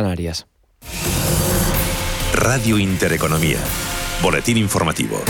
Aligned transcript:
Canarias. 0.00 0.46
Radio 2.32 2.78
Intereconomía. 2.78 3.58
Boletín 4.22 4.56
informativo. 4.56 5.20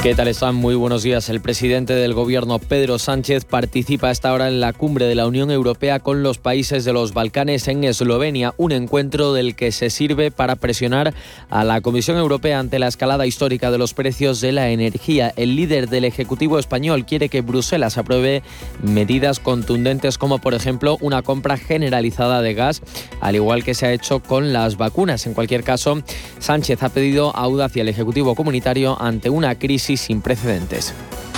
¿Qué 0.00 0.14
tal 0.14 0.28
están? 0.28 0.54
Muy 0.54 0.76
buenos 0.76 1.02
días. 1.02 1.28
El 1.28 1.40
presidente 1.40 1.92
del 1.92 2.14
gobierno, 2.14 2.60
Pedro 2.60 3.00
Sánchez, 3.00 3.44
participa 3.44 4.06
a 4.06 4.10
esta 4.12 4.32
hora 4.32 4.46
en 4.46 4.60
la 4.60 4.72
cumbre 4.72 5.06
de 5.06 5.16
la 5.16 5.26
Unión 5.26 5.50
Europea 5.50 5.98
con 5.98 6.22
los 6.22 6.38
países 6.38 6.84
de 6.84 6.92
los 6.92 7.14
Balcanes 7.14 7.66
en 7.66 7.82
Eslovenia, 7.82 8.54
un 8.58 8.70
encuentro 8.70 9.32
del 9.32 9.56
que 9.56 9.72
se 9.72 9.90
sirve 9.90 10.30
para 10.30 10.54
presionar 10.54 11.14
a 11.50 11.64
la 11.64 11.80
Comisión 11.80 12.16
Europea 12.16 12.60
ante 12.60 12.78
la 12.78 12.86
escalada 12.86 13.26
histórica 13.26 13.72
de 13.72 13.78
los 13.78 13.92
precios 13.92 14.40
de 14.40 14.52
la 14.52 14.70
energía. 14.70 15.32
El 15.34 15.56
líder 15.56 15.88
del 15.88 16.04
Ejecutivo 16.04 16.60
español 16.60 17.04
quiere 17.04 17.28
que 17.28 17.40
Bruselas 17.40 17.98
apruebe 17.98 18.44
medidas 18.80 19.40
contundentes 19.40 20.16
como, 20.16 20.38
por 20.38 20.54
ejemplo, 20.54 20.96
una 21.00 21.22
compra 21.22 21.56
generalizada 21.56 22.40
de 22.40 22.54
gas, 22.54 22.82
al 23.20 23.34
igual 23.34 23.64
que 23.64 23.74
se 23.74 23.86
ha 23.86 23.92
hecho 23.92 24.20
con 24.20 24.52
las 24.52 24.76
vacunas. 24.76 25.26
En 25.26 25.34
cualquier 25.34 25.64
caso, 25.64 26.00
Sánchez 26.38 26.84
ha 26.84 26.88
pedido 26.88 27.34
audacia 27.34 27.82
al 27.82 27.88
Ejecutivo 27.88 28.36
comunitario 28.36 28.96
ante 29.02 29.28
una 29.28 29.56
crisis 29.56 29.87
sin 29.96 30.20
precedentes. 30.20 30.92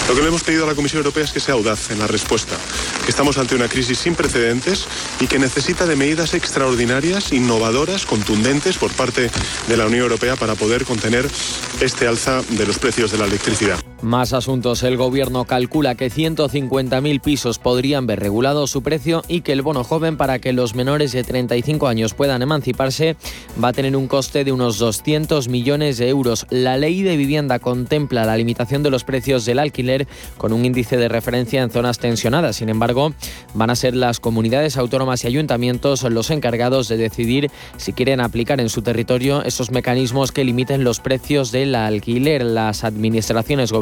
Lo 0.09 0.16
que 0.16 0.22
le 0.22 0.28
hemos 0.28 0.42
pedido 0.42 0.64
a 0.64 0.66
la 0.66 0.74
Comisión 0.74 0.98
Europea 0.98 1.22
es 1.22 1.30
que 1.30 1.38
sea 1.38 1.54
audaz 1.54 1.90
en 1.92 2.00
la 2.00 2.09
respuesta, 2.09 2.56
que 3.04 3.10
estamos 3.10 3.38
ante 3.38 3.54
una 3.54 3.68
crisis 3.68 3.98
sin 3.98 4.16
precedentes 4.16 4.86
y 5.20 5.28
que 5.28 5.38
necesita 5.38 5.86
de 5.86 5.95
medidas 5.95 6.34
extraordinarias, 6.34 7.32
innovadoras, 7.32 8.06
contundentes 8.06 8.76
por 8.76 8.90
parte 8.92 9.30
de 9.68 9.76
la 9.76 9.86
Unión 9.86 10.02
Europea 10.02 10.34
para 10.34 10.56
poder 10.56 10.84
contener 10.84 11.28
este 11.80 12.09
alza 12.09 12.42
de 12.48 12.66
los 12.66 12.78
precios 12.78 13.12
de 13.12 13.18
la 13.18 13.26
electricidad. 13.26 13.78
Más 14.02 14.32
asuntos. 14.32 14.82
El 14.82 14.96
gobierno 14.96 15.45
calcula 15.45 15.95
que 15.95 16.10
150.000 16.10 17.20
pisos 17.20 17.59
podrían 17.59 18.06
ver 18.06 18.18
regulado 18.18 18.66
su 18.66 18.82
precio 18.82 19.23
y 19.28 19.42
que 19.42 19.52
el 19.52 19.60
bono 19.60 19.84
joven 19.84 20.16
para 20.16 20.38
que 20.38 20.54
los 20.54 20.74
menores 20.74 21.12
de 21.12 21.23
35 21.23 21.86
años 21.86 22.14
puedan 22.14 22.40
emanciparse 22.40 23.16
va 23.62 23.68
a 23.68 23.73
tener 23.74 23.95
un 23.96 24.09
coste 24.09 24.42
de 24.42 24.52
unos 24.52 24.78
200 24.78 25.48
millones 25.48 25.98
de 25.98 26.09
euros. 26.09 26.46
La 26.48 26.79
ley 26.79 27.02
de 27.02 27.18
vivienda 27.18 27.59
contempla 27.59 28.24
la 28.24 28.38
limitación 28.38 28.82
de 28.82 28.90
los 28.90 29.04
precios 29.04 29.45
del 29.45 29.59
alquiler 29.59 30.09
con 30.38 30.54
un 30.54 30.64
índice 30.64 30.96
de 30.96 31.09
referencia 31.10 31.62
en 31.62 31.70
zonas 31.70 31.98
tensionadas. 31.98 32.57
Sin 32.57 32.70
embargo, 32.70 33.12
van 33.52 33.68
a 33.68 33.76
ser 33.76 33.95
las 33.95 34.18
comunidades 34.18 34.79
autónomas 34.79 35.24
y 35.24 35.26
ayuntamientos 35.26 36.04
los 36.04 36.30
encargados 36.30 36.88
de 36.88 36.96
decidir 36.96 37.51
si 37.76 37.92
quieren 37.92 38.20
aplicar 38.20 38.60
en 38.62 38.70
su 38.70 38.80
territorio 38.80 39.42
esos 39.45 39.70
mecanismos 39.70 40.32
que 40.32 40.45
limiten 40.45 40.85
los 40.85 41.01
precios 41.01 41.52
del 41.52 41.74
alquiler. 41.74 42.45
Las 42.45 42.82
administraciones 42.85 43.73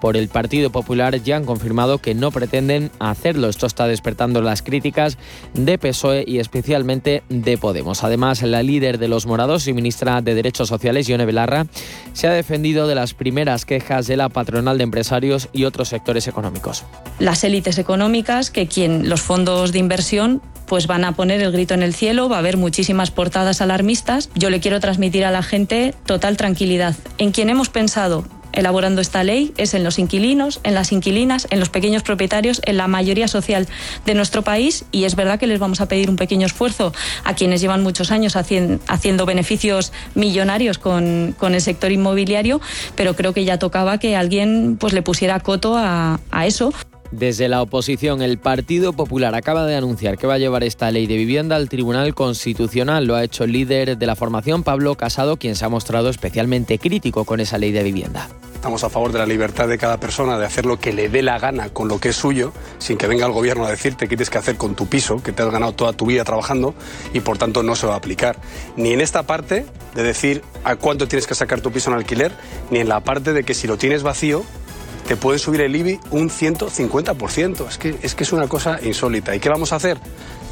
por 0.00 0.16
el 0.16 0.28
Partido 0.28 0.70
Popular 0.70 1.22
ya 1.22 1.36
han 1.36 1.44
confirmado 1.44 1.98
que 1.98 2.14
no 2.14 2.30
pretenden 2.30 2.90
hacerlo. 2.98 3.48
Esto 3.48 3.66
está 3.66 3.86
despertando 3.86 4.42
las 4.42 4.62
críticas 4.62 5.18
de 5.54 5.78
PSOE 5.78 6.24
y 6.26 6.38
especialmente 6.38 7.22
de 7.28 7.58
Podemos. 7.58 8.04
Además, 8.04 8.42
la 8.42 8.62
líder 8.62 8.98
de 8.98 9.08
los 9.08 9.26
morados 9.26 9.66
y 9.68 9.72
ministra 9.72 10.22
de 10.22 10.34
Derechos 10.34 10.68
Sociales, 10.68 11.06
Ione 11.08 11.26
Belarra, 11.26 11.66
se 12.12 12.26
ha 12.26 12.32
defendido 12.32 12.86
de 12.86 12.94
las 12.94 13.14
primeras 13.14 13.64
quejas 13.64 14.06
de 14.06 14.16
la 14.16 14.28
patronal 14.28 14.78
de 14.78 14.84
empresarios 14.84 15.48
y 15.52 15.64
otros 15.64 15.88
sectores 15.88 16.28
económicos. 16.28 16.84
Las 17.18 17.44
élites 17.44 17.78
económicas, 17.78 18.50
que 18.50 18.66
quien 18.66 19.08
los 19.08 19.22
fondos 19.22 19.72
de 19.72 19.78
inversión 19.78 20.42
pues 20.66 20.86
van 20.86 21.04
a 21.04 21.12
poner 21.12 21.42
el 21.42 21.52
grito 21.52 21.74
en 21.74 21.82
el 21.82 21.94
cielo, 21.94 22.30
va 22.30 22.36
a 22.36 22.38
haber 22.38 22.56
muchísimas 22.56 23.10
portadas 23.10 23.60
alarmistas. 23.60 24.30
Yo 24.34 24.48
le 24.48 24.60
quiero 24.60 24.80
transmitir 24.80 25.24
a 25.26 25.30
la 25.30 25.42
gente 25.42 25.94
total 26.06 26.38
tranquilidad. 26.38 26.96
En 27.18 27.30
quien 27.30 27.50
hemos 27.50 27.68
pensado 27.68 28.24
elaborando 28.52 29.00
esta 29.00 29.24
ley 29.24 29.52
es 29.56 29.74
en 29.74 29.84
los 29.84 29.98
inquilinos, 29.98 30.60
en 30.62 30.74
las 30.74 30.92
inquilinas, 30.92 31.46
en 31.50 31.60
los 31.60 31.68
pequeños 31.68 32.02
propietarios, 32.02 32.60
en 32.64 32.76
la 32.76 32.88
mayoría 32.88 33.28
social 33.28 33.68
de 34.06 34.14
nuestro 34.14 34.42
país 34.42 34.84
y 34.92 35.04
es 35.04 35.16
verdad 35.16 35.38
que 35.38 35.46
les 35.46 35.58
vamos 35.58 35.80
a 35.80 35.88
pedir 35.88 36.10
un 36.10 36.16
pequeño 36.16 36.46
esfuerzo 36.46 36.92
a 37.24 37.34
quienes 37.34 37.60
llevan 37.60 37.82
muchos 37.82 38.10
años 38.10 38.36
haciendo 38.36 39.26
beneficios 39.26 39.92
millonarios 40.14 40.78
con, 40.78 41.34
el 41.40 41.60
sector 41.60 41.92
inmobiliario, 41.92 42.60
pero 42.94 43.14
creo 43.14 43.32
que 43.32 43.44
ya 43.44 43.58
tocaba 43.58 43.98
que 43.98 44.16
alguien 44.16 44.76
pues 44.78 44.92
le 44.92 45.02
pusiera 45.02 45.40
coto 45.40 45.76
a, 45.76 46.20
a 46.30 46.46
eso. 46.46 46.72
Desde 47.12 47.46
la 47.46 47.60
oposición, 47.60 48.22
el 48.22 48.38
Partido 48.38 48.94
Popular 48.94 49.34
acaba 49.34 49.66
de 49.66 49.76
anunciar 49.76 50.16
que 50.16 50.26
va 50.26 50.34
a 50.34 50.38
llevar 50.38 50.64
esta 50.64 50.90
ley 50.90 51.06
de 51.06 51.18
vivienda 51.18 51.56
al 51.56 51.68
Tribunal 51.68 52.14
Constitucional. 52.14 53.04
Lo 53.04 53.16
ha 53.16 53.22
hecho 53.22 53.44
el 53.44 53.52
líder 53.52 53.98
de 53.98 54.06
la 54.06 54.16
formación, 54.16 54.62
Pablo 54.62 54.94
Casado, 54.94 55.36
quien 55.36 55.54
se 55.54 55.66
ha 55.66 55.68
mostrado 55.68 56.08
especialmente 56.08 56.78
crítico 56.78 57.26
con 57.26 57.40
esa 57.40 57.58
ley 57.58 57.70
de 57.70 57.82
vivienda. 57.82 58.30
Estamos 58.54 58.82
a 58.82 58.88
favor 58.88 59.12
de 59.12 59.18
la 59.18 59.26
libertad 59.26 59.68
de 59.68 59.76
cada 59.76 60.00
persona 60.00 60.38
de 60.38 60.46
hacer 60.46 60.64
lo 60.64 60.80
que 60.80 60.94
le 60.94 61.10
dé 61.10 61.20
la 61.20 61.38
gana 61.38 61.68
con 61.68 61.88
lo 61.88 62.00
que 62.00 62.10
es 62.10 62.16
suyo, 62.16 62.52
sin 62.78 62.96
que 62.96 63.06
venga 63.08 63.26
el 63.26 63.32
gobierno 63.32 63.66
a 63.66 63.70
decirte 63.70 64.08
qué 64.08 64.16
tienes 64.16 64.30
que 64.30 64.38
hacer 64.38 64.56
con 64.56 64.74
tu 64.74 64.86
piso, 64.86 65.22
que 65.22 65.32
te 65.32 65.42
has 65.42 65.50
ganado 65.50 65.72
toda 65.72 65.92
tu 65.92 66.06
vida 66.06 66.24
trabajando 66.24 66.74
y 67.12 67.20
por 67.20 67.36
tanto 67.36 67.62
no 67.62 67.76
se 67.76 67.86
va 67.86 67.92
a 67.92 67.96
aplicar. 67.98 68.36
Ni 68.76 68.92
en 68.92 69.02
esta 69.02 69.24
parte 69.24 69.66
de 69.94 70.02
decir 70.02 70.42
a 70.64 70.76
cuánto 70.76 71.08
tienes 71.08 71.26
que 71.26 71.34
sacar 71.34 71.60
tu 71.60 71.72
piso 71.72 71.90
en 71.90 71.96
alquiler, 71.96 72.32
ni 72.70 72.78
en 72.78 72.88
la 72.88 73.00
parte 73.00 73.34
de 73.34 73.42
que 73.42 73.52
si 73.52 73.66
lo 73.66 73.76
tienes 73.76 74.02
vacío, 74.02 74.44
te 75.06 75.16
puede 75.16 75.38
subir 75.38 75.60
el 75.62 75.74
IBI 75.74 76.00
un 76.10 76.30
150%. 76.30 77.68
Es 77.68 77.78
que, 77.78 77.96
es 78.02 78.14
que 78.14 78.24
es 78.24 78.32
una 78.32 78.48
cosa 78.48 78.78
insólita. 78.82 79.34
¿Y 79.34 79.40
qué 79.40 79.48
vamos 79.48 79.72
a 79.72 79.76
hacer? 79.76 79.98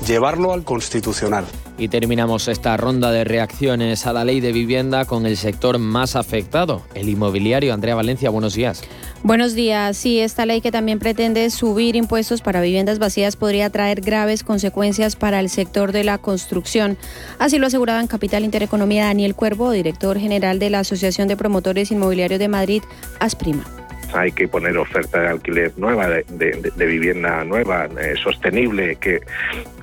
Llevarlo 0.07 0.53
al 0.53 0.65
constitucional. 0.65 1.45
Y 1.79 1.89
terminamos 1.89 2.49
esta 2.49 2.77
ronda 2.77 3.11
de 3.11 3.25
reacciones 3.25 4.07
a 4.07 4.13
la 4.13 4.25
ley 4.25 4.41
de 4.41 4.53
vivienda 4.53 5.05
con 5.05 5.25
el 5.25 5.37
sector 5.37 5.79
más 5.79 6.17
afectado, 6.17 6.83
el 6.95 7.09
inmobiliario. 7.09 7.73
Andrea 7.73 7.95
Valencia, 7.95 8.29
buenos 8.31 8.55
días. 8.55 8.83
Buenos 9.23 9.55
días. 9.55 9.97
Sí, 9.97 10.21
esta 10.21 10.47
ley 10.47 10.61
que 10.63 10.73
también 10.73 10.99
pretende 10.99 11.49
subir 11.51 11.97
impuestos 11.97 12.41
para 12.41 12.61
viviendas 12.61 12.99
vacías 12.99 13.37
podría 13.37 13.71
traer 13.71 14.01
graves 14.01 14.43
consecuencias 14.43 15.17
para 15.17 15.41
el 15.41 15.49
sector 15.49 15.93
de 15.93 16.05
la 16.05 16.19
construcción. 16.19 16.99
Así 17.39 17.59
lo 17.59 17.67
aseguraba 17.67 18.01
en 18.01 18.07
Capital 18.07 18.45
Intereconomía 18.45 19.05
Daniel 19.05 19.35
Cuervo, 19.35 19.71
director 19.71 20.19
general 20.19 20.59
de 20.59 20.71
la 20.71 20.81
Asociación 20.81 21.29
de 21.29 21.37
Promotores 21.37 21.91
Inmobiliarios 21.91 22.41
de 22.41 22.49
Madrid, 22.49 22.83
Asprima 23.21 23.80
hay 24.15 24.33
que 24.33 24.49
poner 24.49 24.77
oferta 24.77 25.21
de 25.21 25.29
alquiler 25.29 25.73
nueva, 25.77 26.09
de, 26.09 26.87
vivienda 26.87 27.45
nueva, 27.45 27.89
eh, 28.01 28.15
sostenible, 28.23 28.97
que, 28.97 29.21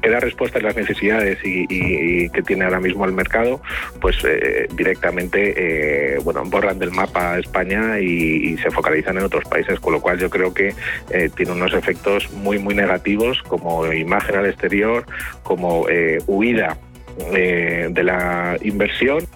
que, 0.01 0.09
da 0.09 0.19
respuesta 0.19 0.59
a 0.59 0.61
las 0.61 0.75
necesidades 0.75 1.39
y, 1.43 2.29
que 2.29 2.41
tiene 2.41 2.65
ahora 2.65 2.79
mismo 2.79 3.05
el 3.05 3.13
mercado, 3.13 3.61
pues 4.01 4.17
eh, 4.23 4.67
directamente 4.73 5.53
eh, 5.57 6.19
bueno, 6.23 6.43
borran 6.45 6.79
del 6.79 6.91
mapa 6.91 7.37
España 7.39 7.99
y, 7.99 8.57
se 8.57 8.71
focalizan 8.71 9.17
en 9.17 9.23
otros 9.23 9.43
países, 9.45 9.79
con 9.79 9.93
lo 9.93 10.01
cual 10.01 10.17
yo 10.17 10.29
creo 10.29 10.51
que 10.53 10.73
tiene 11.35 11.51
unos 11.51 11.73
efectos 11.73 12.31
muy, 12.31 12.57
muy 12.57 12.73
negativos 12.73 13.41
como 13.43 13.85
imagen 13.93 14.35
al 14.37 14.47
exterior, 14.47 15.05
como 15.43 15.85
huida 16.25 16.77
de 17.31 18.03
la 18.03 18.57
inversión. 18.63 19.27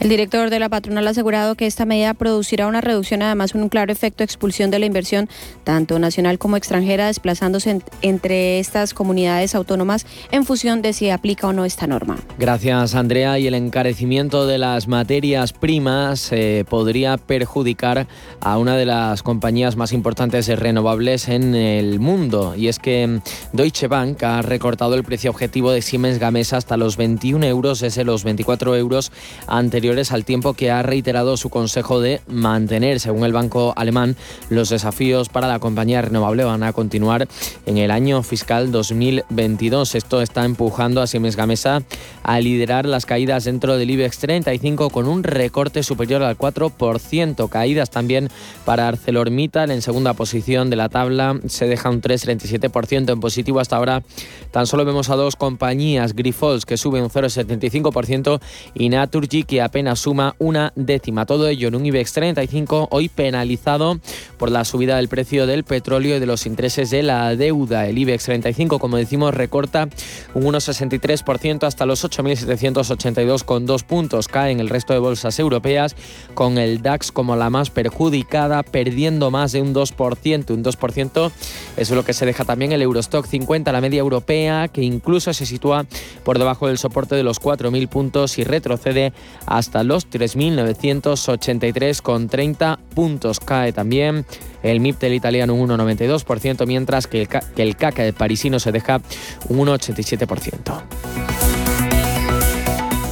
El 0.00 0.08
director 0.08 0.48
de 0.48 0.58
la 0.58 0.70
patronal 0.70 1.06
ha 1.06 1.10
asegurado 1.10 1.56
que 1.56 1.66
esta 1.66 1.84
medida 1.84 2.14
producirá 2.14 2.66
una 2.66 2.80
reducción, 2.80 3.20
además 3.20 3.54
un 3.54 3.68
claro 3.68 3.92
efecto 3.92 4.20
de 4.20 4.24
expulsión 4.24 4.70
de 4.70 4.78
la 4.78 4.86
inversión, 4.86 5.28
tanto 5.62 5.98
nacional 5.98 6.38
como 6.38 6.56
extranjera, 6.56 7.08
desplazándose 7.08 7.82
entre 8.00 8.60
estas 8.60 8.94
comunidades 8.94 9.54
autónomas 9.54 10.06
en 10.30 10.46
función 10.46 10.80
de 10.80 10.94
si 10.94 11.10
aplica 11.10 11.48
o 11.48 11.52
no 11.52 11.66
esta 11.66 11.86
norma. 11.86 12.16
Gracias, 12.38 12.94
Andrea. 12.94 13.38
Y 13.38 13.46
el 13.46 13.52
encarecimiento 13.52 14.46
de 14.46 14.56
las 14.56 14.88
materias 14.88 15.52
primas 15.52 16.32
eh, 16.32 16.64
podría 16.66 17.18
perjudicar 17.18 18.06
a 18.40 18.56
una 18.56 18.78
de 18.78 18.86
las 18.86 19.22
compañías 19.22 19.76
más 19.76 19.92
importantes 19.92 20.46
de 20.46 20.56
renovables 20.56 21.28
en 21.28 21.54
el 21.54 22.00
mundo. 22.00 22.54
Y 22.56 22.68
es 22.68 22.78
que 22.78 23.20
Deutsche 23.52 23.86
Bank 23.86 24.22
ha 24.22 24.40
recortado 24.40 24.94
el 24.94 25.04
precio 25.04 25.30
objetivo 25.30 25.72
de 25.72 25.82
Siemens 25.82 26.18
Gamesa 26.18 26.56
hasta 26.56 26.78
los 26.78 26.96
21 26.96 27.44
euros 27.44 27.80
desde 27.80 28.04
los 28.04 28.24
24 28.24 28.76
euros 28.76 29.12
anteriores 29.46 29.89
al 29.90 30.24
tiempo 30.24 30.54
que 30.54 30.70
ha 30.70 30.82
reiterado 30.82 31.36
su 31.36 31.50
consejo 31.50 32.00
de 32.00 32.20
mantener, 32.28 33.00
según 33.00 33.24
el 33.24 33.32
banco 33.32 33.74
alemán, 33.76 34.14
los 34.48 34.68
desafíos 34.68 35.28
para 35.28 35.48
la 35.48 35.58
compañía 35.58 36.00
renovable 36.00 36.44
van 36.44 36.62
a 36.62 36.72
continuar 36.72 37.26
en 37.66 37.76
el 37.76 37.90
año 37.90 38.22
fiscal 38.22 38.70
2022. 38.70 39.96
Esto 39.96 40.22
está 40.22 40.44
empujando 40.44 41.02
a 41.02 41.08
Siemens 41.08 41.34
Gamesa 41.34 41.82
a 42.22 42.38
liderar 42.38 42.86
las 42.86 43.04
caídas 43.04 43.44
dentro 43.44 43.76
del 43.76 43.90
IBEX 43.90 44.18
35 44.18 44.90
con 44.90 45.08
un 45.08 45.24
recorte 45.24 45.82
superior 45.82 46.22
al 46.22 46.38
4%. 46.38 47.48
Caídas 47.48 47.90
también 47.90 48.28
para 48.64 48.86
ArcelorMittal 48.86 49.72
en 49.72 49.82
segunda 49.82 50.14
posición 50.14 50.70
de 50.70 50.76
la 50.76 50.88
tabla. 50.88 51.40
Se 51.46 51.66
deja 51.66 51.90
un 51.90 52.00
3,37% 52.00 53.12
en 53.12 53.20
positivo 53.20 53.58
hasta 53.58 53.76
ahora. 53.76 54.04
Tan 54.52 54.68
solo 54.68 54.84
vemos 54.84 55.10
a 55.10 55.16
dos 55.16 55.34
compañías, 55.34 56.14
Grifols, 56.14 56.64
que 56.64 56.76
suben 56.76 57.02
un 57.02 57.10
0,75% 57.10 58.40
y 58.74 58.88
Naturgy, 58.88 59.42
que 59.42 59.60
apenas 59.60 59.79
apenas 59.80 60.00
suma 60.00 60.34
una 60.38 60.74
décima. 60.76 61.24
Todo 61.24 61.48
ello 61.48 61.68
en 61.68 61.74
un 61.74 61.86
IBEX 61.86 62.12
35 62.12 62.88
hoy 62.90 63.08
penalizado 63.08 63.98
por 64.36 64.50
la 64.50 64.66
subida 64.66 64.96
del 64.96 65.08
precio 65.08 65.46
del 65.46 65.64
petróleo 65.64 66.18
y 66.18 66.20
de 66.20 66.26
los 66.26 66.44
intereses 66.44 66.90
de 66.90 67.02
la 67.02 67.34
deuda. 67.34 67.86
El 67.86 67.96
IBEX 67.96 68.24
35, 68.24 68.78
como 68.78 68.98
decimos, 68.98 69.32
recorta 69.32 69.88
un 70.34 70.44
1,63% 70.44 71.66
hasta 71.66 71.86
los 71.86 72.04
8.782,2 72.04 73.82
puntos. 73.84 74.28
Cae 74.28 74.52
en 74.52 74.60
el 74.60 74.68
resto 74.68 74.92
de 74.92 74.98
bolsas 74.98 75.38
europeas 75.38 75.96
con 76.34 76.58
el 76.58 76.82
DAX 76.82 77.10
como 77.10 77.34
la 77.36 77.48
más 77.48 77.70
perjudicada, 77.70 78.62
perdiendo 78.62 79.30
más 79.30 79.52
de 79.52 79.62
un 79.62 79.72
2%. 79.72 80.50
Un 80.50 80.62
2% 80.62 81.30
eso 81.76 81.94
es 81.94 81.96
lo 81.96 82.04
que 82.04 82.12
se 82.12 82.26
deja 82.26 82.44
también 82.44 82.72
el 82.72 82.82
Eurostock 82.82 83.26
50, 83.26 83.72
la 83.72 83.80
media 83.80 84.00
europea, 84.00 84.68
que 84.68 84.82
incluso 84.82 85.32
se 85.32 85.46
sitúa 85.46 85.86
por 86.24 86.38
debajo 86.38 86.66
del 86.66 86.76
soporte 86.76 87.14
de 87.14 87.22
los 87.22 87.40
4.000 87.40 87.88
puntos 87.88 88.38
y 88.38 88.44
retrocede 88.44 89.12
hasta 89.46 89.69
los 89.84 90.10
3.983,30 90.10 92.78
puntos. 92.94 93.40
Cae 93.40 93.72
también 93.72 94.26
el 94.62 94.80
MIP 94.80 94.98
del 94.98 95.14
italiano 95.14 95.54
un 95.54 95.68
1,92%, 95.68 96.66
mientras 96.66 97.06
que 97.06 97.22
el, 97.22 97.28
que 97.28 97.62
el 97.62 97.76
CAC 97.76 97.96
del 97.96 98.12
parisino 98.14 98.58
se 98.60 98.72
deja 98.72 99.00
un 99.48 99.66
1,87%. 99.66 100.82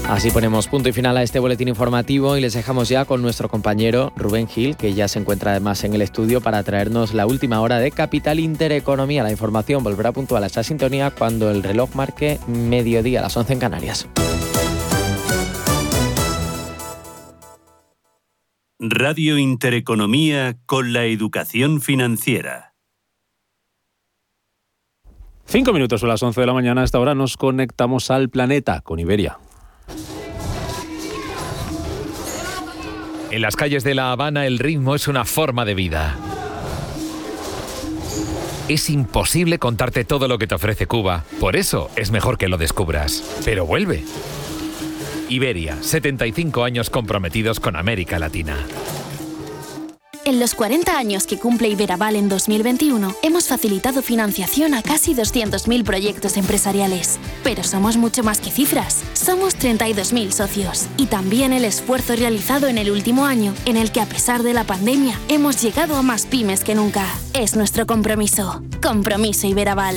Así 0.08 0.30
ponemos 0.30 0.68
punto 0.68 0.88
y 0.88 0.92
final 0.92 1.18
a 1.18 1.22
este 1.22 1.38
boletín 1.38 1.68
informativo 1.68 2.38
y 2.38 2.40
les 2.40 2.54
dejamos 2.54 2.88
ya 2.88 3.04
con 3.04 3.20
nuestro 3.20 3.50
compañero 3.50 4.10
Rubén 4.16 4.48
Gil, 4.48 4.74
que 4.74 4.94
ya 4.94 5.06
se 5.06 5.18
encuentra 5.18 5.50
además 5.50 5.84
en 5.84 5.92
el 5.92 6.00
estudio 6.00 6.40
para 6.40 6.62
traernos 6.62 7.12
la 7.12 7.26
última 7.26 7.60
hora 7.60 7.78
de 7.78 7.90
Capital 7.90 8.40
Intereconomía. 8.40 9.22
La 9.22 9.30
información 9.30 9.84
volverá 9.84 10.12
puntual 10.12 10.44
a 10.44 10.46
esta 10.46 10.62
sintonía 10.62 11.10
cuando 11.10 11.50
el 11.50 11.62
reloj 11.62 11.94
marque 11.94 12.40
mediodía 12.46 13.20
a 13.20 13.24
las 13.24 13.36
11 13.36 13.52
en 13.52 13.58
Canarias. 13.58 14.08
Radio 18.80 19.38
Intereconomía 19.38 20.56
con 20.64 20.92
la 20.92 21.04
educación 21.06 21.80
financiera. 21.80 22.74
Cinco 25.46 25.72
minutos 25.72 26.04
a 26.04 26.06
las 26.06 26.22
11 26.22 26.40
de 26.40 26.46
la 26.46 26.52
mañana. 26.52 26.82
A 26.82 26.84
esta 26.84 27.00
hora 27.00 27.16
nos 27.16 27.36
conectamos 27.36 28.12
al 28.12 28.28
planeta 28.28 28.80
con 28.82 29.00
Iberia. 29.00 29.38
En 33.32 33.42
las 33.42 33.56
calles 33.56 33.82
de 33.82 33.96
La 33.96 34.12
Habana 34.12 34.46
el 34.46 34.60
ritmo 34.60 34.94
es 34.94 35.08
una 35.08 35.24
forma 35.24 35.64
de 35.64 35.74
vida. 35.74 36.16
Es 38.68 38.90
imposible 38.90 39.58
contarte 39.58 40.04
todo 40.04 40.28
lo 40.28 40.38
que 40.38 40.46
te 40.46 40.54
ofrece 40.54 40.86
Cuba, 40.86 41.24
por 41.40 41.56
eso 41.56 41.90
es 41.96 42.12
mejor 42.12 42.38
que 42.38 42.46
lo 42.46 42.58
descubras. 42.58 43.24
Pero 43.44 43.66
vuelve. 43.66 44.04
Iberia, 45.28 45.76
75 45.82 46.64
años 46.64 46.90
comprometidos 46.90 47.60
con 47.60 47.76
América 47.76 48.18
Latina. 48.18 48.56
En 50.24 50.40
los 50.40 50.54
40 50.54 50.98
años 50.98 51.26
que 51.26 51.38
cumple 51.38 51.68
Iberaval 51.68 52.14
en 52.14 52.28
2021, 52.28 53.16
hemos 53.22 53.48
facilitado 53.48 54.02
financiación 54.02 54.74
a 54.74 54.82
casi 54.82 55.14
200.000 55.14 55.84
proyectos 55.84 56.36
empresariales. 56.36 57.18
Pero 57.42 57.64
somos 57.64 57.96
mucho 57.96 58.22
más 58.22 58.38
que 58.38 58.50
cifras. 58.50 59.02
Somos 59.14 59.56
32.000 59.56 60.30
socios. 60.30 60.86
Y 60.98 61.06
también 61.06 61.54
el 61.54 61.64
esfuerzo 61.64 62.14
realizado 62.14 62.68
en 62.68 62.76
el 62.76 62.90
último 62.90 63.24
año, 63.24 63.54
en 63.64 63.78
el 63.78 63.90
que 63.90 64.02
a 64.02 64.06
pesar 64.06 64.42
de 64.42 64.52
la 64.52 64.64
pandemia, 64.64 65.18
hemos 65.30 65.62
llegado 65.62 65.96
a 65.96 66.02
más 66.02 66.26
pymes 66.26 66.62
que 66.62 66.74
nunca. 66.74 67.06
Es 67.32 67.56
nuestro 67.56 67.86
compromiso. 67.86 68.62
Compromiso 68.82 69.46
Iberaval. 69.46 69.96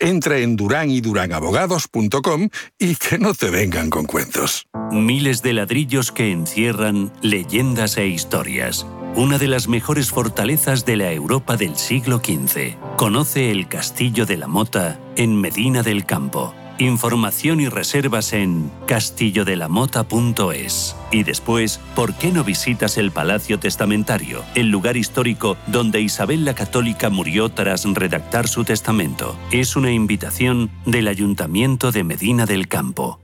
Entra 0.00 0.38
en 0.38 0.56
duranyduranAbogados.com 0.56 2.48
y 2.78 2.96
que 2.96 3.18
no 3.18 3.34
te 3.34 3.50
vengan 3.50 3.90
con 3.90 4.06
cuentos. 4.06 4.66
Miles 4.90 5.42
de 5.42 5.52
ladrillos 5.52 6.10
que 6.10 6.32
encierran 6.32 7.12
leyendas 7.22 7.96
e 7.96 8.06
historias 8.06 8.86
una 9.16 9.38
de 9.38 9.48
las 9.48 9.66
mejores 9.68 10.10
fortalezas 10.10 10.84
de 10.84 10.96
la 10.96 11.12
Europa 11.12 11.56
del 11.56 11.76
siglo 11.76 12.18
XV. 12.18 12.76
Conoce 12.96 13.50
el 13.50 13.68
Castillo 13.68 14.24
de 14.24 14.36
la 14.36 14.46
Mota 14.46 15.00
en 15.16 15.40
Medina 15.40 15.82
del 15.82 16.06
Campo. 16.06 16.54
Información 16.80 17.60
y 17.60 17.68
reservas 17.68 18.32
en 18.32 18.72
castillodelamota.es. 18.86 20.96
Y 21.10 21.24
después, 21.24 21.78
¿por 21.94 22.14
qué 22.14 22.32
no 22.32 22.42
visitas 22.42 22.96
el 22.96 23.10
Palacio 23.10 23.60
Testamentario, 23.60 24.42
el 24.54 24.70
lugar 24.70 24.96
histórico 24.96 25.58
donde 25.66 26.00
Isabel 26.00 26.46
la 26.46 26.54
Católica 26.54 27.10
murió 27.10 27.50
tras 27.50 27.84
redactar 27.84 28.48
su 28.48 28.64
testamento? 28.64 29.38
Es 29.52 29.76
una 29.76 29.92
invitación 29.92 30.70
del 30.86 31.08
Ayuntamiento 31.08 31.92
de 31.92 32.02
Medina 32.02 32.46
del 32.46 32.66
Campo. 32.66 33.20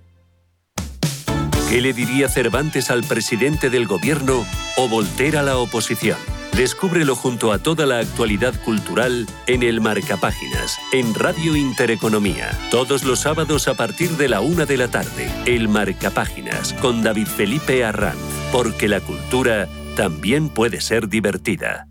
¿Qué 1.71 1.81
le 1.81 1.95
diría 1.95 2.29
Cervantes 2.29 2.91
al 2.91 3.05
presidente 3.05 3.71
del 3.71 3.87
gobierno 3.87 4.45
o 4.77 4.87
Voltaire 4.87 5.39
a 5.39 5.43
la 5.43 5.57
oposición? 5.57 6.19
Descúbrelo 6.57 7.15
junto 7.15 7.53
a 7.53 7.59
toda 7.59 7.85
la 7.85 7.99
actualidad 7.99 8.55
cultural 8.65 9.27
en 9.47 9.63
el 9.63 9.83
Marcapáginas, 9.83 10.79
en 10.91 11.15
Radio 11.15 11.55
Intereconomía. 11.55 12.51
Todos 12.71 13.05
los 13.05 13.21
sábados 13.21 13.69
a 13.69 13.75
partir 13.75 14.09
de 14.13 14.31
la 14.31 14.41
una 14.41 14.65
de 14.65 14.79
la 14.79 14.89
tarde. 14.89 15.31
El 15.45 15.69
Marcapáginas 15.69 16.73
con 16.81 17.03
David 17.03 17.27
Felipe 17.27 17.85
Arranz. 17.85 18.17
Porque 18.53 18.89
la 18.89 19.01
cultura 19.01 19.69
también 19.97 20.49
puede 20.49 20.81
ser 20.81 21.11
divertida. 21.11 21.89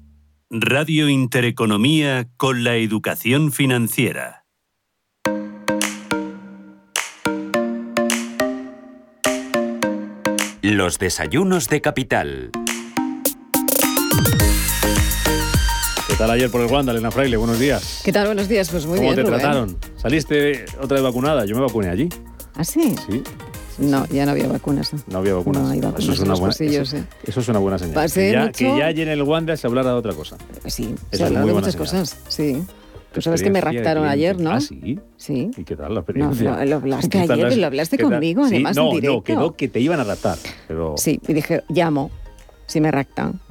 Radio 0.50 1.10
Intereconomía 1.10 2.28
con 2.36 2.64
la 2.64 2.76
educación 2.78 3.52
financiera. 3.52 4.46
Los 10.64 10.98
desayunos 10.98 11.70
de 11.70 11.82
capital. 11.82 12.50
¿Qué 16.16 16.20
tal 16.20 16.32
ayer 16.32 16.50
por 16.50 16.62
el 16.62 16.72
Wanda, 16.72 16.94
Elena 16.94 17.12
Fraile? 17.12 17.36
Buenos 17.36 17.60
días. 17.60 18.02
¿Qué 18.06 18.14
tal? 18.14 18.28
Buenos 18.28 18.48
días, 18.48 18.70
pues 18.70 18.86
muy 18.86 18.98
¿Cómo 19.00 19.10
bien. 19.12 19.16
te 19.18 19.22
Rubén. 19.24 19.40
trataron? 19.42 19.78
¿Saliste 19.98 20.64
otra 20.82 20.96
vez 20.96 21.04
vacunada? 21.04 21.44
Yo 21.46 21.56
me 21.56 21.62
vacuné 21.62 21.90
allí. 21.90 22.08
¿Ah, 22.56 22.64
sí? 22.64 22.96
Sí. 23.10 23.22
No, 23.80 24.06
ya 24.08 24.26
no 24.26 24.32
había 24.32 24.48
vacunas. 24.48 24.94
¿no? 24.94 25.00
No 25.08 25.18
había 25.18 25.34
vacunas. 25.34 25.64
No 25.64 25.70
hay 25.72 25.82
vacunas 25.82 26.04
eso, 26.04 26.14
es 26.14 26.20
una 26.22 26.36
buena, 26.36 26.56
eso, 26.58 26.96
eh. 26.98 27.04
eso 27.28 27.40
es 27.42 27.48
una 27.50 27.60
buena 27.60 27.78
señal. 27.78 27.96
Pasé 27.96 28.28
que, 28.28 28.32
ya, 28.32 28.40
mucho- 28.46 28.54
que 28.60 28.78
ya 28.78 28.86
allí 28.86 29.02
en 29.02 29.10
el 29.10 29.22
Wanda 29.24 29.58
se 29.58 29.68
hablara 29.68 29.90
de 29.92 29.96
otra 29.98 30.14
cosa. 30.14 30.38
Sí, 30.68 30.96
se 31.12 31.16
es 31.18 31.22
habla 31.22 31.40
muy 31.42 31.50
de 31.50 31.54
muchas 31.56 31.74
señal. 31.74 31.88
cosas, 31.90 32.18
sí. 32.30 32.64
Tú 33.12 33.22
sabes 33.22 33.44
que 33.44 33.50
me 33.50 33.60
raptaron 33.60 34.08
ayer. 34.08 34.40
¿no? 34.40 34.52
Ah, 34.52 34.62
sí. 34.62 35.00
Sí. 35.18 35.52
¿Y 35.58 35.64
qué 35.66 35.76
tal 35.76 35.90
la 35.90 35.96
No, 35.96 36.00
experiencia? 36.00 36.52
no, 36.52 36.66
lo 36.66 36.76
hablaste 36.78 37.10
¿Qué 37.10 37.28
tal 37.28 37.32
ayer, 37.32 37.48
las- 37.50 37.58
lo 37.58 37.66
hablaste 37.68 37.98
conmigo, 37.98 38.48
Sí, 38.48 38.56
además, 38.56 38.76
no, 38.78 38.84
en 38.86 38.96
directo. 39.02 39.14
No, 39.18 39.24
quedó 39.24 39.56
que 39.56 39.68
te 39.68 39.80
iban 39.82 40.00
a 40.00 40.06
raptar. 40.06 40.38
Pero 40.70 40.96
Sí, 40.98 41.20
y 41.28 41.34
dije, 41.34 41.64
llamo, 41.68 42.10
si 42.68 42.80
me 42.80 42.90
raptan. 42.92 43.42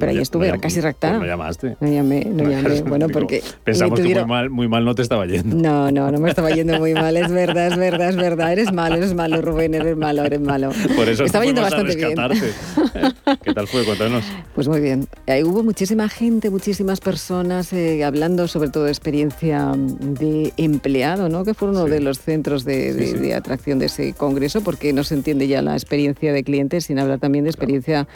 Pero 0.00 0.10
ahí 0.12 0.18
estuve 0.18 0.58
casi 0.58 0.80
raptada. 0.80 1.18
pues 1.18 1.22
no 1.22 1.26
llamaste. 1.28 1.76
No 1.80 1.88
llamé, 1.88 2.24
no 2.24 2.42
llamé. 2.48 2.80
Bueno, 2.82 3.06
Digo, 3.06 3.20
porque... 3.20 3.42
Pensamos 3.62 3.98
que 4.00 4.04
tuvieron- 4.06 4.26
muy 4.26 4.28
mal, 4.36 4.50
muy 4.50 4.68
mal 4.68 4.84
no 4.84 4.94
te 4.94 5.02
estaba 5.02 5.26
yendo. 5.26 5.54
No, 5.56 5.90
no, 5.92 6.10
no 6.10 6.18
me 6.18 6.28
estaba 6.30 6.50
yendo 6.50 6.78
muy 6.78 6.94
mal, 6.94 7.16
es 7.16 7.30
verdad, 7.30 7.68
es 7.68 7.76
verdad, 7.76 8.08
es 8.08 8.16
verdad. 8.16 8.52
Eres 8.52 8.72
malo, 8.72 8.96
eres 8.96 9.14
malo, 9.14 9.40
Rubén, 9.42 9.74
eres 9.74 9.96
malo, 9.96 10.24
eres 10.24 10.40
malo. 10.40 10.70
Por 10.96 11.08
eso 11.08 11.24
estaba 11.24 11.44
yendo 11.44 11.60
bastante 11.62 11.94
bien. 11.94 12.14
¿Qué 13.44 13.54
tal 13.54 13.66
fue? 13.68 13.84
Cuéntanos. 13.84 14.24
Pues 14.54 14.68
muy 14.68 14.80
bien. 14.80 15.06
Hubo 15.44 15.62
muchísima 15.62 16.08
gente, 16.08 16.50
muchísimas 16.50 17.00
personas 17.00 17.72
eh, 17.72 18.02
hablando 18.04 18.48
sobre 18.48 18.70
todo 18.70 18.84
de 18.84 18.90
experiencia 18.90 19.72
de 19.76 20.52
empleado, 20.56 21.28
¿no? 21.28 21.44
Que 21.44 21.54
fue 21.54 21.68
uno 21.70 21.84
de 21.84 22.00
los 22.00 22.18
centros 22.20 22.64
de, 22.64 22.94
de- 22.94 23.06
Sí, 23.06 23.12
sí. 23.12 23.18
de 23.18 23.34
atracción 23.34 23.78
de 23.78 23.86
ese 23.86 24.12
congreso, 24.12 24.62
porque 24.62 24.92
no 24.92 25.04
se 25.04 25.14
entiende 25.14 25.46
ya 25.48 25.62
la 25.62 25.74
experiencia 25.74 26.32
de 26.32 26.42
clientes 26.44 26.84
sin 26.86 26.98
hablar 26.98 27.18
también 27.18 27.44
de 27.44 27.50
experiencia 27.50 28.06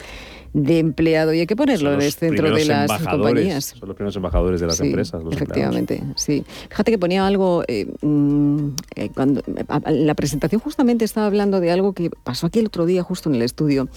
de 0.55 0.79
empleado 0.79 1.33
y 1.33 1.41
hay 1.41 1.47
que 1.47 1.55
ponerlo 1.57 1.93
en 1.93 2.01
el 2.01 2.13
centro 2.13 2.55
de 2.55 2.63
las 2.63 2.89
compañías. 2.89 3.75
Son 3.77 3.89
los 3.89 3.95
primeros 3.97 4.15
embajadores 4.15 4.61
de 4.61 4.67
las 4.67 4.79
empresas. 4.79 5.21
Los 5.21 5.33
efectivamente, 5.33 6.01
sí. 6.15 6.45
Fíjate 6.69 6.91
que 6.91 6.97
ponía 6.97 7.27
algo, 7.27 7.65
eh, 7.67 7.87
mm, 8.01 8.69
eh, 8.95 9.09
cuando 9.13 9.41
la 9.85 10.13
presentación 10.13 10.61
justamente 10.61 11.03
estaba 11.03 11.27
hablando 11.27 11.59
de 11.59 11.71
algo 11.71 11.91
que 11.91 12.09
pasó 12.09 12.47
aquí 12.47 12.59
el 12.59 12.67
otro 12.67 12.85
día 12.85 13.03
justo 13.03 13.27
en 13.27 13.35
el 13.35 13.41
estudio, 13.41 13.89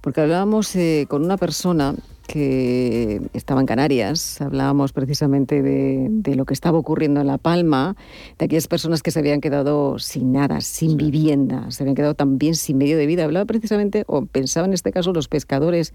porque 0.00 0.20
hablábamos 0.20 0.76
eh, 0.76 1.06
con 1.08 1.24
una 1.24 1.36
persona 1.36 1.96
que 2.26 3.22
estaba 3.32 3.60
en 3.60 3.66
Canarias, 3.66 4.40
hablábamos 4.40 4.92
precisamente 4.92 5.62
de, 5.62 6.34
lo 6.34 6.44
que 6.44 6.54
estaba 6.54 6.78
ocurriendo 6.78 7.20
en 7.20 7.26
La 7.26 7.38
Palma, 7.38 7.96
de 8.38 8.44
aquellas 8.44 8.68
personas 8.68 9.02
que 9.02 9.10
se 9.10 9.18
habían 9.18 9.40
quedado 9.40 9.98
sin 9.98 10.32
nada, 10.32 10.60
sin 10.60 10.96
vivienda, 10.96 11.70
se 11.70 11.82
habían 11.82 11.94
quedado 11.94 12.14
también 12.14 12.54
sin 12.54 12.78
medio 12.78 12.98
de 12.98 13.06
vida. 13.06 13.24
Hablaba 13.24 13.46
precisamente, 13.46 14.04
o 14.06 14.26
pensaba 14.26 14.66
en 14.66 14.74
este 14.74 14.92
caso, 14.92 15.12
los 15.12 15.28
pescadores 15.28 15.94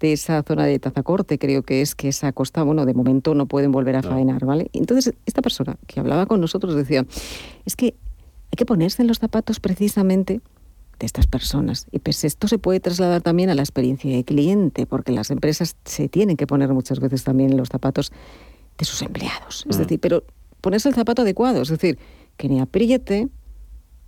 de 0.00 0.12
esa 0.12 0.42
zona 0.42 0.64
de 0.64 0.78
Tazacorte, 0.78 1.38
creo 1.38 1.62
que 1.62 1.80
es 1.80 1.94
que 1.94 2.08
esa 2.08 2.32
costa, 2.32 2.62
bueno, 2.62 2.86
de 2.86 2.94
momento 2.94 3.34
no 3.34 3.46
pueden 3.46 3.72
volver 3.72 3.96
a 3.96 4.02
faenar, 4.02 4.44
¿vale? 4.44 4.70
Entonces, 4.72 5.14
esta 5.26 5.42
persona 5.42 5.76
que 5.86 6.00
hablaba 6.00 6.26
con 6.26 6.40
nosotros 6.40 6.74
decía, 6.74 7.06
es 7.64 7.76
que 7.76 7.94
hay 8.50 8.56
que 8.56 8.66
ponerse 8.66 9.02
en 9.02 9.08
los 9.08 9.18
zapatos 9.18 9.60
precisamente 9.60 10.40
de 10.98 11.06
estas 11.06 11.26
personas. 11.26 11.86
Y 11.90 12.00
pues 12.00 12.24
esto 12.24 12.48
se 12.48 12.58
puede 12.58 12.80
trasladar 12.80 13.22
también 13.22 13.50
a 13.50 13.54
la 13.54 13.62
experiencia 13.62 14.14
de 14.14 14.24
cliente, 14.24 14.86
porque 14.86 15.12
las 15.12 15.30
empresas 15.30 15.76
se 15.84 16.08
tienen 16.08 16.36
que 16.36 16.46
poner 16.46 16.72
muchas 16.72 17.00
veces 17.00 17.24
también 17.24 17.50
en 17.50 17.56
los 17.56 17.68
zapatos 17.68 18.12
de 18.76 18.84
sus 18.84 19.02
empleados. 19.02 19.64
Es 19.68 19.76
mm. 19.76 19.80
decir, 19.80 20.00
pero 20.00 20.24
ponerse 20.60 20.88
el 20.88 20.94
zapato 20.94 21.22
adecuado, 21.22 21.62
es 21.62 21.68
decir, 21.68 21.98
que 22.36 22.48
ni 22.48 22.60
apriete 22.60 23.28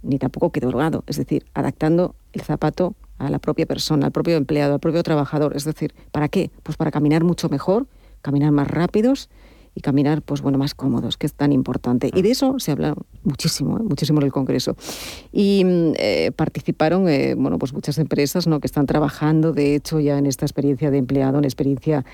ni 0.02 0.18
tampoco 0.18 0.50
quede 0.50 0.66
holgado, 0.66 1.04
es 1.06 1.18
decir, 1.18 1.44
adaptando 1.52 2.14
el 2.32 2.40
zapato 2.40 2.94
a 3.18 3.28
la 3.28 3.38
propia 3.38 3.66
persona, 3.66 4.06
al 4.06 4.12
propio 4.12 4.36
empleado, 4.36 4.74
al 4.74 4.80
propio 4.80 5.02
trabajador. 5.02 5.54
Es 5.54 5.64
decir, 5.64 5.94
¿para 6.10 6.28
qué? 6.28 6.50
Pues 6.62 6.78
para 6.78 6.90
caminar 6.90 7.22
mucho 7.22 7.50
mejor, 7.50 7.86
caminar 8.22 8.50
más 8.50 8.68
rápidos 8.68 9.28
y 9.74 9.80
caminar 9.80 10.22
pues 10.22 10.42
bueno 10.42 10.58
más 10.58 10.74
cómodos, 10.74 11.16
que 11.16 11.26
es 11.26 11.34
tan 11.34 11.52
importante. 11.52 12.10
Y 12.14 12.22
de 12.22 12.30
eso 12.30 12.58
se 12.58 12.72
habla 12.72 12.94
muchísimo, 13.22 13.78
¿eh? 13.78 13.82
muchísimo 13.82 14.20
en 14.20 14.26
el 14.26 14.32
Congreso. 14.32 14.76
Y 15.32 15.64
mm, 15.64 15.92
eh, 15.96 16.32
participaron 16.34 17.08
eh, 17.08 17.34
bueno 17.36 17.58
pues 17.58 17.72
muchas 17.72 17.98
empresas 17.98 18.46
¿no? 18.46 18.60
que 18.60 18.66
están 18.66 18.86
trabajando, 18.86 19.52
de 19.52 19.74
hecho, 19.74 20.00
ya 20.00 20.18
en 20.18 20.26
esta 20.26 20.44
experiencia 20.44 20.90
de 20.90 20.98
empleado, 20.98 21.38
en 21.38 21.44
experiencia 21.44 22.04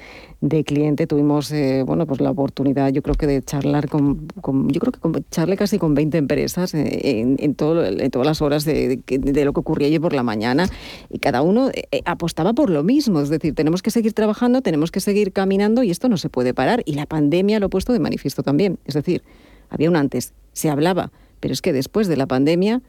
de 0.41 0.65
cliente. 0.65 1.07
Tuvimos 1.07 1.53
bueno 1.87 2.07
pues 2.07 2.21
la 2.21 2.31
oportunidad, 2.31 2.93
yo 2.93 3.03
creo 3.03 3.15
que 3.15 3.27
de 3.27 3.43
charlar 3.43 3.89
con, 3.89 4.29
yo 4.69 4.81
creo 4.81 4.93
que 4.93 5.01
con, 5.01 5.25
charle 5.31 5.57
casi 5.57 5.79
con 5.79 5.95
20 5.95 6.19
empresas 6.19 6.75
en, 6.75 7.55
todo, 7.55 7.85
en 7.85 8.11
todas 8.11 8.27
las 8.27 8.43
horas 8.43 8.65
de, 8.65 9.01
de, 9.07 9.45
lo 9.45 9.53
que 9.53 9.61
ocurría 9.61 9.89
ayer 9.89 10.01
por 10.01 10.13
la 10.13 10.23
mañana 10.23 10.69
y 11.09 11.19
cada 11.19 11.43
uno 11.43 11.71
apostaba 12.05 12.53
por 12.53 12.71
lo 12.71 12.83
mismo, 12.83 13.21
es 13.21 13.29
decir, 13.29 13.55
tenemos 13.55 13.83
que 13.83 13.91
seguir 13.91 14.13
trabajando, 14.13 14.61
tenemos 14.61 14.91
que 14.91 15.01
seguir 15.01 15.33
caminando 15.33 15.83
y 15.83 15.91
esto 15.91 16.09
no 16.09 16.17
se 16.17 16.29
puede 16.29 16.53
parar. 16.53 16.83
Y 16.85 16.95
la 16.95 17.07
pandemia 17.07 17.46
lo 17.61 17.67
ha 17.67 17.71
puesto 17.71 17.93
de 17.93 18.01
manifiesto 18.01 18.43
también. 18.43 18.79
Es 18.85 18.95
decir, 18.95 19.23
había 19.69 19.89
un 19.89 19.97
antes, 19.97 20.33
se 20.53 20.71
hablaba, 20.71 21.13
pero 21.41 21.53
es 21.53 21.63
que 21.63 21.73
después 21.73 22.09
de 22.09 22.17
la 22.17 22.27
pandemia 22.27 22.83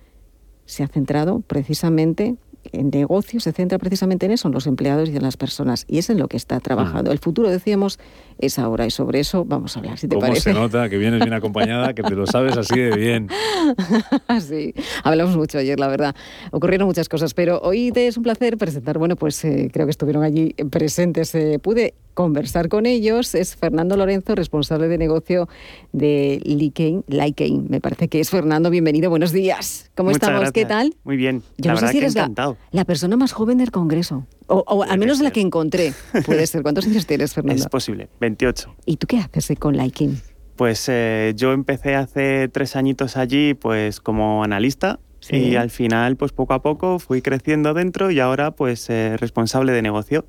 se 0.65 0.83
ha 0.83 0.87
centrado 0.87 1.39
precisamente 1.41 2.35
en 2.71 2.89
negocio, 2.89 3.39
se 3.39 3.51
centra 3.51 3.77
precisamente 3.77 4.25
en 4.25 4.33
eso, 4.33 4.47
en 4.47 4.53
los 4.53 4.67
empleados 4.67 5.09
y 5.09 5.15
en 5.15 5.23
las 5.23 5.37
personas. 5.37 5.85
Y 5.87 5.97
es 5.99 6.09
en 6.09 6.19
lo 6.19 6.27
que 6.27 6.37
está 6.37 6.59
trabajando. 6.59 7.09
Mm. 7.09 7.13
El 7.13 7.19
futuro, 7.19 7.49
decíamos, 7.49 7.99
es 8.39 8.59
ahora. 8.59 8.85
Y 8.85 8.91
sobre 8.91 9.19
eso 9.19 9.45
vamos 9.45 9.75
a 9.75 9.79
hablar, 9.79 9.97
si 9.97 10.07
te 10.07 10.15
¿Cómo 10.15 10.35
se 10.35 10.53
nota 10.53 10.89
que 10.89 10.97
vienes 10.97 11.19
bien 11.21 11.33
acompañada, 11.33 11.93
que 11.93 12.03
te 12.03 12.15
lo 12.15 12.25
sabes 12.25 12.57
así 12.57 12.79
de 12.79 12.95
bien? 12.95 13.29
sí, 14.41 14.73
hablamos 15.03 15.37
mucho 15.37 15.57
ayer, 15.57 15.79
la 15.79 15.87
verdad. 15.87 16.15
Ocurrieron 16.51 16.87
muchas 16.87 17.09
cosas, 17.09 17.33
pero 17.33 17.59
hoy 17.61 17.91
te 17.91 18.07
es 18.07 18.17
un 18.17 18.23
placer 18.23 18.57
presentar, 18.57 18.97
bueno, 18.97 19.15
pues 19.15 19.43
eh, 19.45 19.69
creo 19.71 19.85
que 19.85 19.91
estuvieron 19.91 20.23
allí 20.23 20.53
presentes. 20.69 21.33
Eh, 21.35 21.59
pude 21.59 21.93
conversar 22.17 22.67
con 22.67 22.87
ellos 22.87 23.35
es 23.35 23.55
Fernando 23.55 23.95
Lorenzo, 23.95 24.33
responsable 24.33 24.87
de 24.87 24.97
negocio 24.97 25.47
de 25.93 26.41
Lykein, 26.43 27.67
me 27.69 27.79
parece 27.79 28.07
que 28.07 28.19
es 28.19 28.31
Fernando, 28.31 28.71
bienvenido, 28.71 29.11
buenos 29.11 29.31
días. 29.31 29.91
¿Cómo 29.93 30.09
estamos? 30.09 30.51
¿Qué 30.51 30.65
tal? 30.65 30.95
Muy 31.03 31.15
bien. 31.15 31.43
Yo 31.59 31.73
no 31.73 31.77
sé 31.77 31.89
si 31.89 31.99
eres 31.99 32.15
la, 32.15 32.85
persona 32.85 33.17
más 33.17 33.33
joven 33.33 33.59
del 33.59 33.69
Congreso, 33.69 34.25
o, 34.47 34.83
al 34.83 34.97
menos 34.97 35.19
la 35.19 35.29
que 35.29 35.41
encontré. 35.41 35.93
Puede 36.25 36.47
ser. 36.47 36.63
¿Cuántos 36.63 36.87
años 36.87 37.05
tienes, 37.05 37.35
Fernando? 37.35 37.61
Es 37.61 37.69
posible, 37.69 38.09
28. 38.19 38.75
¿Y 38.87 38.97
tú 38.97 39.05
qué 39.05 39.19
haces 39.19 39.55
con 39.59 39.77
Lykein? 39.77 40.19
Pues 40.55 40.89
eh, 40.89 41.33
yo 41.35 41.53
empecé 41.53 41.93
hace 41.93 42.47
tres 42.47 42.75
añitos 42.75 43.15
allí 43.15 43.53
pues 43.53 44.01
como 44.01 44.43
analista 44.43 44.99
y 45.29 45.55
al 45.55 45.69
final 45.69 46.15
pues 46.15 46.31
poco 46.31 46.55
a 46.55 46.63
poco 46.63 46.97
fui 46.97 47.21
creciendo 47.21 47.75
dentro 47.75 48.09
y 48.09 48.19
ahora 48.19 48.51
pues 48.51 48.89
eh, 48.89 49.17
responsable 49.17 49.71
de 49.71 49.83
negocio. 49.83 50.25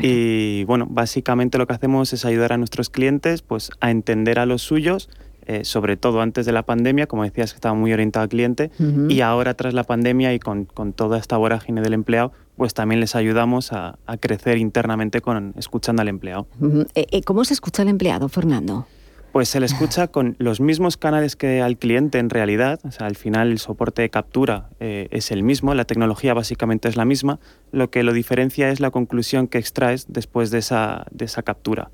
Y 0.00 0.64
bueno, 0.64 0.86
básicamente 0.88 1.58
lo 1.58 1.66
que 1.66 1.74
hacemos 1.74 2.12
es 2.12 2.24
ayudar 2.24 2.52
a 2.52 2.56
nuestros 2.56 2.90
clientes 2.90 3.42
pues, 3.42 3.70
a 3.80 3.90
entender 3.90 4.38
a 4.38 4.46
los 4.46 4.62
suyos, 4.62 5.08
eh, 5.46 5.64
sobre 5.64 5.96
todo 5.96 6.20
antes 6.20 6.46
de 6.46 6.52
la 6.52 6.62
pandemia, 6.62 7.06
como 7.06 7.24
decías 7.24 7.52
que 7.52 7.56
estaba 7.56 7.74
muy 7.74 7.92
orientado 7.92 8.22
al 8.22 8.28
cliente, 8.30 8.70
y 9.08 9.20
ahora 9.20 9.54
tras 9.54 9.74
la 9.74 9.84
pandemia 9.84 10.32
y 10.32 10.38
con, 10.38 10.64
con, 10.64 10.92
toda 10.92 11.18
esta 11.18 11.36
vorágine 11.36 11.82
del 11.82 11.92
empleado, 11.92 12.32
pues 12.56 12.72
también 12.72 13.00
les 13.00 13.14
ayudamos 13.14 13.72
a, 13.72 13.98
a 14.06 14.16
crecer 14.16 14.58
internamente 14.58 15.20
con, 15.20 15.52
escuchando 15.56 16.02
al 16.02 16.08
empleado. 16.08 16.46
Eh, 16.94 17.06
eh, 17.10 17.22
¿Cómo 17.22 17.44
se 17.44 17.52
escucha 17.52 17.82
al 17.82 17.88
empleado, 17.88 18.28
Fernando? 18.28 18.86
Pues 19.34 19.48
se 19.48 19.58
le 19.58 19.66
escucha 19.66 20.06
con 20.12 20.36
los 20.38 20.60
mismos 20.60 20.96
canales 20.96 21.34
que 21.34 21.60
al 21.60 21.76
cliente 21.76 22.20
en 22.20 22.30
realidad, 22.30 22.78
o 22.84 22.92
sea, 22.92 23.08
al 23.08 23.16
final 23.16 23.50
el 23.50 23.58
soporte 23.58 24.02
de 24.02 24.08
captura 24.08 24.70
eh, 24.78 25.08
es 25.10 25.32
el 25.32 25.42
mismo, 25.42 25.74
la 25.74 25.86
tecnología 25.86 26.34
básicamente 26.34 26.88
es 26.88 26.94
la 26.94 27.04
misma, 27.04 27.40
lo 27.72 27.90
que 27.90 28.04
lo 28.04 28.12
diferencia 28.12 28.68
es 28.70 28.78
la 28.78 28.92
conclusión 28.92 29.48
que 29.48 29.58
extraes 29.58 30.06
después 30.08 30.52
de 30.52 30.58
esa, 30.58 31.06
de 31.10 31.24
esa 31.24 31.42
captura. 31.42 31.90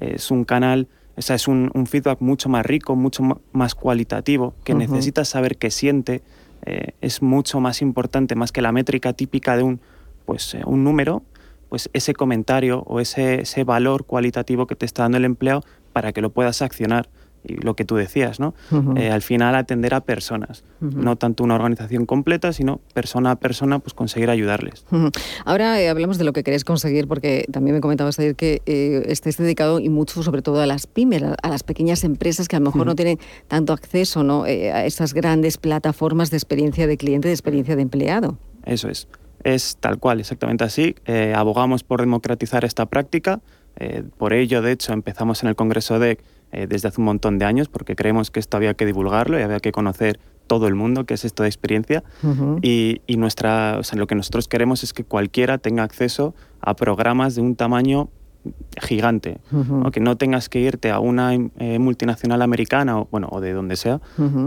Es 0.00 0.32
un 0.32 0.42
canal, 0.42 0.88
o 1.16 1.20
es 1.20 1.46
un, 1.46 1.70
feedback 1.86 2.20
mucho 2.20 2.48
más 2.48 2.66
rico, 2.66 2.96
mucho 2.96 3.22
más 3.52 3.76
cualitativo, 3.76 4.56
que 4.64 4.74
necesitas 4.74 5.28
saber 5.28 5.58
qué 5.58 5.70
siente, 5.70 6.24
eh, 6.66 6.94
es 7.00 7.22
mucho 7.22 7.60
más 7.60 7.80
importante, 7.80 8.34
más 8.34 8.50
que 8.50 8.60
la 8.60 8.72
métrica 8.72 9.12
típica 9.12 9.56
de 9.56 9.62
un, 9.62 9.80
pues, 10.24 10.54
eh, 10.54 10.62
un 10.66 10.82
número, 10.82 11.22
pues 11.68 11.88
ese 11.92 12.12
comentario 12.12 12.82
o 12.86 12.98
ese, 12.98 13.42
ese 13.42 13.62
valor 13.62 14.04
cualitativo 14.04 14.66
que 14.66 14.74
te 14.74 14.84
está 14.84 15.04
dando 15.04 15.18
el 15.18 15.24
empleado 15.24 15.62
para 15.92 16.12
que 16.12 16.20
lo 16.20 16.30
puedas 16.30 16.62
accionar. 16.62 17.08
Y 17.44 17.56
lo 17.56 17.74
que 17.74 17.84
tú 17.84 17.96
decías, 17.96 18.38
¿no? 18.38 18.54
Eh, 18.96 19.10
al 19.10 19.20
final 19.20 19.56
atender 19.56 19.94
a 19.94 20.02
personas, 20.02 20.62
no 20.80 21.16
tanto 21.16 21.42
una 21.42 21.56
organización 21.56 22.06
completa, 22.06 22.52
sino 22.52 22.80
persona 22.94 23.32
a 23.32 23.36
persona, 23.36 23.80
pues 23.80 23.94
conseguir 23.94 24.30
ayudarles. 24.30 24.84
Ahora 25.44 25.80
eh, 25.80 25.88
hablamos 25.88 26.18
de 26.18 26.24
lo 26.24 26.32
que 26.32 26.44
queréis 26.44 26.64
conseguir, 26.64 27.08
porque 27.08 27.46
también 27.50 27.74
me 27.74 27.80
comentabas 27.80 28.16
ayer 28.20 28.36
que 28.36 28.62
eh, 28.66 29.02
estés 29.06 29.38
dedicado 29.38 29.80
y 29.80 29.88
mucho 29.88 30.22
sobre 30.22 30.40
todo 30.40 30.60
a 30.60 30.66
las 30.66 30.86
pymes, 30.86 31.24
a, 31.24 31.48
las 31.48 31.64
pequeñas 31.64 32.04
empresas 32.04 32.46
que 32.46 32.54
a 32.54 32.60
lo 32.60 32.66
mejor 32.66 32.86
no 32.86 32.94
tienen 32.94 33.18
tanto 33.48 33.72
acceso 33.72 34.22
¿no? 34.22 34.44
a 34.44 34.84
esas 34.84 35.12
grandes 35.12 35.58
plataformas 35.58 36.30
de 36.30 36.36
experiencia 36.36 36.86
de 36.86 36.96
cliente, 36.96 37.26
de 37.26 37.34
experiencia 37.34 37.74
de 37.74 37.82
empleado. 37.82 38.38
Eso 38.64 38.88
es. 38.88 39.08
Es 39.42 39.78
tal 39.80 39.98
cual, 39.98 40.20
exactamente 40.20 40.62
así. 40.62 40.94
abogamos 41.34 41.82
por 41.82 41.98
democratizar 41.98 42.64
esta 42.64 42.86
práctica 42.86 43.40
eh, 43.76 44.04
por 44.18 44.32
ello, 44.32 44.62
de 44.62 44.72
hecho, 44.72 44.92
empezamos 44.92 45.42
en 45.42 45.48
el 45.48 45.56
Congreso 45.56 45.98
DEC 45.98 46.22
eh, 46.52 46.66
desde 46.68 46.88
hace 46.88 47.00
un 47.00 47.06
montón 47.06 47.38
de 47.38 47.44
años 47.44 47.68
porque 47.68 47.96
creemos 47.96 48.30
que 48.30 48.40
esto 48.40 48.56
había 48.56 48.74
que 48.74 48.84
divulgarlo 48.84 49.38
y 49.38 49.42
había 49.42 49.60
que 49.60 49.72
conocer 49.72 50.20
todo 50.46 50.68
el 50.68 50.74
mundo 50.74 51.06
qué 51.06 51.14
es 51.14 51.24
esto 51.24 51.44
de 51.44 51.48
experiencia. 51.48 52.04
Y, 52.60 53.00
nuestra, 53.16 53.80
lo 53.94 54.06
que 54.06 54.14
nosotros 54.14 54.48
queremos 54.48 54.82
es 54.82 54.92
que 54.92 55.04
cualquiera 55.04 55.58
tenga 55.58 55.82
acceso 55.82 56.34
a 56.60 56.76
programas 56.76 57.34
de 57.34 57.40
un 57.40 57.56
tamaño 57.56 58.10
gigante, 58.80 59.38
o 59.84 59.90
que 59.90 60.00
no 60.00 60.16
tengas 60.16 60.48
que 60.48 60.60
irte 60.60 60.90
a 60.90 60.98
una 60.98 61.34
eh, 61.34 61.78
multinacional 61.78 62.42
americana 62.42 63.00
o, 63.00 63.08
bueno, 63.10 63.28
o 63.30 63.40
de 63.40 63.52
donde 63.52 63.76
sea 63.76 64.00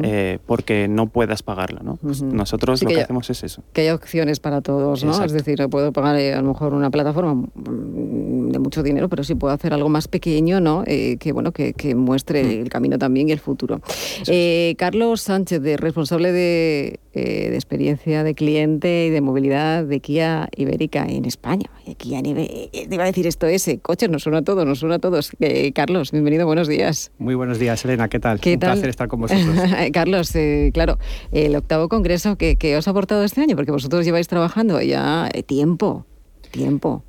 eh, 0.03 0.39
porque 0.45 0.87
no 0.87 1.07
puedas 1.07 1.43
pagarla. 1.43 1.81
¿no? 1.83 1.97
Pues 1.97 2.21
nosotros 2.21 2.81
lo 2.81 2.89
que, 2.89 3.01
hacemos 3.01 3.29
es 3.29 3.43
eso. 3.43 3.63
Que 3.73 3.81
hay 3.81 3.89
opciones 3.89 4.39
para 4.39 4.61
todos, 4.61 5.03
¿no? 5.03 5.23
Es 5.23 5.31
decir, 5.31 5.59
puedo 5.69 5.91
pagar 5.91 6.17
eh, 6.17 6.33
a 6.33 6.41
lo 6.41 6.49
mejor 6.49 6.73
una 6.73 6.89
plataforma 6.89 7.33
mm, 7.33 8.51
de 8.51 8.59
mucho 8.59 8.83
dinero, 8.83 9.09
pero 9.09 9.23
sí 9.23 9.35
puedo 9.35 9.53
hacer 9.53 9.73
algo 9.73 9.89
más 9.89 10.07
pequeño, 10.07 10.59
¿no? 10.59 10.83
que 10.85 11.31
bueno, 11.33 11.51
que, 11.51 11.95
muestre 11.95 12.61
el 12.61 12.69
camino 12.69 12.97
también 12.97 13.29
y 13.29 13.31
el 13.31 13.39
futuro. 13.39 13.79
Carlos 14.77 15.21
Sánchez, 15.21 15.61
de, 15.61 15.77
responsable 15.77 16.31
de, 16.31 16.99
de, 17.13 17.55
experiencia 17.55 18.23
de 18.23 18.35
cliente 18.35 19.07
y 19.07 19.09
de 19.09 19.21
movilidad 19.21 19.83
de 19.85 19.99
Kia 19.99 20.49
Ibérica 20.55 21.05
en 21.05 21.25
España. 21.25 21.69
Kia, 21.97 22.21
te 22.21 22.87
iba 22.89 23.03
a 23.03 23.07
decir 23.07 23.27
esto 23.27 23.47
ese 23.47 23.79
coches, 23.85 24.09
nos 24.09 24.23
suena 24.23 24.39
a 24.39 24.41
todos, 24.41 24.65
nos 24.65 24.79
suena 24.79 24.95
a 24.95 24.99
todos. 24.99 25.31
Eh, 25.39 25.71
Carlos, 25.71 26.11
bienvenido, 26.11 26.47
buenos 26.47 26.67
días. 26.67 27.11
Muy 27.19 27.35
buenos 27.35 27.59
días, 27.59 27.85
Elena, 27.85 28.09
¿qué 28.09 28.19
tal? 28.19 28.39
¿Qué 28.39 28.53
Un 28.53 28.59
placer 28.59 28.89
estar 28.89 29.07
con 29.07 29.21
vosotros. 29.21 29.55
Carlos, 29.93 30.35
eh, 30.35 30.71
claro, 30.73 30.97
el 31.31 31.55
octavo 31.55 31.87
congreso 31.87 32.35
que, 32.35 32.75
os 32.75 32.87
ha 32.87 32.91
aportado 32.91 33.23
este 33.23 33.41
año, 33.41 33.55
porque 33.55 33.71
vosotros 33.71 34.03
lleváis 34.03 34.27
trabajando 34.27 34.81
ya 34.81 35.29
eh, 35.31 35.43
tiempo, 35.43 36.07
tiempo. 36.49 37.03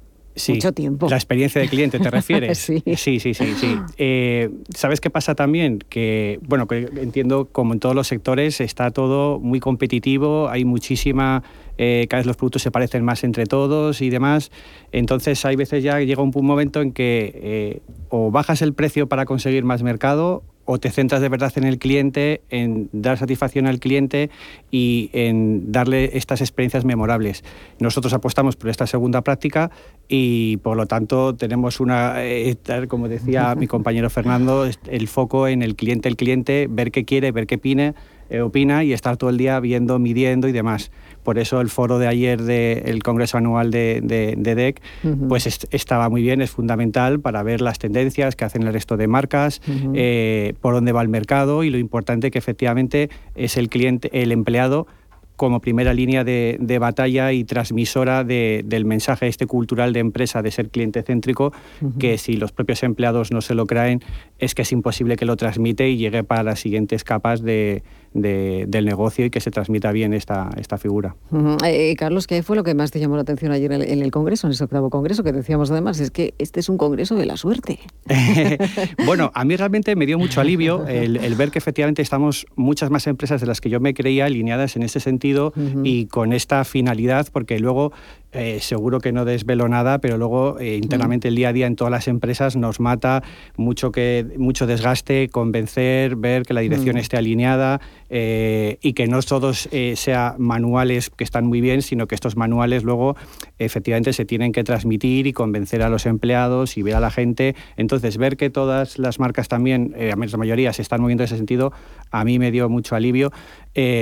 mucho 0.48 0.72
tiempo. 0.72 1.08
La 1.08 1.16
experiencia 1.16 1.62
de 1.62 1.68
cliente, 1.68 1.98
¿te 1.98 2.10
refieres? 2.10 2.58
sí. 2.58 2.82
Sí, 2.94 3.20
sí, 3.20 3.32
sí. 3.32 3.54
sí. 3.58 3.74
Eh, 3.96 4.50
¿Sabes 4.74 5.00
qué 5.00 5.08
pasa 5.08 5.34
también? 5.34 5.78
Que, 5.88 6.38
bueno, 6.42 6.66
que 6.66 6.90
entiendo 7.00 7.48
como 7.50 7.72
en 7.72 7.80
todos 7.80 7.94
los 7.94 8.06
sectores 8.06 8.60
está 8.60 8.90
todo 8.90 9.40
muy 9.40 9.60
competitivo, 9.60 10.50
hay 10.50 10.66
muchísima... 10.66 11.42
Eh, 11.78 12.06
cada 12.08 12.20
vez 12.20 12.26
los 12.26 12.36
productos 12.36 12.62
se 12.62 12.70
parecen 12.70 13.04
más 13.04 13.24
entre 13.24 13.46
todos 13.46 14.00
y 14.00 14.10
demás. 14.10 14.50
Entonces 14.92 15.44
hay 15.44 15.56
veces 15.56 15.82
ya 15.82 16.00
llega 16.00 16.22
un 16.22 16.32
momento 16.34 16.80
en 16.80 16.92
que 16.92 17.32
eh, 17.34 17.80
o 18.08 18.30
bajas 18.30 18.62
el 18.62 18.72
precio 18.72 19.08
para 19.08 19.24
conseguir 19.24 19.64
más 19.64 19.82
mercado 19.82 20.42
o 20.66 20.78
te 20.78 20.90
centras 20.90 21.20
de 21.22 21.28
verdad 21.28 21.52
en 21.56 21.64
el 21.64 21.78
cliente, 21.78 22.42
en 22.50 22.90
dar 22.92 23.16
satisfacción 23.16 23.66
al 23.66 23.78
cliente 23.78 24.30
y 24.70 25.10
en 25.12 25.70
darle 25.72 26.16
estas 26.18 26.40
experiencias 26.40 26.84
memorables. 26.84 27.44
Nosotros 27.78 28.12
apostamos 28.12 28.56
por 28.56 28.68
esta 28.68 28.86
segunda 28.86 29.22
práctica 29.22 29.70
y 30.08 30.58
por 30.58 30.76
lo 30.76 30.86
tanto 30.86 31.34
tenemos 31.36 31.78
una, 31.80 32.24
eh, 32.24 32.56
como 32.88 33.08
decía 33.08 33.54
mi 33.58 33.68
compañero 33.68 34.10
Fernando, 34.10 34.68
el 34.88 35.08
foco 35.08 35.46
en 35.46 35.62
el 35.62 35.76
cliente, 35.76 36.08
el 36.08 36.16
cliente, 36.16 36.66
ver 36.68 36.90
qué 36.90 37.04
quiere, 37.04 37.30
ver 37.30 37.46
qué 37.46 37.54
opina, 37.54 37.94
eh, 38.28 38.40
opina 38.40 38.82
y 38.82 38.92
estar 38.92 39.16
todo 39.16 39.30
el 39.30 39.38
día 39.38 39.60
viendo, 39.60 40.00
midiendo 40.00 40.48
y 40.48 40.52
demás. 40.52 40.90
Por 41.26 41.40
eso 41.40 41.60
el 41.60 41.70
foro 41.70 41.98
de 41.98 42.06
ayer 42.06 42.40
del 42.40 43.02
Congreso 43.02 43.36
Anual 43.36 43.72
de, 43.72 44.00
DEC 44.38 44.80
pues 45.28 45.66
estaba 45.72 46.08
muy 46.08 46.22
bien, 46.22 46.40
es 46.40 46.52
fundamental 46.52 47.18
para 47.18 47.42
ver 47.42 47.60
las 47.60 47.80
tendencias 47.80 48.36
que 48.36 48.44
hacen 48.44 48.62
el 48.62 48.72
resto 48.72 48.96
de 48.96 49.08
marcas, 49.08 49.60
eh, 49.94 50.54
por 50.60 50.74
dónde 50.74 50.92
va 50.92 51.02
el 51.02 51.08
mercado 51.08 51.64
y 51.64 51.70
lo 51.70 51.78
importante 51.78 52.30
que 52.30 52.38
efectivamente 52.38 53.10
es 53.34 53.56
el 53.56 53.68
cliente, 53.68 54.08
el 54.22 54.30
empleado 54.30 54.86
como 55.34 55.60
primera 55.60 55.92
línea 55.92 56.22
de, 56.22 56.78
batalla 56.80 57.32
y 57.32 57.42
transmisora 57.42 58.22
del 58.22 58.84
mensaje 58.84 59.26
este 59.26 59.46
cultural 59.46 59.92
de 59.92 59.98
empresa 60.00 60.42
de 60.42 60.52
ser 60.52 60.70
cliente 60.70 61.02
céntrico, 61.02 61.52
que 61.98 62.18
si 62.18 62.34
los 62.34 62.52
propios 62.52 62.84
empleados 62.84 63.32
no 63.32 63.40
se 63.40 63.56
lo 63.56 63.66
creen, 63.66 64.00
es 64.38 64.54
que 64.54 64.62
es 64.62 64.70
imposible 64.70 65.16
que 65.16 65.24
lo 65.24 65.36
transmite 65.36 65.88
y 65.90 65.96
llegue 65.96 66.22
para 66.22 66.44
las 66.44 66.60
siguientes 66.60 67.02
capas 67.02 67.42
de, 67.42 67.82
del 68.12 68.84
negocio 68.84 69.24
y 69.24 69.30
que 69.30 69.40
se 69.40 69.50
transmita 69.50 69.92
bien 69.92 70.14
esta, 70.14 70.50
esta 70.58 70.78
figura. 70.78 71.16
Eh, 71.64 71.94
Carlos, 71.96 72.26
¿qué 72.26 72.42
fue 72.42 72.56
lo 72.56 72.64
que 72.64 72.74
más 72.74 72.90
te 72.90 72.98
llamó 72.98 73.16
la 73.16 73.22
atención 73.22 73.52
ayer 73.52 73.72
en 73.72 73.82
el, 73.82 74.10
Congreso, 74.10 74.46
en 74.46 74.52
ese 74.52 74.64
octavo 74.64 74.90
Congreso, 74.90 75.22
que 75.22 75.32
decíamos 75.32 75.70
además, 75.70 76.00
es 76.00 76.10
que 76.10 76.34
este 76.38 76.60
es 76.60 76.68
un 76.68 76.78
Congreso 76.78 77.16
de 77.16 77.26
la 77.26 77.36
suerte? 77.36 77.78
bueno, 79.06 79.30
a 79.34 79.44
mí 79.44 79.56
realmente 79.56 79.96
me 79.96 80.06
dio 80.06 80.18
mucho 80.18 80.40
alivio 80.40 80.86
el, 80.86 81.34
ver 81.36 81.50
que 81.50 81.58
efectivamente 81.58 82.02
estamos 82.02 82.46
muchas 82.54 82.90
más 82.90 83.06
empresas 83.06 83.40
de 83.40 83.46
las 83.46 83.60
que 83.60 83.68
yo 83.68 83.80
me 83.80 83.94
creía 83.94 84.24
alineadas 84.24 84.76
en 84.76 84.82
ese 84.82 85.00
sentido 85.00 85.52
y 85.82 86.06
con 86.06 86.32
esta 86.32 86.64
finalidad, 86.64 87.28
porque 87.32 87.58
luego 87.58 87.92
eh, 88.36 88.60
seguro 88.60 89.00
que 89.00 89.12
no 89.12 89.24
desvelo 89.24 89.68
nada, 89.68 89.98
pero 89.98 90.18
luego 90.18 90.60
eh, 90.60 90.76
internamente 90.76 91.28
el 91.28 91.36
día 91.36 91.48
a 91.48 91.52
día 91.52 91.66
en 91.66 91.74
todas 91.74 91.90
las 91.90 92.06
empresas 92.06 92.54
nos 92.54 92.80
mata 92.80 93.22
mucho, 93.56 93.90
que, 93.92 94.26
mucho 94.36 94.66
desgaste, 94.66 95.28
convencer, 95.28 96.16
ver 96.16 96.42
que 96.42 96.52
la 96.52 96.60
dirección 96.60 96.98
esté 96.98 97.16
alineada 97.16 97.80
eh, 98.10 98.78
y 98.82 98.92
que 98.92 99.06
no 99.06 99.22
todos 99.22 99.68
sean 99.94 100.34
manuales 100.38 101.10
que 101.10 101.24
están 101.24 101.46
muy 101.46 101.60
bien, 101.60 101.80
sino 101.80 102.06
que 102.06 102.14
estos 102.14 102.36
manuales 102.36 102.84
luego 102.84 103.16
efectivamente 103.58 104.12
se 104.12 104.26
tienen 104.26 104.52
que 104.52 104.62
transmitir 104.62 105.26
y 105.26 105.32
convencer 105.32 105.82
a 105.82 105.88
los 105.88 106.04
empleados 106.04 106.76
y 106.76 106.82
ver 106.82 106.94
a 106.96 107.00
la 107.00 107.10
gente. 107.10 107.56
Entonces, 107.76 108.18
ver 108.18 108.36
que 108.36 108.50
todas 108.50 108.98
las 108.98 109.18
marcas 109.18 109.48
también, 109.48 109.94
a 109.98 110.14
la 110.14 110.36
mayoría, 110.36 110.72
se 110.74 110.82
están 110.82 111.00
moviendo 111.00 111.24
en 111.24 111.26
ese 111.26 111.38
sentido, 111.38 111.72
a 112.10 112.24
mí 112.24 112.38
me 112.38 112.50
dio 112.50 112.68
mucho 112.68 112.94
alivio, 112.96 113.32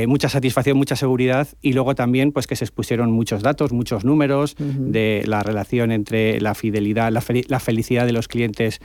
mucha 0.06 0.28
satisfacción, 0.28 0.76
mucha 0.76 0.94
seguridad 0.94 1.48
y 1.60 1.72
luego 1.72 1.94
también 1.94 2.30
pues 2.30 2.46
que 2.46 2.54
se 2.54 2.64
expusieron 2.64 3.10
muchos 3.10 3.42
datos, 3.42 3.72
muchos 3.72 4.04
números 4.04 4.54
de 4.58 5.24
la 5.26 5.42
relación 5.42 5.90
entre 5.90 6.40
la 6.40 6.54
fidelidad, 6.54 7.10
la, 7.10 7.60
felicidad 7.60 8.06
de 8.06 8.12
los 8.12 8.28
clientes 8.28 8.80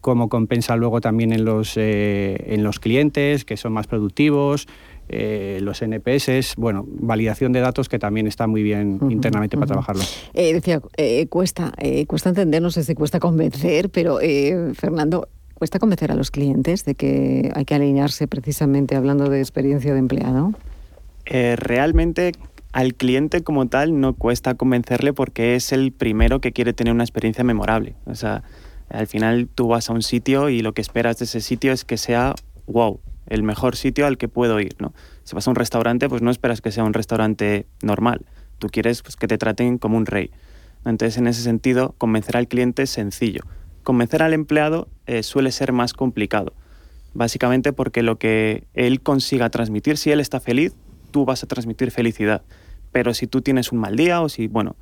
cómo 0.00 0.28
compensa 0.28 0.76
luego 0.76 1.00
también 1.00 1.32
en 1.32 1.44
los, 1.44 1.76
eh, 1.76 2.36
en 2.46 2.64
los 2.64 2.80
clientes, 2.80 3.44
que 3.44 3.56
son 3.56 3.72
más 3.72 3.86
productivos, 3.86 4.66
eh, 5.08 5.58
los 5.60 5.82
NPS, 5.82 6.54
bueno, 6.56 6.86
validación 6.88 7.52
de 7.52 7.60
datos 7.60 7.88
que 7.88 7.98
también 7.98 8.26
está 8.26 8.46
muy 8.46 8.62
bien 8.62 8.98
internamente 9.10 9.56
para 9.56 9.66
trabajarlo. 9.66 10.02
Eh, 10.34 10.54
decía, 10.54 10.80
cuesta, 11.28 11.72
cuesta 12.06 12.28
entendernos, 12.28 12.74
sé 12.74 12.94
cuesta 12.94 13.18
convencer, 13.18 13.90
pero 13.90 14.18
Fernando, 14.74 15.28
¿cuesta 15.60 15.78
convencer 15.78 16.10
a 16.10 16.14
los 16.14 16.30
clientes 16.30 16.86
de 16.86 16.94
que 16.94 17.52
hay 17.54 17.66
que 17.66 17.74
alinearse 17.74 18.26
precisamente 18.26 18.96
hablando 18.96 19.28
de 19.28 19.40
experiencia 19.40 19.92
de 19.92 19.98
empleado? 19.98 20.54
realmente 21.58 22.32
al 22.72 22.94
cliente 22.94 23.44
como 23.44 23.68
tal 23.68 24.00
no 24.00 24.14
cuesta 24.14 24.54
convencerle 24.54 25.12
porque 25.12 25.54
es 25.54 25.70
el 25.70 25.92
primero 25.92 26.40
que 26.40 26.50
quiere 26.50 26.72
tener 26.72 26.92
una 26.92 27.04
experiencia 27.04 27.44
memorable. 27.44 27.94
O 28.06 28.16
sea, 28.16 28.42
al 28.88 29.06
final 29.06 29.48
tú 29.54 29.68
vas 29.68 29.90
a 29.90 29.92
un 29.92 30.02
sitio 30.02 30.48
y 30.48 30.60
lo 30.60 30.72
que 30.72 30.80
esperas 30.80 31.18
de 31.18 31.26
ese 31.26 31.40
sitio 31.40 31.72
es 31.72 31.84
que 31.84 31.98
sea 31.98 32.34
wow, 32.66 32.98
el 33.26 33.42
mejor 33.42 33.76
sitio 33.76 34.06
al 34.06 34.18
que 34.18 34.28
puedo 34.28 34.60
ir, 34.60 34.76
¿no? 34.78 34.94
Si 35.24 35.34
vas 35.34 35.46
a 35.46 35.50
un 35.50 35.56
restaurante, 35.56 36.08
pues 36.08 36.22
no 36.22 36.30
esperas 36.30 36.60
que 36.60 36.72
sea 36.72 36.84
un 36.84 36.94
restaurante 36.94 37.66
normal. 37.82 38.24
Tú 38.58 38.68
quieres 38.68 39.02
pues, 39.02 39.14
que 39.16 39.28
te 39.28 39.38
traten 39.38 39.78
como 39.78 39.96
un 39.96 40.06
rey. 40.06 40.30
Entonces, 40.84 41.18
en 41.18 41.26
ese 41.26 41.42
sentido, 41.42 41.94
convencer 41.98 42.36
al 42.36 42.48
cliente 42.48 42.82
es 42.82 42.90
sencillo. 42.90 43.42
Convencer 43.82 44.22
al 44.22 44.32
empleado 44.32 44.88
eh, 45.10 45.24
suele 45.24 45.50
ser 45.50 45.72
más 45.72 45.92
complicado. 45.92 46.52
Básicamente 47.14 47.72
porque 47.72 48.04
lo 48.04 48.16
que 48.16 48.68
él 48.74 49.00
consiga 49.00 49.50
transmitir, 49.50 49.96
si 49.96 50.12
él 50.12 50.20
está 50.20 50.38
feliz, 50.38 50.72
tú 51.10 51.24
vas 51.24 51.42
a 51.42 51.48
transmitir 51.48 51.90
felicidad. 51.90 52.42
Pero 52.92 53.12
si 53.12 53.26
tú 53.26 53.40
tienes 53.42 53.72
un 53.72 53.78
mal 53.78 53.96
día 53.96 54.20
o 54.20 54.28
si, 54.28 54.46
bueno, 54.46 54.76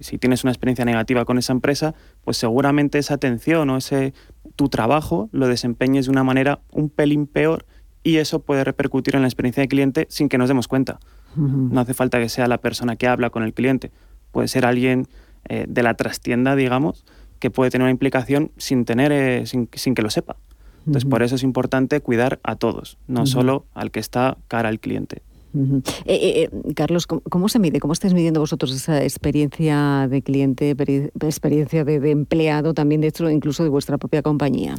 si, 0.00 0.16
tienes 0.16 0.42
una 0.42 0.52
experiencia 0.52 0.86
negativa 0.86 1.26
con 1.26 1.36
esa 1.36 1.52
empresa, 1.52 1.94
pues 2.24 2.38
seguramente 2.38 2.98
esa 2.98 3.12
atención 3.12 3.68
o 3.68 3.76
ese 3.76 4.14
tu 4.56 4.70
trabajo 4.70 5.28
lo 5.32 5.48
desempeñes 5.48 6.06
de 6.06 6.12
una 6.12 6.24
manera 6.24 6.60
un 6.72 6.88
pelín 6.88 7.26
peor 7.26 7.66
y 8.02 8.16
eso 8.16 8.38
puede 8.38 8.64
repercutir 8.64 9.16
en 9.16 9.20
la 9.20 9.28
experiencia 9.28 9.60
del 9.60 9.68
cliente 9.68 10.06
sin 10.08 10.30
que 10.30 10.38
nos 10.38 10.48
demos 10.48 10.66
cuenta. 10.66 10.98
No 11.36 11.78
hace 11.78 11.92
falta 11.92 12.18
que 12.20 12.30
sea 12.30 12.46
la 12.46 12.56
persona 12.56 12.96
que 12.96 13.06
habla 13.06 13.28
con 13.28 13.42
el 13.42 13.52
cliente, 13.52 13.90
puede 14.30 14.48
ser 14.48 14.64
alguien 14.64 15.08
eh, 15.46 15.66
de 15.68 15.82
la 15.82 15.92
trastienda, 15.92 16.56
digamos, 16.56 17.04
que 17.38 17.50
puede 17.50 17.70
tener 17.70 17.84
una 17.84 17.90
implicación 17.90 18.50
sin, 18.56 18.84
tener, 18.84 19.12
eh, 19.12 19.44
sin, 19.46 19.66
que 19.66 20.02
lo 20.02 20.10
sepa. 20.10 20.36
Entonces, 20.80 21.04
por 21.08 21.22
eso 21.22 21.34
es 21.36 21.42
importante 21.42 22.00
cuidar 22.00 22.40
a 22.42 22.56
todos, 22.56 22.98
no 23.08 23.26
solo 23.26 23.64
al 23.72 23.90
que 23.90 24.00
está 24.00 24.36
cara 24.48 24.68
al 24.68 24.80
cliente. 24.80 25.22
Eh, 25.54 25.80
eh, 26.06 26.50
eh, 26.52 26.74
Carlos, 26.74 27.06
¿cómo, 27.06 27.48
se 27.48 27.60
mide? 27.60 27.78
¿Cómo 27.78 27.92
estáis 27.92 28.12
midiendo 28.12 28.40
vosotros 28.40 28.74
esa 28.74 29.02
experiencia 29.02 30.08
de 30.10 30.20
cliente, 30.22 30.70
experiencia 30.70 31.84
de, 31.84 32.10
empleado 32.10 32.74
también 32.74 33.00
dentro 33.00 33.30
incluso 33.30 33.62
de 33.62 33.68
vuestra 33.68 33.96
propia 33.96 34.22
compañía? 34.22 34.74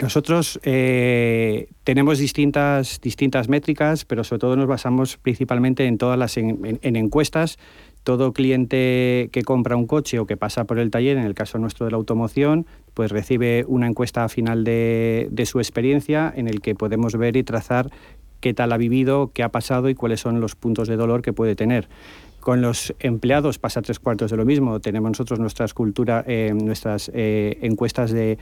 Nosotros 0.00 0.60
tenemos 0.62 2.18
distintas, 2.18 3.00
distintas 3.00 3.48
métricas, 3.48 4.04
pero 4.04 4.24
sobre 4.24 4.40
todo 4.40 4.56
nos 4.56 4.66
basamos 4.66 5.16
principalmente 5.18 5.86
en 5.86 5.98
todas 5.98 6.18
las 6.18 6.36
en, 6.36 6.78
encuestas. 6.82 7.58
Todo 8.04 8.32
cliente 8.32 9.30
que 9.32 9.42
compra 9.42 9.76
un 9.76 9.86
coche 9.86 10.18
o 10.18 10.26
que 10.26 10.36
pasa 10.36 10.64
por 10.64 10.78
el 10.78 10.90
taller, 10.90 11.16
en 11.16 11.24
el 11.24 11.34
caso 11.34 11.58
nuestro 11.58 11.86
de 11.86 11.90
la 11.90 11.96
automoción, 11.96 12.66
pues 12.92 13.10
recibe 13.10 13.64
una 13.66 13.86
encuesta 13.86 14.28
final 14.28 14.62
de, 14.62 15.44
su 15.46 15.58
experiencia 15.58 16.32
en 16.36 16.46
el 16.46 16.60
que 16.60 16.74
podemos 16.74 17.16
ver 17.16 17.36
y 17.36 17.42
trazar 17.42 17.90
qué 18.40 18.54
tal 18.54 18.72
ha 18.72 18.76
vivido, 18.76 19.30
qué 19.32 19.42
ha 19.42 19.48
pasado 19.48 19.88
y 19.88 19.94
cuáles 19.94 20.20
son 20.20 20.40
los 20.40 20.54
puntos 20.54 20.86
de 20.86 20.96
dolor 20.96 21.22
que 21.22 21.32
puede 21.32 21.56
tener. 21.56 21.88
Con 22.40 22.60
los 22.60 22.94
empleados 22.98 23.58
pasa 23.58 23.80
tres 23.80 23.98
cuartos 23.98 24.30
de 24.30 24.36
lo 24.36 24.44
mismo. 24.44 24.78
Tenemos 24.80 25.12
nosotros 25.12 25.40
nuestras, 25.40 25.72
cultura, 25.72 26.22
eh, 26.26 26.52
nuestras 26.54 27.10
eh, 27.14 27.56
encuestas 27.62 28.12
de, 28.12 28.36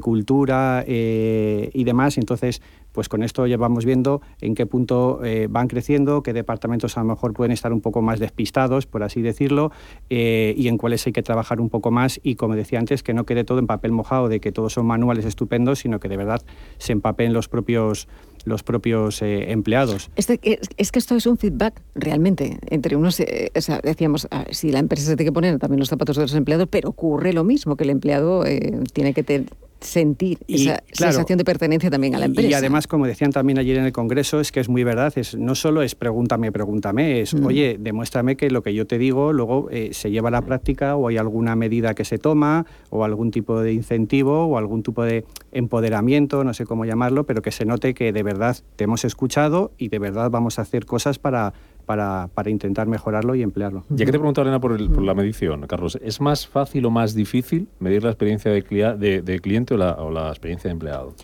cultura 0.00 0.84
eh, 0.86 1.68
y 1.74 1.82
demás. 1.82 2.18
Entonces, 2.18 2.62
pues 2.98 3.08
con 3.08 3.22
esto 3.22 3.46
ya 3.46 3.56
vamos 3.56 3.84
viendo 3.84 4.22
en 4.40 4.56
qué 4.56 4.66
punto 4.66 5.20
van 5.50 5.68
creciendo, 5.68 6.24
qué 6.24 6.32
departamentos 6.32 6.96
a 6.96 7.00
lo 7.02 7.06
mejor 7.06 7.32
pueden 7.32 7.52
estar 7.52 7.72
un 7.72 7.80
poco 7.80 8.02
más 8.02 8.18
despistados, 8.18 8.86
por 8.86 9.04
así 9.04 9.22
decirlo, 9.22 9.70
y 10.08 10.66
en 10.66 10.78
cuáles 10.78 11.06
hay 11.06 11.12
que 11.12 11.22
trabajar 11.22 11.60
un 11.60 11.68
poco 11.68 11.92
más. 11.92 12.18
Y 12.24 12.34
como 12.34 12.56
decía 12.56 12.80
antes, 12.80 13.04
que 13.04 13.14
no 13.14 13.24
quede 13.24 13.44
todo 13.44 13.60
en 13.60 13.68
papel 13.68 13.92
mojado 13.92 14.28
de 14.28 14.40
que 14.40 14.50
todos 14.50 14.72
son 14.72 14.86
manuales 14.86 15.26
estupendos, 15.26 15.78
sino 15.78 16.00
que 16.00 16.08
de 16.08 16.16
verdad 16.16 16.42
se 16.78 16.90
empapen 16.90 17.32
los 17.32 17.48
propios 17.48 18.08
los 18.44 18.62
propios 18.62 19.22
eh, 19.22 19.50
empleados. 19.50 20.10
Este, 20.16 20.40
es, 20.76 20.92
que 20.92 20.98
esto 20.98 21.16
es 21.16 21.26
un 21.26 21.38
feedback 21.38 21.80
realmente 21.94 22.58
entre 22.68 22.96
unos, 22.96 23.20
eh, 23.20 23.50
o 23.54 23.60
sea, 23.60 23.80
decíamos, 23.82 24.28
ah, 24.30 24.44
si 24.50 24.70
la 24.70 24.78
empresa 24.78 25.06
se 25.06 25.16
tiene 25.16 25.30
que 25.30 25.34
poner 25.34 25.58
también 25.58 25.80
los 25.80 25.88
zapatos 25.88 26.16
de 26.16 26.22
los 26.22 26.34
empleados, 26.34 26.68
pero 26.70 26.90
ocurre 26.90 27.32
lo 27.32 27.44
mismo, 27.44 27.76
que 27.76 27.84
el 27.84 27.90
empleado 27.90 28.44
eh, 28.46 28.80
tiene 28.92 29.14
que 29.14 29.22
tener 29.22 29.46
sentir 29.80 30.38
esa 30.48 30.82
sensación 30.92 31.38
de 31.38 31.44
pertenencia 31.44 31.90
también 31.90 32.14
a 32.14 32.18
la 32.18 32.26
empresa. 32.26 32.48
Y 32.48 32.54
además, 32.54 32.86
como 32.86 33.06
decían 33.06 33.30
también 33.30 33.58
ayer 33.58 33.76
en 33.78 33.84
el 33.84 33.92
Congreso, 33.92 34.40
es 34.40 34.50
que 34.50 34.60
es 34.60 34.68
muy 34.68 34.84
verdad, 34.84 35.12
es, 35.16 35.36
no 35.36 35.54
solo 35.54 35.82
es 35.82 35.94
pregúntame, 35.94 36.50
pregúntame, 36.50 37.20
es, 37.20 37.34
mm. 37.34 37.46
oye, 37.46 37.76
demuéstrame 37.78 38.36
que 38.36 38.50
lo 38.50 38.62
que 38.62 38.74
yo 38.74 38.86
te 38.86 38.98
digo 38.98 39.32
luego 39.32 39.68
eh, 39.70 39.90
se 39.92 40.10
lleva 40.10 40.28
a 40.28 40.32
la 40.32 40.42
práctica 40.42 40.96
o 40.96 41.08
hay 41.08 41.16
alguna 41.16 41.54
medida 41.54 41.94
que 41.94 42.04
se 42.04 42.18
toma 42.18 42.66
o 42.90 43.04
algún 43.04 43.30
tipo 43.30 43.60
de 43.60 43.72
incentivo 43.72 44.46
o 44.46 44.58
algún 44.58 44.82
tipo 44.82 45.04
de 45.04 45.24
empoderamiento, 45.52 46.42
no 46.44 46.54
sé 46.54 46.66
cómo 46.66 46.84
llamarlo, 46.84 47.24
pero 47.24 47.42
que 47.42 47.52
se 47.52 47.64
note 47.64 47.94
que 47.94 48.12
de 48.12 48.22
verdad 48.28 48.56
te 48.76 48.84
hemos 48.84 49.04
escuchado 49.04 49.72
y 49.78 49.88
de 49.88 49.98
verdad 49.98 50.30
vamos 50.30 50.58
a 50.58 50.62
hacer 50.62 50.86
cosas 50.86 51.18
para 51.18 51.52
para, 51.88 52.28
para 52.34 52.50
intentar 52.50 52.86
mejorarlo 52.86 53.34
y 53.34 53.40
emplearlo. 53.40 53.82
Ya 53.88 54.04
que 54.04 54.12
te 54.12 54.18
pregunto, 54.18 54.42
Elena, 54.42 54.60
por, 54.60 54.72
el, 54.78 54.90
por, 54.90 55.02
la 55.02 55.14
medición, 55.14 55.66
Carlos, 55.66 55.98
¿es 56.02 56.20
más 56.20 56.46
fácil 56.46 56.84
o 56.84 56.90
más 56.90 57.14
difícil 57.14 57.66
medir 57.80 58.04
la 58.04 58.10
experiencia 58.10 58.52
de, 58.52 58.60
de, 58.60 59.22
de 59.22 59.40
cliente 59.40 59.72
o 59.72 59.78
la, 59.78 59.92
o 59.92 60.10
la, 60.10 60.28
experiencia 60.28 60.68
de 60.68 60.72
empleado? 60.72 61.14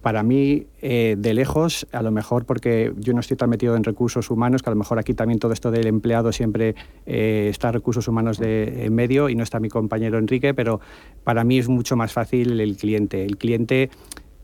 Para 0.00 0.22
mí, 0.22 0.68
eh, 0.80 1.16
de 1.18 1.34
lejos, 1.34 1.86
a 1.92 2.00
lo 2.00 2.12
mejor 2.12 2.46
porque 2.46 2.94
yo 2.96 3.12
no 3.12 3.20
estoy 3.20 3.36
tan 3.36 3.50
metido 3.50 3.76
en 3.76 3.84
recursos 3.84 4.30
humanos, 4.30 4.62
que 4.62 4.70
a 4.70 4.72
lo 4.72 4.78
mejor 4.78 4.98
aquí 4.98 5.12
también 5.12 5.38
todo 5.38 5.52
esto 5.52 5.70
del 5.70 5.86
empleado 5.86 6.32
siempre 6.32 6.74
eh, 7.04 7.48
está 7.50 7.70
recursos 7.70 8.08
humanos 8.08 8.38
de, 8.38 8.86
en 8.86 8.94
medio 8.94 9.28
y 9.28 9.34
no 9.34 9.42
está 9.42 9.60
mi 9.60 9.68
compañero 9.68 10.16
Enrique, 10.16 10.54
pero 10.54 10.80
para 11.24 11.44
mí 11.44 11.58
es 11.58 11.68
mucho 11.68 11.94
más 11.94 12.14
fácil 12.14 12.58
el 12.58 12.78
cliente. 12.78 13.22
El 13.22 13.36
cliente... 13.36 13.90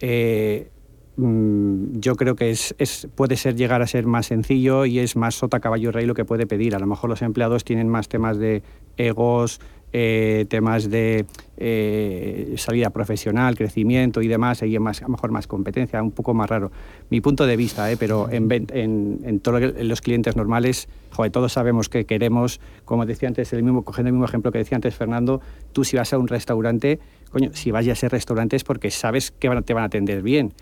Eh, 0.01 0.69
Mm, 1.17 2.01
yo 2.01 2.15
creo 2.17 2.37
que 2.37 2.51
es, 2.51 2.75
puede 3.15 3.37
ser 3.37 3.55
llegar 3.55 3.83
a 3.83 3.87
ser 3.87 4.07
más 4.07 4.27
sencillo 4.27 4.87
y 4.87 4.99
es 4.99 5.15
más 5.15 5.35
sota 5.35 5.61
caballo 5.61 5.93
rey 5.93 6.07
lo 6.07 6.15
que 6.15 6.25
puede 6.25 6.47
pedir. 6.47 6.75
A 6.75 6.79
lo 6.79 6.87
mejor 6.87 7.11
los 7.11 7.23
empleados 7.23 7.65
tienen 7.65 7.89
más 7.89 8.09
temas 8.09 8.39
de 8.39 8.63
egos, 8.97 9.61
eh, 9.93 10.47
temas 10.49 10.89
de 10.89 11.27
eh, 11.59 12.55
salida 12.57 12.89
profesional, 12.89 13.57
crecimiento 13.57 14.23
y 14.23 14.29
demás, 14.29 14.63
hay 14.63 14.79
más, 14.79 15.03
a 15.03 15.05
lo 15.05 15.11
mejor 15.11 15.33
más 15.33 15.47
competencia, 15.47 16.03
un 16.03 16.13
poco 16.13 16.33
más 16.33 16.49
raro. 16.49 16.73
Mi 17.11 17.21
punto 17.21 17.45
de 17.45 17.57
vista, 17.57 17.93
eh, 17.93 17.99
pero 17.99 18.31
en, 18.31 18.51
en, 18.51 19.21
en 19.23 19.41
todos 19.41 19.61
los 19.85 20.01
clientes 20.01 20.35
normales, 20.35 20.89
joder, 21.11 21.31
todos 21.31 21.53
sabemos 21.53 21.91
que 21.91 22.07
queremos, 22.07 22.59
como 22.87 23.05
decía 23.05 23.29
antes, 23.29 23.53
el 23.53 23.63
mismo, 23.63 23.85
cogiendo 23.85 24.09
el 24.09 24.15
mismo 24.15 24.25
ejemplo 24.25 24.51
que 24.51 24.59
decía 24.59 24.77
antes 24.77 24.95
Fernando, 24.95 25.43
tú 25.73 25.85
si 25.85 25.99
vas 25.99 26.11
a 26.15 26.19
un 26.19 26.27
restaurante, 26.27 26.99
coño, 27.31 27.51
si 27.53 27.71
vas 27.71 27.87
a 27.87 27.93
ese 27.93 28.09
restaurante 28.09 28.57
es 28.57 28.65
porque 28.65 28.91
sabes 28.91 29.31
que 29.31 29.51
te 29.61 29.75
van 29.75 29.83
a 29.83 29.87
atender 29.87 30.23
bien 30.23 30.55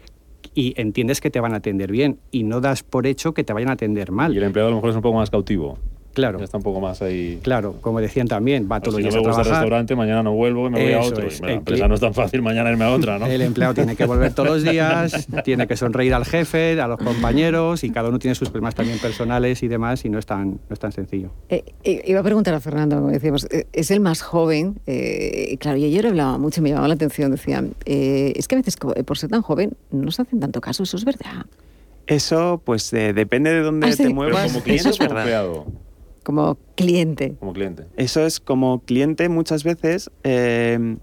y 0.54 0.74
entiendes 0.80 1.20
que 1.20 1.30
te 1.30 1.40
van 1.40 1.52
a 1.54 1.56
atender 1.56 1.90
bien 1.90 2.18
y 2.30 2.42
no 2.42 2.60
das 2.60 2.82
por 2.82 3.06
hecho 3.06 3.34
que 3.34 3.44
te 3.44 3.52
vayan 3.52 3.70
a 3.70 3.72
atender 3.72 4.10
mal. 4.10 4.34
Y 4.34 4.38
el 4.38 4.44
empleado 4.44 4.68
a 4.68 4.70
lo 4.70 4.76
mejor 4.76 4.90
es 4.90 4.96
un 4.96 5.02
poco 5.02 5.18
más 5.18 5.30
cautivo. 5.30 5.78
Claro. 6.12 6.38
Ya 6.38 6.44
está 6.44 6.56
un 6.56 6.62
poco 6.62 6.80
más 6.80 7.02
ahí. 7.02 7.38
Claro, 7.42 7.76
como 7.80 8.00
decían 8.00 8.26
también, 8.26 8.68
va 8.70 8.80
todos 8.80 8.94
los 8.94 9.02
días 9.02 9.14
si 9.14 9.18
no 9.18 9.22
me 9.22 9.28
gusta 9.28 9.42
el 9.42 9.48
restaurante, 9.48 9.94
mañana 9.94 10.22
no 10.22 10.32
vuelvo 10.32 10.66
y 10.66 10.70
me 10.70 10.82
voy 10.82 10.92
a 10.92 11.00
otro. 11.00 11.26
Es. 11.26 11.40
la 11.40 11.52
empresa 11.52 11.86
no 11.88 11.94
es 11.94 12.00
tan 12.00 12.14
fácil 12.14 12.42
mañana 12.42 12.70
irme 12.70 12.84
a 12.84 12.90
otra, 12.90 13.18
¿no? 13.18 13.26
El 13.26 13.42
empleado 13.42 13.74
tiene 13.74 13.94
que 13.94 14.04
volver 14.06 14.32
todos 14.34 14.48
los 14.48 14.62
días, 14.64 15.28
tiene 15.44 15.66
que 15.66 15.76
sonreír 15.76 16.14
al 16.14 16.24
jefe, 16.24 16.80
a 16.80 16.88
los 16.88 16.98
compañeros 16.98 17.84
y 17.84 17.90
cada 17.90 18.08
uno 18.08 18.18
tiene 18.18 18.34
sus 18.34 18.48
problemas 18.50 18.74
también 18.74 18.98
personales 18.98 19.62
y 19.62 19.68
demás 19.68 20.04
y 20.04 20.10
no 20.10 20.18
es 20.18 20.26
tan, 20.26 20.50
no 20.50 20.72
es 20.72 20.78
tan 20.78 20.92
sencillo. 20.92 21.30
Eh, 21.48 21.64
eh, 21.84 22.02
iba 22.06 22.20
a 22.20 22.24
preguntar 22.24 22.54
a 22.54 22.60
Fernando, 22.60 22.96
como 22.96 23.10
decíamos, 23.10 23.46
eh, 23.50 23.66
es 23.72 23.90
el 23.90 24.00
más 24.00 24.22
joven, 24.22 24.80
eh, 24.86 25.56
claro, 25.60 25.78
y 25.78 25.84
ayer 25.84 26.06
hablaba 26.06 26.38
mucho, 26.38 26.60
me 26.62 26.70
llamaba 26.70 26.88
la 26.88 26.94
atención, 26.94 27.30
decían, 27.30 27.74
eh, 27.84 28.32
es 28.36 28.48
que 28.48 28.56
a 28.56 28.58
veces 28.58 28.76
por 28.76 29.16
ser 29.18 29.30
tan 29.30 29.42
joven 29.42 29.74
no 29.90 30.10
se 30.10 30.22
hacen 30.22 30.40
tanto 30.40 30.60
caso, 30.60 30.82
eso 30.82 30.96
es 30.96 31.04
verdad. 31.04 31.46
Eso, 32.06 32.60
pues 32.64 32.90
depende 32.90 33.50
de 33.50 33.60
dónde 33.60 33.86
¿Ah, 33.86 33.92
sí? 33.92 34.02
te 34.02 34.08
muevas. 34.08 34.50
Como 34.50 34.64
cliente 34.64 34.80
eso 34.80 34.90
es 34.90 34.96
o 34.96 34.98
como 34.98 35.10
verdad. 35.14 35.22
empleado. 35.22 35.66
Como 36.22 36.58
cliente. 36.76 37.36
Como 37.40 37.52
cliente. 37.52 37.86
Eso 37.96 38.24
es 38.24 38.40
como 38.40 38.80
cliente 38.80 39.28
muchas 39.28 39.64
veces. 39.64 40.10
eh, 40.24 40.96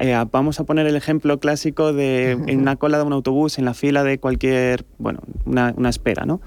eh, 0.00 0.24
vamos 0.30 0.60
a 0.60 0.64
poner 0.64 0.86
el 0.86 0.94
ejemplo 0.94 1.40
clásico 1.40 1.92
de 1.92 2.32
en 2.46 2.60
una 2.60 2.76
cola 2.76 2.98
de 2.98 3.04
un 3.04 3.12
autobús, 3.12 3.58
en 3.58 3.64
la 3.64 3.74
fila 3.74 4.04
de 4.04 4.18
cualquier, 4.18 4.84
bueno, 4.98 5.20
una, 5.44 5.74
una 5.76 5.88
espera, 5.88 6.24
¿no? 6.24 6.40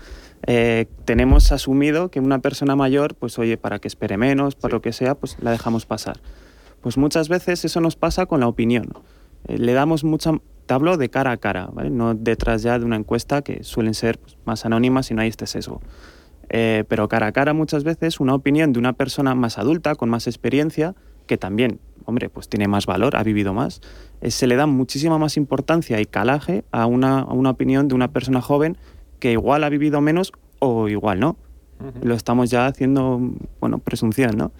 Eh, 0.48 0.88
tenemos 1.06 1.52
asumido 1.52 2.10
que 2.10 2.20
una 2.20 2.40
persona 2.40 2.76
mayor, 2.76 3.16
pues 3.16 3.38
oye, 3.38 3.58
para 3.58 3.80
que 3.80 3.88
espere 3.88 4.18
menos, 4.18 4.56
para 4.56 4.74
lo 4.74 4.82
que 4.82 4.94
sea, 4.94 5.16
pues 5.16 5.38
la 5.42 5.52
dejamos 5.52 5.86
pasar. 5.86 6.20
Pues 6.82 6.98
muchas 6.98 7.30
veces 7.30 7.64
eso 7.64 7.80
nos 7.80 7.96
pasa 7.96 8.26
con 8.26 8.40
la 8.40 8.48
opinión. 8.48 8.90
Eh, 9.48 9.58
le 9.58 9.74
damos 9.74 10.04
mucha... 10.04 10.32
Te 10.66 10.74
hablo 10.74 10.96
de 10.98 11.10
cara 11.10 11.32
a 11.32 11.38
cara, 11.38 11.70
¿vale? 11.74 11.90
no 11.90 12.14
detrás 12.16 12.64
ya 12.64 12.80
de 12.80 12.86
una 12.86 12.96
encuesta 12.96 13.42
que 13.42 13.64
suelen 13.64 13.94
ser 13.94 14.20
pues, 14.20 14.38
más 14.46 14.66
anónimas 14.66 15.12
y 15.12 15.14
no 15.14 15.22
hay 15.22 15.28
este 15.28 15.46
sesgo. 15.46 15.82
Eh, 16.54 16.84
pero 16.88 17.08
cara 17.08 17.28
a 17.28 17.32
cara 17.32 17.54
muchas 17.54 17.84
veces 17.86 18.20
una 18.20 18.36
opinión 18.36 18.74
de 18.74 18.80
una 18.80 18.94
persona 18.94 19.36
más 19.36 19.58
adulta, 19.58 19.96
con 19.96 20.10
más 20.10 20.28
experiencia, 20.28 20.96
que 21.26 21.38
también, 21.38 21.80
hombre, 22.06 22.30
pues 22.30 22.50
tiene 22.50 22.68
más 22.68 22.86
valor, 22.86 23.16
ha 23.16 23.24
vivido 23.24 23.54
más, 23.54 23.82
eh, 24.20 24.32
se 24.32 24.48
le 24.48 24.58
da 24.58 24.66
muchísima 24.66 25.18
más 25.18 25.38
importancia 25.38 26.02
y 26.02 26.06
calaje 26.06 26.66
a 26.72 26.86
una, 26.88 27.20
a 27.20 27.34
una 27.34 27.52
opinión 27.52 27.88
de 27.88 27.96
una 27.96 28.10
persona 28.10 28.42
joven 28.42 28.78
que 29.20 29.32
igual 29.32 29.64
ha 29.64 29.70
vivido 29.70 30.02
menos 30.02 30.34
o 30.60 30.90
igual 30.90 31.20
no. 31.20 31.38
Lo 32.04 32.14
estamos 32.14 32.52
ya 32.52 32.68
haciendo, 32.68 33.20
bueno, 33.60 33.80
presunción, 33.80 34.38
¿no? 34.38 34.52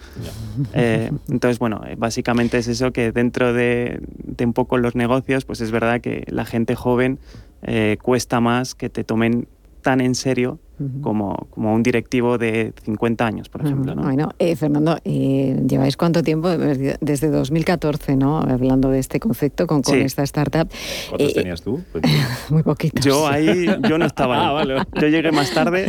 Eh, 0.74 1.12
entonces, 1.30 1.60
bueno, 1.60 1.82
eh, 1.86 1.96
básicamente 1.96 2.58
es 2.58 2.68
eso 2.68 2.92
que 2.92 3.12
dentro 3.12 3.54
de, 3.54 4.02
de, 4.24 4.46
un 4.46 4.54
poco 4.54 4.80
los 4.80 4.96
negocios, 4.96 5.46
pues 5.46 5.62
es 5.62 5.70
verdad 5.70 6.02
que 6.02 6.24
la 6.28 6.46
gente 6.46 6.74
joven 6.74 7.20
eh, 7.62 7.98
cuesta 8.02 8.40
más 8.40 8.74
que 8.74 8.90
te 8.90 9.04
tomen 9.04 9.48
tan 9.82 10.02
en 10.02 10.16
serio 10.16 10.60
como, 11.02 11.48
como 11.52 11.74
un 11.74 11.84
directivo 11.84 12.38
de 12.38 12.74
50 12.84 13.26
años, 13.26 13.50
por 13.50 13.62
ejemplo. 13.66 13.96
¿no? 13.96 14.04
Bueno, 14.04 14.30
eh, 14.40 14.56
Fernando, 14.56 14.98
eh, 15.06 15.62
¿lleváis 15.68 15.98
cuánto 15.98 16.24
tiempo? 16.24 16.50
Desde 16.50 17.30
2014, 17.30 18.16
¿no? 18.16 18.40
Hablando 18.40 18.90
de 18.90 19.00
este 19.00 19.20
concepto 19.20 19.68
con, 19.68 19.82
con 19.82 19.96
Sí. 19.96 20.02
esta 20.02 20.24
startup. 20.24 20.70
¿Cuántos 21.10 21.30
Eh, 21.30 21.34
tenías 21.34 21.62
tú? 21.62 21.82
Muy 22.50 22.64
poquitos. 22.64 23.04
Yo 23.06 23.28
ahí, 23.28 23.66
yo 23.88 23.98
no 23.98 24.06
estaba. 24.06 24.32
Ah, 24.42 24.52
vale. 24.54 24.76
Yo 25.00 25.08
llegué 25.08 25.32
más 25.32 25.52
tarde, 25.54 25.86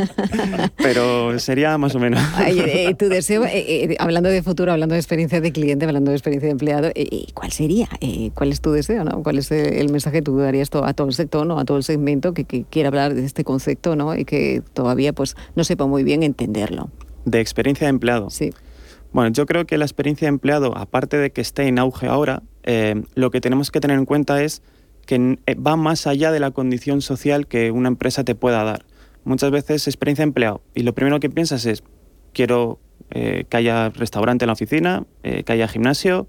pero 0.77 1.39
sería 1.39 1.79
más 1.79 1.95
o 1.95 1.99
menos. 1.99 2.21
Ay, 2.37 2.59
eh, 2.61 2.95
tu 2.95 3.09
deseo, 3.09 3.45
eh, 3.45 3.51
eh, 3.85 3.97
hablando 3.99 4.29
de 4.29 4.43
futuro, 4.43 4.73
hablando 4.73 4.95
de 4.95 4.99
experiencia 5.01 5.41
de 5.41 5.53
cliente, 5.53 5.85
hablando 5.87 6.11
de 6.11 6.17
experiencia 6.17 6.49
de 6.49 6.53
empleado, 6.53 6.89
eh, 6.89 6.93
eh, 7.11 7.27
¿cuál 7.35 7.53
sería? 7.53 7.89
Eh, 8.01 8.31
¿Cuál 8.35 8.53
es 8.53 8.61
tu 8.61 8.71
deseo? 8.73 9.05
¿no? 9.05 9.23
¿Cuál 9.23 9.39
es 9.39 9.51
eh, 9.53 9.81
el 9.81 9.91
mensaje 9.91 10.19
que 10.19 10.23
tú 10.23 10.37
darías 10.39 10.71
a 10.73 10.93
todo 10.95 11.07
el 11.07 11.15
sector, 11.15 11.47
¿no? 11.47 11.59
a 11.59 11.65
todo 11.65 11.77
el 11.77 11.83
segmento 11.83 12.35
que, 12.35 12.45
que 12.45 12.65
quiera 12.65 12.89
hablar 12.89 13.15
de 13.15 13.25
este 13.25 13.45
concepto 13.45 13.97
¿no? 13.97 14.17
y 14.17 14.25
que 14.25 14.63
todavía 14.83 15.13
pues, 15.13 15.37
no 15.55 15.63
sepa 15.63 15.87
muy 15.87 16.03
bien 16.03 16.25
entenderlo? 16.25 16.91
De 17.25 17.41
experiencia 17.41 17.87
de 17.87 17.91
empleado. 17.91 18.31
Sí. 18.31 18.53
Bueno, 19.13 19.31
yo 19.33 19.47
creo 19.47 19.65
que 19.65 19.79
la 19.79 19.85
experiencia 19.85 20.27
de 20.27 20.31
empleado, 20.31 20.77
aparte 20.77 21.19
de 21.19 21.31
que 21.31 21.41
esté 21.41 21.69
en 21.69 21.79
auge 21.79 22.09
ahora, 22.09 22.43
eh, 22.65 23.03
lo 23.15 23.31
que 23.31 23.41
tenemos 23.41 23.71
que 23.71 23.81
tener 23.81 23.97
en 23.97 24.07
cuenta 24.07 24.43
es 24.43 24.63
que 25.07 25.39
eh, 25.47 25.55
va 25.55 25.77
más 25.77 26.09
allá 26.09 26.33
de 26.33 26.41
la 26.41 26.51
condición 26.51 27.01
social 27.01 27.47
que 27.47 27.71
una 27.71 27.89
empresa 27.89 28.25
te 28.25 28.35
pueda 28.35 28.65
dar. 28.65 28.85
Muchas 29.25 29.53
veces 29.53 29.87
experiencia 29.87 30.25
de 30.25 30.31
empleado 30.31 30.63
y 30.75 30.83
lo 30.83 30.95
primero 30.95 31.21
que 31.21 31.31
piensas 31.31 31.65
es, 31.65 31.85
quiero 32.33 32.81
eh, 33.11 33.45
que 33.49 33.57
haya 33.57 33.91
restaurante 33.91 34.45
en 34.45 34.49
la 34.49 34.55
oficina, 34.55 35.05
eh, 35.23 35.45
que 35.45 35.53
haya 35.53 35.69
gimnasio 35.69 36.27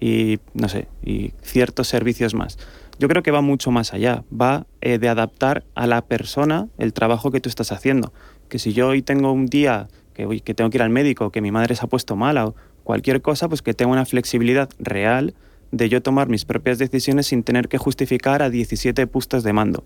y, 0.00 0.38
no 0.52 0.68
sé, 0.68 0.88
y 1.02 1.32
ciertos 1.40 1.88
servicios 1.88 2.34
más. 2.34 2.58
Yo 2.98 3.08
creo 3.08 3.22
que 3.22 3.30
va 3.30 3.42
mucho 3.42 3.70
más 3.70 3.92
allá, 3.92 4.24
va 4.32 4.66
eh, 4.80 4.98
de 4.98 5.08
adaptar 5.08 5.64
a 5.74 5.86
la 5.86 6.02
persona 6.02 6.68
el 6.78 6.92
trabajo 6.92 7.30
que 7.30 7.40
tú 7.40 7.48
estás 7.48 7.72
haciendo. 7.72 8.12
Que 8.48 8.58
si 8.58 8.72
yo 8.72 8.88
hoy 8.88 9.02
tengo 9.02 9.32
un 9.32 9.46
día 9.46 9.88
que, 10.14 10.54
tengo 10.54 10.70
que 10.70 10.78
ir 10.78 10.82
al 10.82 10.90
médico, 10.90 11.30
que 11.30 11.42
mi 11.42 11.50
madre 11.50 11.74
se 11.76 11.84
ha 11.84 11.88
puesto 11.88 12.16
mala 12.16 12.46
o 12.46 12.54
cualquier 12.84 13.20
cosa, 13.20 13.48
pues 13.48 13.60
que 13.60 13.74
tenga 13.74 13.92
una 13.92 14.06
flexibilidad 14.06 14.70
real 14.78 15.34
de 15.72 15.88
yo 15.88 16.00
tomar 16.00 16.28
mis 16.28 16.44
propias 16.44 16.78
decisiones 16.78 17.26
sin 17.26 17.42
tener 17.42 17.68
que 17.68 17.76
justificar 17.76 18.42
a 18.42 18.48
17 18.48 19.06
puestos 19.08 19.42
de 19.42 19.52
mando. 19.52 19.84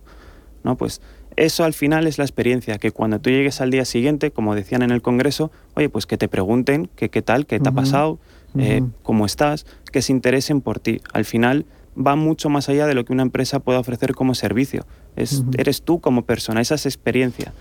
¿no? 0.63 0.77
Pues 0.77 1.01
eso 1.37 1.65
al 1.65 1.73
final 1.73 2.07
es 2.07 2.19
la 2.19 2.25
experiencia, 2.25 2.79
que 2.79 2.93
cuando 2.93 3.21
tú 3.21 3.31
llegues 3.31 3.61
al 3.61 3.71
día 3.71 3.85
siguiente, 3.85 4.31
como 4.31 4.55
decían 4.55 4.83
en 4.83 4.91
el 4.91 5.03
Congreso, 5.03 5.51
oye, 5.75 5.89
pues 5.89 6.07
que 6.07 6.19
te 6.19 6.29
pregunten 6.29 6.91
que 6.97 7.09
qué 7.09 7.23
tal, 7.23 7.47
qué 7.47 7.59
te 7.59 7.69
ha 7.69 7.73
pasado, 7.73 8.19
eh, 8.59 8.83
cómo 9.03 9.27
estás, 9.27 9.65
que 9.91 10.03
se 10.03 10.13
interesen 10.13 10.61
por 10.61 10.81
ti. 10.81 11.01
Al 11.13 11.25
final 11.25 11.67
va 11.97 12.17
mucho 12.17 12.49
más 12.49 12.69
allá 12.69 12.87
de 12.87 12.95
lo 12.95 13.05
que 13.05 13.13
una 13.13 13.23
empresa 13.23 13.61
puede 13.61 13.79
ofrecer 13.79 14.15
como 14.15 14.35
servicio. 14.35 14.87
Es, 15.17 15.45
Eres 15.57 15.83
tú 15.83 16.01
como 16.01 16.23
persona, 16.23 16.61
esa 16.61 16.75
es 16.75 16.87
experiencia. 16.87 17.53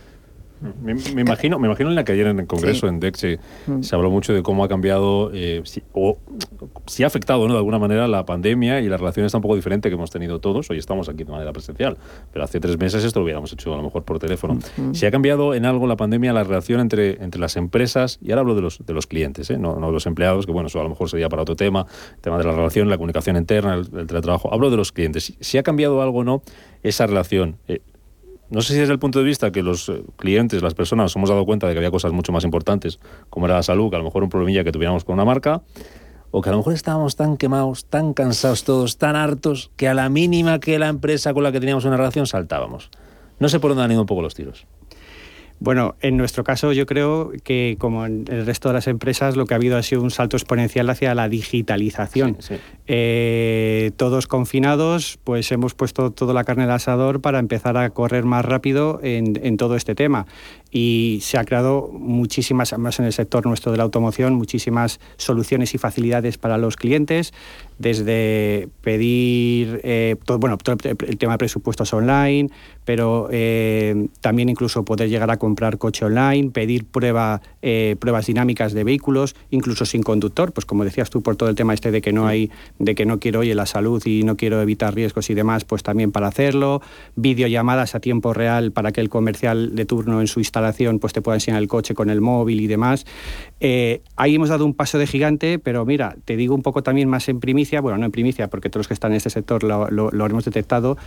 Me, 0.83 0.93
me 1.15 1.21
imagino, 1.21 1.57
me 1.59 1.67
imagino 1.67 1.89
en 1.89 1.95
la 1.95 2.03
que 2.03 2.11
ayer 2.11 2.27
en 2.27 2.39
el 2.39 2.47
Congreso, 2.47 2.87
en 2.87 2.99
DEC, 2.99 3.15
se, 3.15 3.39
Mm. 3.67 3.81
se 3.81 3.95
habló 3.95 4.09
mucho 4.09 4.33
de 4.33 4.41
cómo 4.43 4.63
ha 4.63 4.67
cambiado, 4.67 5.31
eh, 5.33 5.61
si, 5.65 5.83
o 5.93 6.17
si 6.85 7.03
ha 7.03 7.07
afectado 7.07 7.47
¿no? 7.47 7.53
de 7.53 7.59
alguna 7.59 7.79
manera 7.79 8.07
la 8.07 8.25
pandemia 8.25 8.81
y 8.81 8.87
la 8.89 8.97
relación 8.97 9.25
está 9.25 9.37
un 9.37 9.41
poco 9.41 9.55
diferente 9.55 9.89
que 9.89 9.95
hemos 9.95 10.09
tenido 10.11 10.39
todos. 10.39 10.69
Hoy 10.69 10.77
estamos 10.77 11.07
aquí 11.09 11.23
de 11.23 11.31
manera 11.31 11.51
presencial, 11.53 11.97
pero 12.33 12.43
hace 12.45 12.59
tres 12.59 12.77
meses 12.77 13.03
esto 13.03 13.19
lo 13.19 13.25
hubiéramos 13.25 13.51
hecho 13.53 13.73
a 13.73 13.77
lo 13.77 13.83
mejor 13.83 14.03
por 14.03 14.19
teléfono. 14.19 14.59
Si 14.93 15.05
ha 15.05 15.11
cambiado 15.11 15.53
en 15.53 15.65
algo 15.65 15.87
la 15.87 15.95
pandemia 15.95 16.33
la 16.33 16.43
relación 16.43 16.79
entre, 16.79 17.23
entre 17.23 17.39
las 17.39 17.55
empresas, 17.57 18.19
y 18.21 18.31
ahora 18.31 18.41
hablo 18.41 18.55
de 18.55 18.61
los, 18.61 18.85
de 18.85 18.93
los 18.93 19.07
clientes, 19.07 19.49
¿eh? 19.49 19.57
no, 19.57 19.77
no 19.79 19.87
de 19.87 19.93
los 19.93 20.05
empleados, 20.07 20.45
que 20.45 20.51
bueno, 20.51 20.67
eso 20.67 20.79
a 20.79 20.83
lo 20.83 20.89
mejor 20.89 21.09
sería 21.09 21.29
para 21.29 21.43
otro 21.43 21.55
tema, 21.55 21.85
el 22.15 22.21
tema 22.21 22.37
de 22.37 22.43
la 22.43 22.51
relación, 22.51 22.89
la 22.89 22.97
comunicación 22.97 23.35
interna, 23.37 23.75
el, 23.75 23.81
el 23.97 24.07
teletrabajo. 24.07 24.53
Hablo 24.53 24.69
de 24.69 24.77
los 24.77 24.91
clientes. 24.91 25.23
Si, 25.23 25.37
si 25.39 25.57
ha 25.57 25.63
cambiado 25.63 26.01
algo 26.01 26.19
o 26.19 26.23
no 26.23 26.41
esa 26.83 27.05
relación. 27.07 27.57
Eh, 27.67 27.81
no 28.49 28.61
sé 28.61 28.73
si 28.73 28.79
desde 28.79 28.93
el 28.93 28.99
punto 28.99 29.19
de 29.19 29.25
vista 29.25 29.51
que 29.51 29.61
los 29.61 29.89
eh, 29.89 30.03
clientes, 30.17 30.61
las 30.61 30.73
personas, 30.73 31.05
nos 31.05 31.15
hemos 31.15 31.29
dado 31.29 31.45
cuenta 31.45 31.67
de 31.67 31.73
que 31.73 31.79
había 31.79 31.91
cosas 31.91 32.11
mucho 32.11 32.31
más 32.31 32.43
importantes, 32.43 32.99
como 33.29 33.45
era 33.45 33.55
la 33.55 33.63
salud, 33.63 33.89
que 33.89 33.95
a 33.95 33.99
lo 33.99 34.05
mejor 34.05 34.23
un 34.23 34.29
problemilla 34.29 34.63
que 34.63 34.71
tuviéramos 34.71 35.03
con 35.03 35.13
una 35.13 35.25
marca, 35.25 35.61
o 36.31 36.41
que 36.41 36.49
a 36.49 36.51
lo 36.51 36.59
mejor 36.59 36.73
estábamos 36.73 37.15
tan 37.15 37.37
quemados, 37.37 37.85
tan 37.85 38.13
cansados 38.13 38.63
todos, 38.63 38.97
tan 38.97 39.15
hartos, 39.15 39.71
que 39.75 39.87
a 39.87 39.93
la 39.93 40.09
mínima 40.09 40.59
que 40.59 40.79
la 40.79 40.87
empresa 40.87 41.33
con 41.33 41.43
la 41.43 41.51
que 41.51 41.59
teníamos 41.59 41.85
una 41.85 41.97
relación 41.97 42.27
saltábamos. 42.27 42.89
No 43.39 43.49
sé 43.49 43.59
por 43.59 43.71
dónde 43.71 43.83
han 43.83 43.91
ido 43.91 44.01
un 44.01 44.07
poco 44.07 44.21
los 44.21 44.35
tiros. 44.35 44.67
Bueno, 45.59 45.95
en 45.99 46.15
nuestro 46.15 46.45
caso 46.45 46.71
yo 46.71 46.85
creo 46.85 47.31
que 47.43 47.75
como 47.79 48.05
en 48.05 48.25
el 48.29 48.45
resto 48.45 48.69
de 48.69 48.73
las 48.75 48.87
empresas 48.87 49.35
lo 49.35 49.45
que 49.45 49.53
ha 49.53 49.57
habido 49.57 49.77
ha 49.77 49.83
sido 49.83 50.01
un 50.01 50.11
salto 50.11 50.37
exponencial 50.37 50.89
hacia 50.89 51.13
la 51.15 51.27
digitalización. 51.27 52.37
Eh, 52.87 53.91
todos 53.97 54.27
confinados, 54.27 55.19
pues 55.23 55.51
hemos 55.51 55.73
puesto 55.73 56.11
toda 56.11 56.33
la 56.33 56.45
carne 56.45 56.63
al 56.63 56.71
asador 56.71 57.19
para 57.19 57.39
empezar 57.39 57.75
a 57.75 57.89
correr 57.89 58.23
más 58.23 58.45
rápido 58.45 59.01
en, 59.03 59.57
todo 59.57 59.75
este 59.75 59.95
tema. 59.95 60.25
Y 60.71 61.19
se 61.23 61.37
ha 61.37 61.43
creado 61.43 61.89
muchísimas, 61.91 62.71
además 62.71 62.99
en 62.99 63.05
el 63.05 63.13
sector 63.13 63.45
nuestro 63.45 63.71
de 63.71 63.79
la 63.79 63.83
automoción, 63.83 64.35
muchísimas 64.35 64.99
soluciones 65.17 65.73
y 65.73 65.77
facilidades 65.77 66.37
para 66.37 66.57
los 66.57 66.77
clientes, 66.77 67.33
desde 67.79 68.67
pedir, 68.81 69.79
eh, 69.83 70.17
todo, 70.25 70.37
bueno, 70.37 70.57
el 70.83 71.17
tema 71.17 71.33
de 71.33 71.37
presupuestos 71.37 71.91
online, 71.93 72.49
pero 72.83 73.29
eh, 73.31 74.07
también 74.19 74.49
incluso 74.49 74.83
poder 74.83 75.09
llegar 75.09 75.31
a 75.31 75.37
comprar 75.37 75.77
coche 75.77 76.05
online, 76.05 76.51
pedir 76.51 76.85
prueba, 76.85 77.41
eh, 77.61 77.95
pruebas 77.97 78.25
dinámicas 78.27 78.73
de 78.73 78.83
vehículos, 78.83 79.35
incluso 79.49 79.85
sin 79.85 80.03
conductor, 80.03 80.51
pues 80.51 80.65
como 80.65 80.83
decías 80.83 81.09
tú 81.09 81.23
por 81.23 81.37
todo 81.37 81.49
el 81.49 81.55
tema 81.55 81.73
este 81.73 81.89
de 81.89 82.01
que 82.01 82.11
no 82.11 82.27
hay, 82.27 82.51
de 82.79 82.95
que 82.95 83.05
no 83.05 83.19
quiero 83.19 83.39
oye 83.39 83.55
la 83.55 83.65
salud 83.65 84.05
y 84.05 84.23
no 84.23 84.35
quiero 84.35 84.61
evitar 84.61 84.93
riesgos 84.93 85.29
y 85.29 85.33
demás, 85.33 85.63
pues 85.63 85.81
también 85.81 86.11
para 86.11 86.27
hacerlo, 86.27 86.81
videollamadas 87.15 87.95
a 87.95 88.01
tiempo 88.01 88.33
real 88.33 88.73
para 88.73 88.91
que 88.91 88.99
el 88.99 89.09
comercial 89.09 89.73
de 89.73 89.85
turno 89.85 90.19
en 90.19 90.27
su 90.27 90.41
instalación 90.41 90.99
pues 90.99 91.13
te 91.13 91.21
pueda 91.21 91.37
enseñar 91.37 91.61
el 91.61 91.69
coche 91.69 91.93
con 91.93 92.09
el 92.09 92.19
móvil 92.19 92.59
y 92.59 92.67
demás. 92.67 93.05
Ahí 93.61 94.35
hemos 94.35 94.49
dado 94.49 94.65
un 94.65 94.73
paso 94.73 94.97
de 94.97 95.07
gigante, 95.07 95.59
pero 95.59 95.85
mira, 95.85 96.17
te 96.25 96.35
digo 96.35 96.55
un 96.55 96.61
poco 96.61 96.83
también 96.83 97.07
más 97.07 97.29
en 97.29 97.39
primicia, 97.39 97.68
bueno, 97.77 97.97
no 97.97 98.05
en 98.05 98.11
primicia, 98.11 98.49
porque 98.49 98.69
todos 98.69 98.81
los 98.81 98.87
que 98.87 98.93
están 98.95 99.11
en 99.11 99.17
este 99.17 99.29
sector 99.29 99.63
lo, 99.63 99.89
lo, 99.89 100.09
lo 100.11 100.25
hemos 100.25 100.45
detectado, 100.45 100.97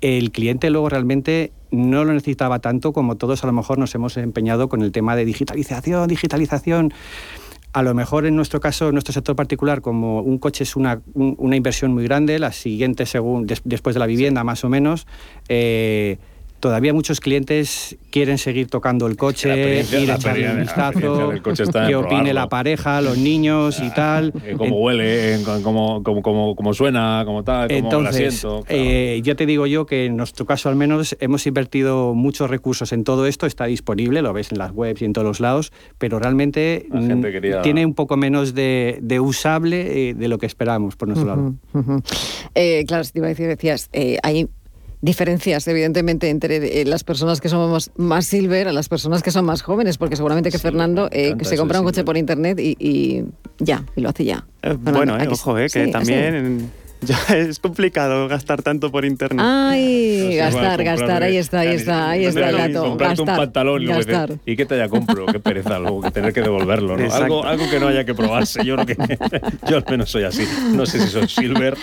el 0.00 0.30
cliente 0.30 0.70
luego 0.70 0.88
realmente 0.88 1.52
no 1.70 2.04
lo 2.04 2.12
necesitaba 2.12 2.58
tanto 2.58 2.92
como 2.92 3.16
todos 3.16 3.42
a 3.42 3.46
lo 3.46 3.52
mejor 3.52 3.78
nos 3.78 3.94
hemos 3.94 4.16
empeñado 4.16 4.68
con 4.68 4.82
el 4.82 4.92
tema 4.92 5.16
de 5.16 5.24
digitalización, 5.24 6.08
digitalización. 6.08 6.92
A 7.72 7.82
lo 7.82 7.92
mejor 7.92 8.24
en 8.24 8.36
nuestro 8.36 8.58
caso, 8.58 8.88
en 8.88 8.94
nuestro 8.94 9.12
sector 9.12 9.36
particular, 9.36 9.82
como 9.82 10.22
un 10.22 10.38
coche 10.38 10.64
es 10.64 10.76
una, 10.76 11.02
inversión 11.14 11.92
muy 11.92 12.04
grande, 12.04 12.38
la 12.38 12.52
siguiente 12.52 13.04
según 13.04 13.46
después 13.64 13.94
de 13.94 14.00
la 14.00 14.06
vivienda 14.06 14.44
más 14.44 14.64
o 14.64 14.70
menos, 14.70 15.06
eh, 15.48 16.18
todavía 16.60 16.92
muchos 16.92 17.20
clientes 17.20 17.96
quieren 18.10 18.38
seguir 18.38 18.68
tocando 18.68 19.06
el 19.06 19.16
coche, 19.16 19.84
ir 20.00 20.10
a 20.10 20.16
echarle 20.16 20.50
un 20.50 20.60
vistazo, 20.60 21.32
que 21.86 21.96
opine 21.96 22.32
la 22.32 22.48
pareja, 22.48 23.00
los 23.00 23.18
niños 23.18 23.80
y 23.82 23.90
tal. 23.90 24.32
Eh, 24.44 24.54
cómo 24.56 24.80
huele, 24.80 25.38
cómo, 25.62 26.02
cómo, 26.02 26.74
suena, 26.74 27.22
cómo 27.26 27.44
tal, 27.44 27.68
cómo 27.68 27.78
Entonces, 27.78 28.34
asiento. 28.44 28.64
Eh, 28.68 29.20
ya 29.22 29.34
te 29.34 29.46
digo 29.46 29.66
yo 29.66 29.86
que 29.86 30.06
en 30.06 30.16
nuestro 30.16 30.46
caso 30.46 30.68
al 30.68 30.76
menos 30.76 31.16
hemos 31.20 31.46
invertido 31.46 32.14
muchos 32.14 32.48
recursos 32.48 32.92
en 32.92 33.04
todo 33.04 33.26
esto, 33.26 33.46
está 33.46 33.66
disponible, 33.66 34.22
lo 34.22 34.32
ves 34.32 34.52
en 34.52 34.58
las 34.58 34.72
webs 34.72 35.02
y 35.02 35.04
en 35.04 35.12
todos 35.12 35.26
los 35.26 35.40
lados, 35.40 35.72
pero 35.98 36.18
realmente 36.18 36.86
mm, 36.90 37.62
tiene 37.62 37.84
un 37.84 37.94
poco 37.94 38.16
menos 38.16 38.54
de, 38.54 39.00
usable 39.20 40.10
eh, 40.10 40.14
de 40.14 40.28
lo 40.28 40.38
que 40.38 40.46
esperábamos 40.46 40.96
por 40.96 41.08
nuestro 41.08 41.28
lado. 41.28 41.54
claro, 42.86 43.04
si 43.04 43.12
te 43.12 43.18
iba 43.18 43.26
a 43.26 43.30
decir, 43.30 43.46
decías, 43.46 43.90
hay 44.22 44.48
diferencias, 45.06 45.66
evidentemente, 45.68 46.28
entre 46.28 46.80
eh, 46.80 46.84
las 46.84 47.04
personas 47.04 47.40
que 47.40 47.48
somos 47.48 47.90
más 47.96 48.26
silver 48.26 48.68
a 48.68 48.72
las 48.72 48.88
personas 48.90 49.22
que 49.22 49.30
son 49.30 49.46
más 49.46 49.62
jóvenes, 49.62 49.96
porque 49.96 50.16
seguramente 50.16 50.50
que 50.50 50.58
Fernando 50.58 51.08
eh, 51.12 51.34
se 51.40 51.56
compra 51.56 51.80
un 51.80 51.86
coche 51.86 52.04
por 52.04 52.18
internet 52.18 52.58
y, 52.60 53.24
ya, 53.58 53.84
y 53.94 54.00
lo 54.02 54.10
hace 54.10 54.24
ya. 54.24 54.46
Eh, 54.62 54.76
bueno, 54.78 55.16
ojo, 55.30 55.54
que 55.54 55.88
también... 55.88 56.70
es 57.34 57.58
complicado 57.58 58.28
gastar 58.28 58.62
tanto 58.62 58.90
por 58.90 59.04
internet. 59.04 59.44
Ay, 59.46 60.36
gastar, 60.36 60.82
gastar, 60.82 61.22
ahí 61.22 61.36
está, 61.36 61.60
ahí 61.60 61.68
está, 61.68 62.10
ahí 62.10 62.24
está 62.24 62.50
el 62.50 62.56
dato. 62.56 62.88
Comprarte 62.88 63.22
un 63.22 63.26
pantalón 63.26 63.82
y, 63.82 63.86
gastar. 63.86 64.32
¿y 64.44 64.56
qué 64.56 64.66
talla 64.66 64.88
compro? 64.88 65.26
Qué 65.26 65.40
pereza, 65.40 65.78
luego 65.78 66.02
que 66.02 66.10
tener 66.10 66.32
que 66.32 66.42
devolverlo, 66.42 66.96
¿no? 66.96 67.12
Algo, 67.12 67.44
algo, 67.44 67.68
que 67.70 67.80
no 67.80 67.88
haya 67.88 68.04
que 68.04 68.14
probarse. 68.14 68.64
Yo 68.64 68.76
creo 68.76 68.86
que 68.86 68.96
yo 69.68 69.76
al 69.76 69.84
menos 69.88 70.10
soy 70.10 70.24
así. 70.24 70.46
No 70.72 70.86
sé 70.86 71.00
si 71.00 71.08
soy 71.08 71.28
silver 71.28 71.76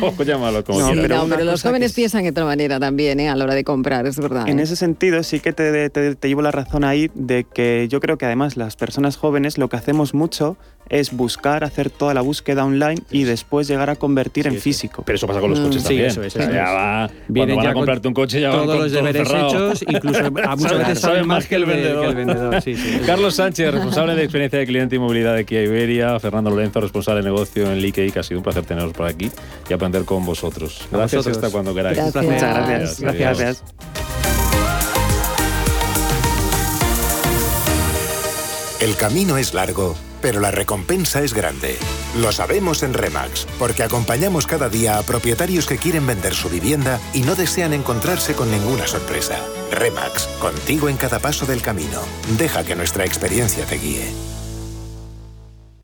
o, 0.00 0.22
llámalo 0.22 0.64
como 0.64 0.80
no, 0.80 1.02
Pero, 1.02 1.26
los 1.44 1.62
jóvenes 1.62 1.92
piensan 1.92 2.22
de 2.24 2.30
otra 2.30 2.44
manera 2.44 2.78
también, 2.78 3.20
¿eh? 3.20 3.28
A 3.28 3.36
la 3.36 3.44
hora 3.44 3.54
de 3.54 3.64
comprar, 3.64 4.06
es 4.06 4.18
verdad. 4.18 4.48
En 4.48 4.60
¿eh? 4.60 4.62
ese 4.62 4.76
sentido 4.76 5.22
sí 5.22 5.40
que 5.40 5.52
te, 5.52 5.90
te, 5.90 6.14
te 6.14 6.28
llevo 6.28 6.42
la 6.42 6.50
razón 6.50 6.84
ahí 6.84 7.10
de 7.14 7.44
que 7.44 7.88
yo 7.88 8.00
creo 8.00 8.18
que 8.18 8.26
además 8.26 8.56
las 8.56 8.76
personas 8.76 9.16
jóvenes 9.16 9.58
lo 9.58 9.68
que 9.68 9.76
hacemos 9.76 10.14
mucho 10.14 10.56
es 10.90 11.12
buscar, 11.12 11.64
hacer 11.64 11.88
toda 11.88 12.12
la 12.12 12.20
búsqueda 12.20 12.64
online 12.64 13.00
y 13.10 13.22
después 13.22 13.68
llegar 13.68 13.90
a 13.90 13.96
convertir 13.96 14.46
en 14.48 14.58
físico. 14.58 15.04
Pero 15.06 15.16
eso 15.16 15.26
pasa 15.26 15.40
con 15.40 15.50
los 15.50 15.60
coches 15.60 15.82
mm, 15.82 15.86
también. 15.86 16.10
Sí, 16.10 16.20
eso, 16.20 16.40
eso, 16.40 16.52
ya 16.52 16.72
va, 16.72 17.10
Vienen 17.28 17.56
van 17.56 17.68
a 17.68 17.72
comprarte 17.72 18.08
un 18.08 18.14
coche 18.14 18.40
ya 18.40 18.50
todos 18.50 18.76
los 18.76 18.92
deberes 18.92 19.30
hechos, 19.30 19.84
incluso 19.86 20.20
a 20.44 20.56
muchas 20.56 20.78
veces 20.78 21.00
saben 21.00 21.26
más 21.26 21.46
que 21.46 21.54
el 21.54 21.64
vendedor. 21.64 22.16
Carlos 23.06 23.36
Sánchez, 23.36 23.72
responsable 23.72 24.16
de 24.16 24.24
experiencia 24.24 24.58
de 24.58 24.66
cliente 24.66 24.96
y 24.96 24.98
movilidad 24.98 25.36
de 25.36 25.44
Kia 25.44 25.62
Iberia, 25.62 26.18
Fernando 26.18 26.50
Lorenzo, 26.50 26.80
responsable 26.80 27.22
de 27.22 27.30
negocio 27.30 27.70
en 27.70 27.80
Likey, 27.80 28.10
que 28.10 28.18
ha 28.18 28.22
sido 28.22 28.40
un 28.40 28.44
placer 28.44 28.64
teneros 28.64 28.92
por 28.92 29.06
aquí 29.06 29.30
y 29.68 29.72
aprender 29.72 30.04
con 30.04 30.26
vosotros. 30.26 30.86
Gracias 30.90 31.26
hasta 31.26 31.50
cuando 31.50 31.74
queráis. 31.74 31.98
Gracias. 31.98 32.24
Muchas 32.24 32.40
gracias. 32.40 33.00
gracias. 33.00 33.64
El 38.80 38.96
camino 38.96 39.36
es 39.36 39.54
largo 39.54 39.96
pero 40.20 40.40
la 40.40 40.50
recompensa 40.50 41.22
es 41.22 41.34
grande. 41.34 41.76
Lo 42.16 42.32
sabemos 42.32 42.82
en 42.82 42.94
Remax, 42.94 43.46
porque 43.58 43.82
acompañamos 43.82 44.46
cada 44.46 44.68
día 44.68 44.98
a 44.98 45.02
propietarios 45.02 45.66
que 45.66 45.78
quieren 45.78 46.06
vender 46.06 46.34
su 46.34 46.48
vivienda 46.48 47.00
y 47.12 47.22
no 47.22 47.34
desean 47.34 47.72
encontrarse 47.72 48.34
con 48.34 48.50
ninguna 48.50 48.86
sorpresa. 48.86 49.38
Remax, 49.70 50.26
contigo 50.40 50.88
en 50.88 50.96
cada 50.96 51.18
paso 51.18 51.46
del 51.46 51.62
camino. 51.62 52.00
Deja 52.38 52.64
que 52.64 52.76
nuestra 52.76 53.04
experiencia 53.04 53.64
te 53.64 53.76
guíe. 53.76 54.29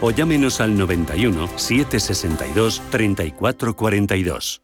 o 0.00 0.10
llámenos 0.10 0.60
al 0.60 0.76
91 0.76 1.48
762 1.56 2.82
3442. 2.90 4.62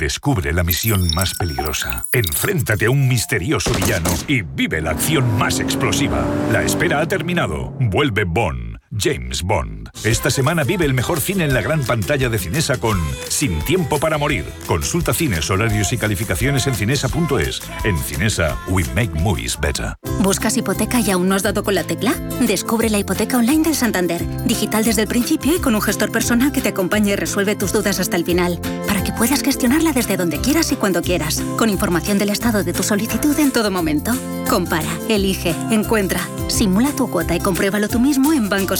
Descubre 0.00 0.54
la 0.54 0.64
misión 0.64 1.08
más 1.14 1.34
peligrosa. 1.34 2.06
Enfréntate 2.10 2.86
a 2.86 2.90
un 2.90 3.06
misterioso 3.06 3.70
villano 3.74 4.08
y 4.26 4.40
vive 4.40 4.80
la 4.80 4.92
acción 4.92 5.36
más 5.36 5.60
explosiva. 5.60 6.24
La 6.50 6.62
espera 6.62 7.00
ha 7.00 7.06
terminado. 7.06 7.74
Vuelve 7.78 8.24
Bond. 8.24 8.79
James 8.96 9.42
Bond. 9.42 9.88
Esta 10.02 10.30
semana 10.30 10.64
vive 10.64 10.84
el 10.84 10.94
mejor 10.94 11.20
cine 11.20 11.44
en 11.44 11.54
la 11.54 11.60
gran 11.60 11.84
pantalla 11.84 12.28
de 12.28 12.38
Cinesa 12.38 12.78
con 12.78 12.98
Sin 13.28 13.60
tiempo 13.60 14.00
para 14.00 14.18
morir. 14.18 14.44
Consulta 14.66 15.14
cines, 15.14 15.48
horarios 15.48 15.92
y 15.92 15.98
calificaciones 15.98 16.66
en 16.66 16.74
cinesa.es. 16.74 17.62
En 17.84 17.96
Cinesa, 17.98 18.58
we 18.68 18.82
make 18.94 19.12
movies 19.20 19.58
better. 19.60 19.94
¿Buscas 20.22 20.56
hipoteca 20.56 20.98
y 21.00 21.10
aún 21.10 21.28
no 21.28 21.36
has 21.36 21.44
dado 21.44 21.62
con 21.62 21.74
la 21.76 21.84
tecla? 21.84 22.14
Descubre 22.40 22.90
la 22.90 22.98
hipoteca 22.98 23.38
online 23.38 23.62
del 23.62 23.76
Santander. 23.76 24.26
Digital 24.44 24.84
desde 24.84 25.02
el 25.02 25.08
principio 25.08 25.54
y 25.54 25.60
con 25.60 25.76
un 25.76 25.82
gestor 25.82 26.10
personal 26.10 26.50
que 26.50 26.60
te 26.60 26.70
acompañe 26.70 27.12
y 27.12 27.16
resuelve 27.16 27.54
tus 27.54 27.72
dudas 27.72 28.00
hasta 28.00 28.16
el 28.16 28.24
final. 28.24 28.60
Para 28.88 29.04
que 29.04 29.12
puedas 29.12 29.42
gestionarla 29.42 29.92
desde 29.92 30.16
donde 30.16 30.40
quieras 30.40 30.72
y 30.72 30.76
cuando 30.76 31.00
quieras. 31.00 31.40
Con 31.56 31.70
información 31.70 32.18
del 32.18 32.30
estado 32.30 32.64
de 32.64 32.72
tu 32.72 32.82
solicitud 32.82 33.38
en 33.38 33.52
todo 33.52 33.70
momento. 33.70 34.12
Compara, 34.48 34.90
elige, 35.08 35.54
encuentra. 35.70 36.26
Simula 36.48 36.90
tu 36.90 37.08
cuota 37.08 37.36
y 37.36 37.40
compruébalo 37.40 37.88
tú 37.88 38.00
mismo 38.00 38.32
en 38.32 38.48
bancos 38.48 38.79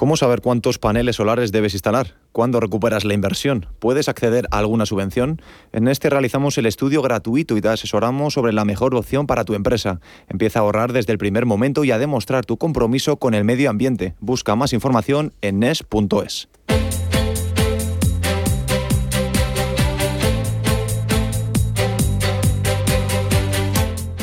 ¿Cómo 0.00 0.16
saber 0.16 0.40
cuántos 0.40 0.78
paneles 0.78 1.16
solares 1.16 1.52
debes 1.52 1.74
instalar? 1.74 2.16
¿Cuándo 2.32 2.58
recuperas 2.58 3.04
la 3.04 3.12
inversión? 3.12 3.66
¿Puedes 3.80 4.08
acceder 4.08 4.46
a 4.50 4.56
alguna 4.56 4.86
subvención? 4.86 5.42
En 5.72 5.88
este 5.88 6.08
realizamos 6.08 6.56
el 6.56 6.64
estudio 6.64 7.02
gratuito 7.02 7.54
y 7.54 7.60
te 7.60 7.68
asesoramos 7.68 8.32
sobre 8.32 8.54
la 8.54 8.64
mejor 8.64 8.94
opción 8.94 9.26
para 9.26 9.44
tu 9.44 9.52
empresa. 9.52 10.00
Empieza 10.26 10.58
a 10.58 10.62
ahorrar 10.62 10.94
desde 10.94 11.12
el 11.12 11.18
primer 11.18 11.44
momento 11.44 11.84
y 11.84 11.90
a 11.90 11.98
demostrar 11.98 12.46
tu 12.46 12.56
compromiso 12.56 13.18
con 13.18 13.34
el 13.34 13.44
medio 13.44 13.68
ambiente. 13.68 14.14
Busca 14.20 14.56
más 14.56 14.72
información 14.72 15.34
en 15.42 15.58
nes.es. 15.58 16.48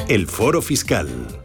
El 0.08 0.26
Foro 0.26 0.64
Fiscal 0.64 1.37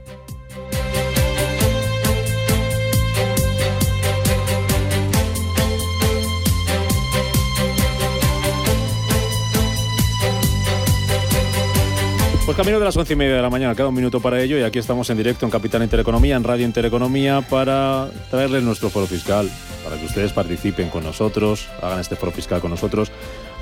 Pues 12.52 12.66
camino 12.66 12.78
de 12.78 12.84
las 12.84 12.98
once 12.98 13.14
y 13.14 13.16
media 13.16 13.36
de 13.36 13.40
la 13.40 13.48
mañana, 13.48 13.74
queda 13.74 13.88
un 13.88 13.94
minuto 13.94 14.20
para 14.20 14.42
ello 14.42 14.58
y 14.58 14.62
aquí 14.62 14.78
estamos 14.78 15.08
en 15.08 15.16
directo 15.16 15.46
en 15.46 15.50
Capital 15.50 15.82
Intereconomía, 15.82 16.36
en 16.36 16.44
Radio 16.44 16.66
Intereconomía, 16.66 17.40
para 17.40 18.10
traerles 18.30 18.62
nuestro 18.62 18.90
foro 18.90 19.06
fiscal, 19.06 19.50
para 19.82 19.96
que 19.96 20.04
ustedes 20.04 20.34
participen 20.34 20.90
con 20.90 21.02
nosotros, 21.02 21.66
hagan 21.80 22.00
este 22.00 22.14
foro 22.14 22.30
fiscal 22.30 22.60
con 22.60 22.70
nosotros, 22.70 23.10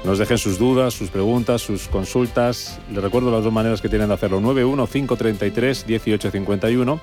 nos 0.02 0.18
dejen 0.18 0.38
sus 0.38 0.58
dudas, 0.58 0.92
sus 0.92 1.08
preguntas, 1.08 1.62
sus 1.62 1.86
consultas. 1.86 2.80
Les 2.92 3.00
recuerdo 3.00 3.30
las 3.30 3.44
dos 3.44 3.52
maneras 3.52 3.80
que 3.80 3.88
tienen 3.88 4.08
de 4.08 4.14
hacerlo, 4.14 4.40
915331851 4.40 6.98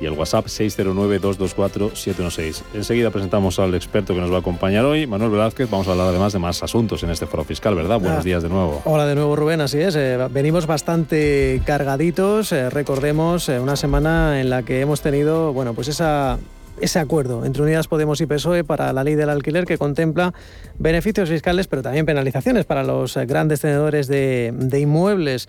y 0.00 0.06
el 0.06 0.12
WhatsApp 0.12 0.46
609-224-716. 0.46 2.62
Enseguida 2.74 3.10
presentamos 3.10 3.58
al 3.58 3.74
experto 3.74 4.14
que 4.14 4.20
nos 4.20 4.30
va 4.30 4.36
a 4.36 4.40
acompañar 4.40 4.84
hoy, 4.84 5.06
Manuel 5.06 5.30
Velázquez. 5.30 5.68
Vamos 5.70 5.88
a 5.88 5.92
hablar 5.92 6.08
además 6.08 6.32
de 6.32 6.38
más 6.38 6.62
asuntos 6.62 7.02
en 7.02 7.10
este 7.10 7.26
foro 7.26 7.44
fiscal, 7.44 7.74
¿verdad? 7.74 8.00
Buenos 8.00 8.20
Ah. 8.20 8.24
días 8.24 8.42
de 8.42 8.48
nuevo. 8.48 8.82
Hola 8.84 9.06
de 9.06 9.14
nuevo 9.14 9.36
Rubén, 9.36 9.60
así 9.60 9.78
es. 9.78 9.96
eh, 9.96 10.18
venimos 10.30 10.66
bastante 10.66 11.60
cargaditos. 11.64 12.52
eh, 12.52 12.70
recordemos 12.70 13.48
eh, 13.48 13.58
una 13.60 13.76
semana 13.76 14.40
en 14.40 14.50
la 14.50 14.62
que 14.62 14.80
hemos 14.80 15.00
tenido, 15.00 15.52
bueno, 15.52 15.74
pues 15.74 15.88
esa 15.88 16.38
ese 16.78 16.98
acuerdo 16.98 17.46
entre 17.46 17.62
Unidas 17.62 17.88
Podemos 17.88 18.20
y 18.20 18.26
PSOE 18.26 18.62
para 18.62 18.92
la 18.92 19.02
ley 19.02 19.14
del 19.14 19.30
alquiler 19.30 19.64
que 19.64 19.78
contempla 19.78 20.34
beneficios 20.78 21.30
fiscales, 21.30 21.68
pero 21.68 21.80
también 21.80 22.04
penalizaciones 22.04 22.66
para 22.66 22.84
los 22.84 23.16
grandes 23.16 23.62
tenedores 23.62 24.08
de, 24.08 24.52
de 24.54 24.80
inmuebles. 24.80 25.48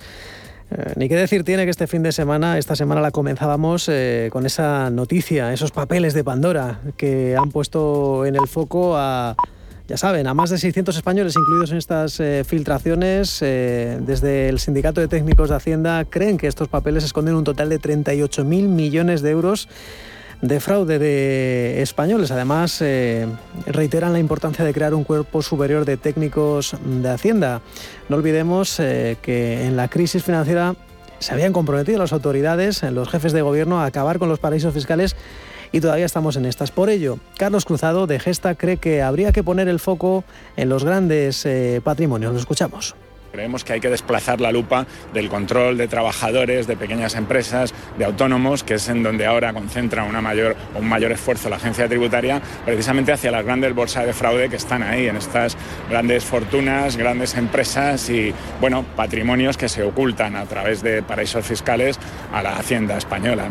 Eh, 0.69 0.93
ni 0.97 1.07
qué 1.07 1.15
decir 1.15 1.43
tiene 1.43 1.63
que 1.63 1.71
este 1.71 1.87
fin 1.87 2.03
de 2.03 2.11
semana, 2.11 2.57
esta 2.57 2.75
semana 2.75 2.99
la 2.99 3.11
comenzábamos 3.11 3.87
eh, 3.89 4.29
con 4.31 4.45
esa 4.45 4.89
noticia, 4.89 5.53
esos 5.53 5.71
papeles 5.71 6.13
de 6.13 6.23
Pandora 6.23 6.81
que 6.97 7.37
han 7.37 7.51
puesto 7.51 8.25
en 8.25 8.35
el 8.35 8.47
foco 8.47 8.97
a, 8.97 9.35
ya 9.87 9.95
saben, 9.95 10.27
a 10.27 10.33
más 10.33 10.49
de 10.49 10.57
600 10.57 10.97
españoles 10.97 11.35
incluidos 11.37 11.71
en 11.71 11.77
estas 11.77 12.19
eh, 12.19 12.43
filtraciones. 12.45 13.39
desde 13.39 14.49
el 14.49 14.59
Sindicato 14.59 14.99
de 14.99 15.07
Técnicos 15.07 15.49
de 15.49 15.55
Hacienda 15.55 16.03
creen 16.03 16.37
que 16.37 16.47
estos 16.47 16.67
papeles 16.67 17.05
esconden 17.05 17.35
un 17.35 17.45
total 17.45 17.69
de 17.69 17.79
38.000 17.79 18.43
millones 18.67 19.21
de 19.21 19.31
euros 19.31 19.69
de 20.41 20.59
fraude 20.59 20.99
de 20.99 21.81
españoles. 21.81 22.31
Además, 22.31 22.81
eh, 22.81 23.27
reiteran 23.65 24.13
la 24.13 24.19
importancia 24.19 24.63
de 24.63 24.73
crear 24.73 24.93
un 24.93 25.03
cuerpo 25.03 25.41
superior 25.41 25.85
de 25.85 25.97
técnicos 25.97 26.75
de 26.83 27.09
Hacienda. 27.09 27.61
No 28.09 28.17
olvidemos 28.17 28.79
eh, 28.79 29.17
que 29.21 29.65
en 29.65 29.75
la 29.75 29.87
crisis 29.87 30.23
financiera 30.23 30.75
se 31.19 31.33
habían 31.33 31.53
comprometido 31.53 31.97
las 31.97 32.13
autoridades, 32.13 32.83
eh, 32.83 32.91
los 32.91 33.09
jefes 33.09 33.33
de 33.33 33.41
gobierno, 33.41 33.79
a 33.79 33.85
acabar 33.85 34.19
con 34.19 34.29
los 34.29 34.39
paraísos 34.39 34.73
fiscales 34.73 35.15
y 35.71 35.81
todavía 35.81 36.05
estamos 36.05 36.35
en 36.35 36.45
estas. 36.45 36.71
Por 36.71 36.89
ello, 36.89 37.19
Carlos 37.37 37.65
Cruzado 37.65 38.07
de 38.07 38.19
Gesta 38.19 38.55
cree 38.55 38.77
que 38.77 39.01
habría 39.01 39.31
que 39.31 39.43
poner 39.43 39.67
el 39.67 39.79
foco 39.79 40.23
en 40.55 40.69
los 40.69 40.85
grandes 40.85 41.45
patrimonios. 41.83 42.31
Lo 42.31 42.39
escuchamos. 42.39 42.95
Creemos 43.37 43.63
que 43.63 43.73
hay 43.73 43.79
que 43.79 43.91
desplazar 43.91 44.41
la 44.41 44.51
lupa 44.51 44.87
del 45.13 45.29
control 45.29 45.77
de 45.77 45.87
trabajadores, 45.87 46.65
de 46.65 46.75
pequeñas 46.75 47.13
empresas, 47.13 47.71
de 47.95 48.03
autónomos, 48.03 48.63
que 48.63 48.73
es 48.73 48.89
en 48.89 49.03
donde 49.03 49.27
ahora 49.27 49.53
concentra 49.53 50.05
una 50.05 50.21
mayor, 50.21 50.55
un 50.73 50.89
mayor 50.89 51.11
esfuerzo 51.11 51.47
la 51.47 51.57
agencia 51.57 51.87
tributaria, 51.87 52.41
precisamente 52.65 53.11
hacia 53.11 53.29
las 53.29 53.45
grandes 53.45 53.75
bolsas 53.75 54.07
de 54.07 54.13
fraude 54.13 54.49
que 54.49 54.55
están 54.55 54.81
ahí, 54.81 55.05
en 55.05 55.17
estas 55.17 55.55
grandes 55.87 56.25
fortunas, 56.25 56.97
grandes 56.97 57.35
empresas 57.35 58.09
y, 58.09 58.33
bueno, 58.59 58.83
patrimonios 58.95 59.55
que 59.55 59.69
se 59.69 59.83
ocultan 59.83 60.35
a 60.35 60.45
través 60.45 60.81
de 60.81 61.03
paraísos 61.03 61.45
fiscales 61.45 61.99
a 62.33 62.41
la 62.41 62.57
hacienda 62.57 62.97
española. 62.97 63.49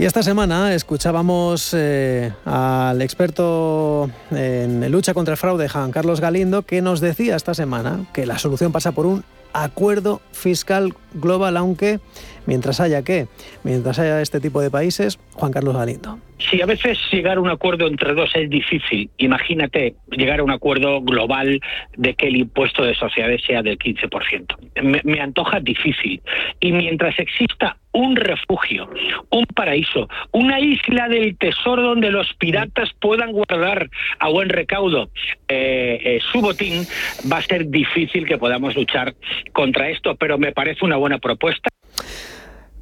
Y 0.00 0.06
esta 0.06 0.22
semana 0.22 0.74
escuchábamos 0.74 1.74
eh, 1.74 2.32
al 2.46 3.02
experto 3.02 4.10
en 4.30 4.90
lucha 4.90 5.12
contra 5.12 5.32
el 5.32 5.36
fraude, 5.36 5.68
Juan 5.68 5.90
Carlos 5.90 6.22
Galindo, 6.22 6.62
que 6.62 6.80
nos 6.80 7.00
decía 7.00 7.36
esta 7.36 7.52
semana 7.52 8.06
que 8.14 8.24
la 8.24 8.38
solución 8.38 8.72
pasa 8.72 8.92
por 8.92 9.04
un 9.04 9.24
acuerdo 9.52 10.22
fiscal 10.32 10.94
global, 11.12 11.58
aunque 11.58 12.00
mientras 12.46 12.80
haya 12.80 13.02
qué, 13.02 13.26
mientras 13.64 13.98
haya 13.98 14.20
este 14.20 14.40
tipo 14.40 14.60
de 14.60 14.70
países, 14.70 15.18
Juan 15.34 15.52
Carlos 15.52 15.76
Galindo. 15.76 16.18
Si 16.50 16.62
a 16.62 16.66
veces 16.66 16.98
llegar 17.12 17.36
a 17.36 17.40
un 17.40 17.50
acuerdo 17.50 17.86
entre 17.86 18.14
dos 18.14 18.30
es 18.34 18.48
difícil, 18.48 19.10
imagínate 19.18 19.94
llegar 20.10 20.40
a 20.40 20.42
un 20.42 20.50
acuerdo 20.50 21.02
global 21.02 21.60
de 21.96 22.14
que 22.14 22.28
el 22.28 22.36
impuesto 22.36 22.82
de 22.82 22.94
sociedades 22.94 23.42
sea 23.46 23.62
del 23.62 23.78
15%. 23.78 24.56
Me, 24.82 25.00
me 25.04 25.20
antoja 25.20 25.60
difícil. 25.60 26.22
Y 26.58 26.72
mientras 26.72 27.18
exista 27.18 27.76
un 27.92 28.16
refugio, 28.16 28.88
un 29.30 29.44
paraíso, 29.46 30.08
una 30.32 30.60
isla 30.60 31.08
del 31.08 31.36
tesoro 31.36 31.82
donde 31.82 32.10
los 32.10 32.32
piratas 32.34 32.90
puedan 33.00 33.32
guardar 33.32 33.90
a 34.18 34.28
buen 34.28 34.48
recaudo 34.48 35.10
eh, 35.48 35.98
eh, 36.04 36.20
su 36.32 36.40
botín, 36.40 36.84
va 37.30 37.38
a 37.38 37.42
ser 37.42 37.68
difícil 37.68 38.26
que 38.26 38.38
podamos 38.38 38.76
luchar 38.76 39.14
contra 39.52 39.90
esto, 39.90 40.14
pero 40.14 40.38
me 40.38 40.52
parece 40.52 40.84
una 40.84 40.96
buena 40.96 41.18
propuesta. 41.18 41.68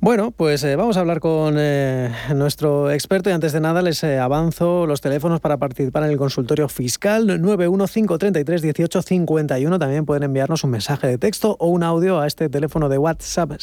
Bueno, 0.01 0.31
pues 0.31 0.63
eh, 0.63 0.77
vamos 0.77 0.97
a 0.97 1.01
hablar 1.01 1.19
con 1.19 1.57
eh, 1.59 2.13
nuestro 2.33 2.89
experto 2.89 3.31
y 3.31 3.33
antes 3.33 3.53
de 3.53 3.59
nada 3.59 3.83
les 3.83 4.05
eh, 4.05 4.21
avanzo 4.21 4.87
los 4.87 5.01
teléfonos 5.01 5.41
para 5.41 5.57
participar 5.57 6.05
en 6.05 6.11
el 6.11 6.17
consultorio 6.17 6.69
fiscal 6.69 7.27
915331851. 7.27 9.77
También 9.81 10.07
pueden 10.07 10.23
enviarnos 10.23 10.63
un 10.63 10.71
mensaje 10.71 11.09
de 11.09 11.19
texto 11.19 11.57
o 11.59 11.67
un 11.67 11.83
audio 11.83 12.21
a 12.21 12.29
este 12.29 12.49
teléfono 12.49 12.89
de 12.89 12.99
WhatsApp 12.99 13.55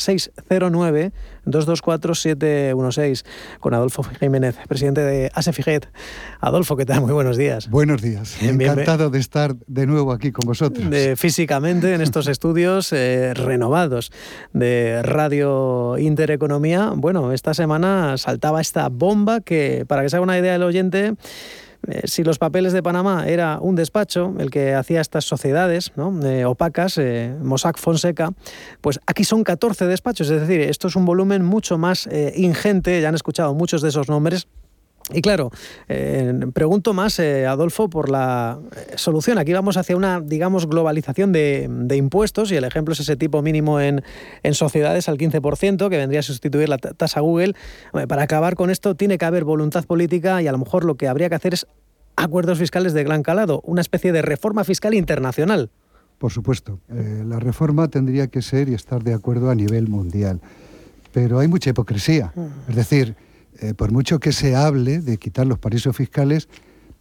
609-224-716 1.46 3.24
con 3.60 3.74
Adolfo 3.74 4.04
Jiménez, 4.04 4.56
presidente 4.68 5.02
de 5.02 5.32
ASEFIGET. 5.34 5.88
Adolfo, 6.40 6.76
¿qué 6.76 6.86
tal? 6.86 7.02
Muy 7.02 7.14
buenos 7.14 7.38
días. 7.38 7.70
Buenos 7.70 8.02
días. 8.02 8.42
Encantado 8.42 9.10
de 9.10 9.20
estar 9.20 9.56
de 9.68 9.86
nuevo 9.88 10.12
aquí 10.12 10.32
con 10.32 10.46
vosotros. 10.46 10.90
de- 10.90 11.16
físicamente 11.16 11.94
en 11.94 12.02
estos 12.02 12.28
estudios 12.36 12.92
eh, 12.94 13.34
renovados 13.34 14.12
de 14.54 15.02
Radio 15.04 15.98
Intereconomía. 15.98 16.92
Bueno, 16.96 17.32
esta 17.32 17.54
semana 17.54 18.18
saltaba 18.18 18.62
esta 18.62 18.90
bomba 18.90 19.42
que, 19.42 19.86
para 19.88 20.02
que 20.04 20.10
se 20.10 20.16
haga 20.18 20.24
una 20.24 20.38
idea 20.38 20.54
del 20.54 20.64
oyente, 20.64 21.14
eh, 21.88 22.02
si 22.06 22.24
los 22.24 22.40
papeles 22.40 22.74
de 22.74 22.84
Panamá 22.84 23.28
era 23.28 23.60
un 23.62 23.76
despacho, 23.76 24.34
el 24.40 24.50
que 24.50 24.74
hacía 24.74 25.02
estas 25.02 25.26
sociedades 25.26 25.92
¿no? 25.96 26.20
Eh, 26.26 26.46
opacas, 26.46 26.98
eh, 26.98 27.36
Mossack 27.42 27.78
Fonseca, 27.78 28.32
pues 28.82 29.00
aquí 29.06 29.24
son 29.24 29.44
14 29.44 29.86
despachos, 29.86 30.30
es 30.30 30.42
decir, 30.42 30.62
esto 30.62 30.88
es 30.88 30.96
un 30.96 31.06
volumen 31.06 31.44
mucho 31.44 31.78
más 31.78 32.08
ingente, 32.36 33.02
ya 33.02 33.10
han 33.10 33.16
escuchado 33.16 33.54
muchos 33.54 33.82
de 33.82 33.90
esos 33.90 34.10
nombres, 34.10 34.48
y 35.14 35.22
claro, 35.22 35.52
eh, 35.88 36.34
pregunto 36.54 36.94
más, 36.94 37.20
eh, 37.20 37.46
Adolfo, 37.46 37.90
por 37.90 38.10
la 38.10 38.60
eh, 38.76 38.94
solución. 38.96 39.38
Aquí 39.38 39.54
vamos 39.54 39.78
hacia 39.78 39.96
una, 39.96 40.20
digamos, 40.20 40.68
globalización 40.68 41.32
de, 41.32 41.68
de 41.70 41.96
impuestos 41.96 42.52
y 42.52 42.56
el 42.56 42.64
ejemplo 42.64 42.94
es 42.94 43.00
ese 43.02 43.16
tipo 43.16 43.42
mínimo 43.44 43.80
en, 43.80 44.04
en 44.42 44.54
sociedades 44.56 45.08
al 45.08 45.18
15%, 45.20 45.90
que 45.90 45.98
vendría 45.98 46.22
a 46.22 46.24
sustituir 46.24 46.70
la 46.70 46.78
ta- 46.80 46.94
tasa 46.94 47.20
Google. 47.20 47.54
Para 48.08 48.24
acabar 48.24 48.56
con 48.56 48.70
esto 48.72 48.96
tiene 48.96 49.18
que 49.20 49.26
haber 49.26 49.44
voluntad 49.44 49.86
política 49.86 50.42
y 50.42 50.48
a 50.48 50.52
lo 50.52 50.58
mejor 50.58 50.86
lo 50.86 50.96
que 50.96 51.08
habría 51.08 51.30
que 51.30 51.36
hacer 51.36 51.54
es 51.54 51.68
acuerdos 52.16 52.58
fiscales 52.58 52.94
de 52.94 53.04
gran 53.04 53.22
calado, 53.24 53.62
una 53.64 53.82
especie 53.82 54.12
de 54.12 54.22
reforma 54.24 54.64
fiscal 54.64 54.94
internacional. 54.96 55.70
Por 56.18 56.32
supuesto, 56.32 56.80
eh, 56.90 57.24
la 57.28 57.40
reforma 57.40 57.90
tendría 57.90 58.28
que 58.28 58.42
ser 58.42 58.70
y 58.70 58.74
estar 58.74 59.04
de 59.04 59.14
acuerdo 59.14 59.52
a 59.52 59.56
nivel 59.56 59.88
mundial. 59.88 60.40
Pero 61.12 61.40
hay 61.40 61.48
mucha 61.48 61.70
hipocresía. 61.70 62.34
Es 62.70 62.76
decir, 62.76 63.16
eh, 63.60 63.74
por 63.74 63.92
mucho 63.92 64.20
que 64.20 64.32
se 64.32 64.56
hable 64.56 65.00
de 65.00 65.18
quitar 65.18 65.48
los 65.48 65.60
paraísos 65.60 65.96
fiscales, 65.96 66.48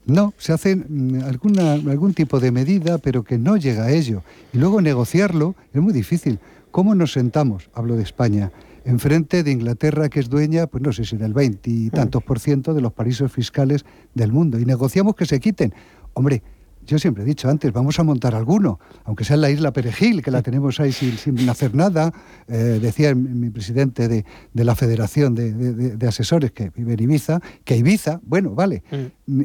no, 0.07 0.35
se 0.39 0.53
hace 0.53 0.77
mm, 0.77 1.23
alguna, 1.25 1.73
algún 1.73 2.15
tipo 2.15 2.41
de 2.41 2.51
medida, 2.51 2.99
pero 2.99 3.25
que 3.25 3.39
no 3.39 3.57
llega 3.57 3.85
a 3.85 3.91
ello. 3.91 4.23
Y 4.53 4.59
luego 4.59 4.81
negociarlo 4.81 5.55
es 5.73 5.81
muy 5.81 5.93
difícil. 5.93 6.39
¿Cómo 6.71 6.95
nos 6.95 7.13
sentamos, 7.13 7.71
hablo 7.73 7.97
de 7.97 8.03
España, 8.03 8.51
enfrente 8.85 9.43
de 9.43 9.53
Inglaterra, 9.53 10.09
que 10.09 10.21
es 10.21 10.29
dueña, 10.29 10.67
pues 10.67 10.83
no 10.83 10.93
sé 10.93 11.05
si 11.05 11.17
del 11.17 11.33
20 11.33 11.71
y 11.71 11.91
tantos 11.91 12.23
por 12.23 12.39
ciento 12.39 12.75
de 12.75 12.81
los 12.81 12.93
paraísos 12.93 13.33
fiscales 13.33 13.85
del 14.15 14.33
mundo, 14.33 14.59
y 14.59 14.65
negociamos 14.65 15.15
que 15.15 15.25
se 15.25 15.41
quiten? 15.41 15.73
Hombre, 16.13 16.43
yo 16.87 16.99
siempre 16.99 17.23
he 17.23 17.27
dicho 17.27 17.49
antes, 17.49 17.73
vamos 17.73 17.99
a 17.99 18.03
montar 18.05 18.35
alguno, 18.35 18.79
aunque 19.05 19.25
sea 19.25 19.35
en 19.35 19.41
la 19.43 19.51
isla 19.51 19.73
Perejil, 19.73 20.23
que 20.23 20.31
la 20.31 20.43
tenemos 20.43 20.81
ahí 20.81 20.93
sin, 20.93 21.17
sin 21.19 21.49
hacer 21.49 21.75
nada. 21.75 22.13
Eh, 22.49 22.79
decía 22.81 23.15
mi, 23.15 23.51
presidente 23.51 24.09
de, 24.09 24.25
de 24.53 24.65
la 24.65 24.75
Federación 24.75 25.35
de, 25.35 25.53
de- 25.53 25.73
de- 25.75 25.97
de 25.97 26.07
Asesores 26.09 26.53
que 26.53 26.71
vive 26.71 26.95
en 26.95 27.01
Ibiza, 27.03 27.41
que 27.65 27.77
Ibiza, 27.77 28.21
bueno, 28.25 28.55
vale. 28.55 28.83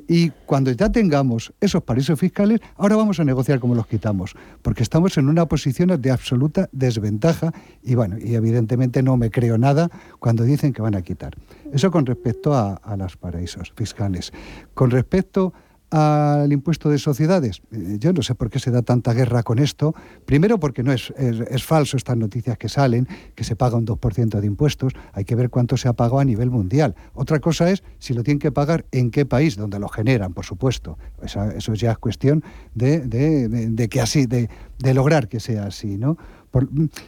Y 0.08 0.30
cuando 0.45 0.71
ya 0.71 0.91
tengamos 0.91 1.54
esos 1.62 1.82
paraísos 1.84 2.19
fiscales, 2.19 2.60
ahora 2.75 2.95
vamos 2.95 3.19
a 3.19 3.23
negociar 3.23 3.60
cómo 3.60 3.75
los 3.75 3.88
quitamos, 3.88 4.36
porque 4.62 4.84
estamos 4.84 5.17
en 5.17 5.30
una 5.30 5.45
posición 5.45 5.89
de 6.02 6.12
absoluta 6.12 6.67
desventaja 6.71 7.54
y 7.84 7.95
bueno, 7.95 8.17
y 8.19 8.36
evidentemente 8.36 9.02
no 9.02 9.15
me 9.15 9.32
creo 9.32 9.58
nada 9.58 9.89
cuando 10.19 10.43
dicen 10.43 10.73
que 10.73 10.82
van 10.82 10.95
a 10.95 11.02
quitar. 11.02 11.36
Eso 11.71 11.91
con 11.91 12.06
respecto 12.06 12.54
a, 12.54 12.73
a 12.75 12.97
los 12.97 13.15
paraísos 13.15 13.71
fiscales. 13.75 14.34
Con 14.73 14.91
respecto 14.91 15.54
al 15.91 16.52
impuesto 16.52 16.89
de 16.89 16.99
sociedades? 16.99 17.62
Eh, 17.71 17.97
yo 17.99 18.13
no 18.13 18.21
sé 18.21 18.36
por 18.36 18.49
qué 18.49 18.60
se 18.60 18.71
da 18.71 18.82
tanta 18.82 19.13
guerra 19.13 19.43
con 19.43 19.60
esto. 19.60 19.95
Primero 20.25 20.60
porque 20.60 20.84
no 20.84 20.91
es, 20.91 21.12
es, 21.17 21.63
falso 21.63 21.97
estas 21.97 22.17
noticias 22.17 22.58
que 22.58 22.69
salen, 22.69 23.08
que 23.36 23.43
se 23.43 23.56
paga 23.56 23.78
un 23.78 23.86
2% 23.86 24.39
de 24.39 24.47
impuestos. 24.47 24.93
Hay 25.13 25.25
que 25.25 25.36
ver 25.36 25.49
cuánto 25.49 25.78
se 25.78 25.88
ha 25.88 25.93
pagado 25.93 26.19
a 26.19 26.25
nivel 26.25 26.49
mundial. 26.49 26.95
Otra 27.13 27.39
cosa 27.39 27.69
es 27.69 27.84
si 27.99 28.13
lo 28.13 28.23
tienen 28.23 28.39
que 28.39 28.52
pagar 28.52 28.86
en 28.91 29.12
qué 29.12 29.25
país, 29.25 29.56
donde 29.56 29.80
lo 29.80 29.89
generan, 29.89 30.34
por 30.34 30.45
supuesto. 30.45 30.97
eso 31.23 31.73
ya 31.73 31.91
es 31.91 31.97
cuestión 31.97 32.43
de, 32.75 32.99
de, 32.99 33.89
que 33.89 34.02
así, 34.02 34.25
de, 34.25 34.49
lograr 34.93 35.28
que 35.28 35.39
sea 35.39 35.65
así, 35.65 35.97
¿no? 35.97 36.17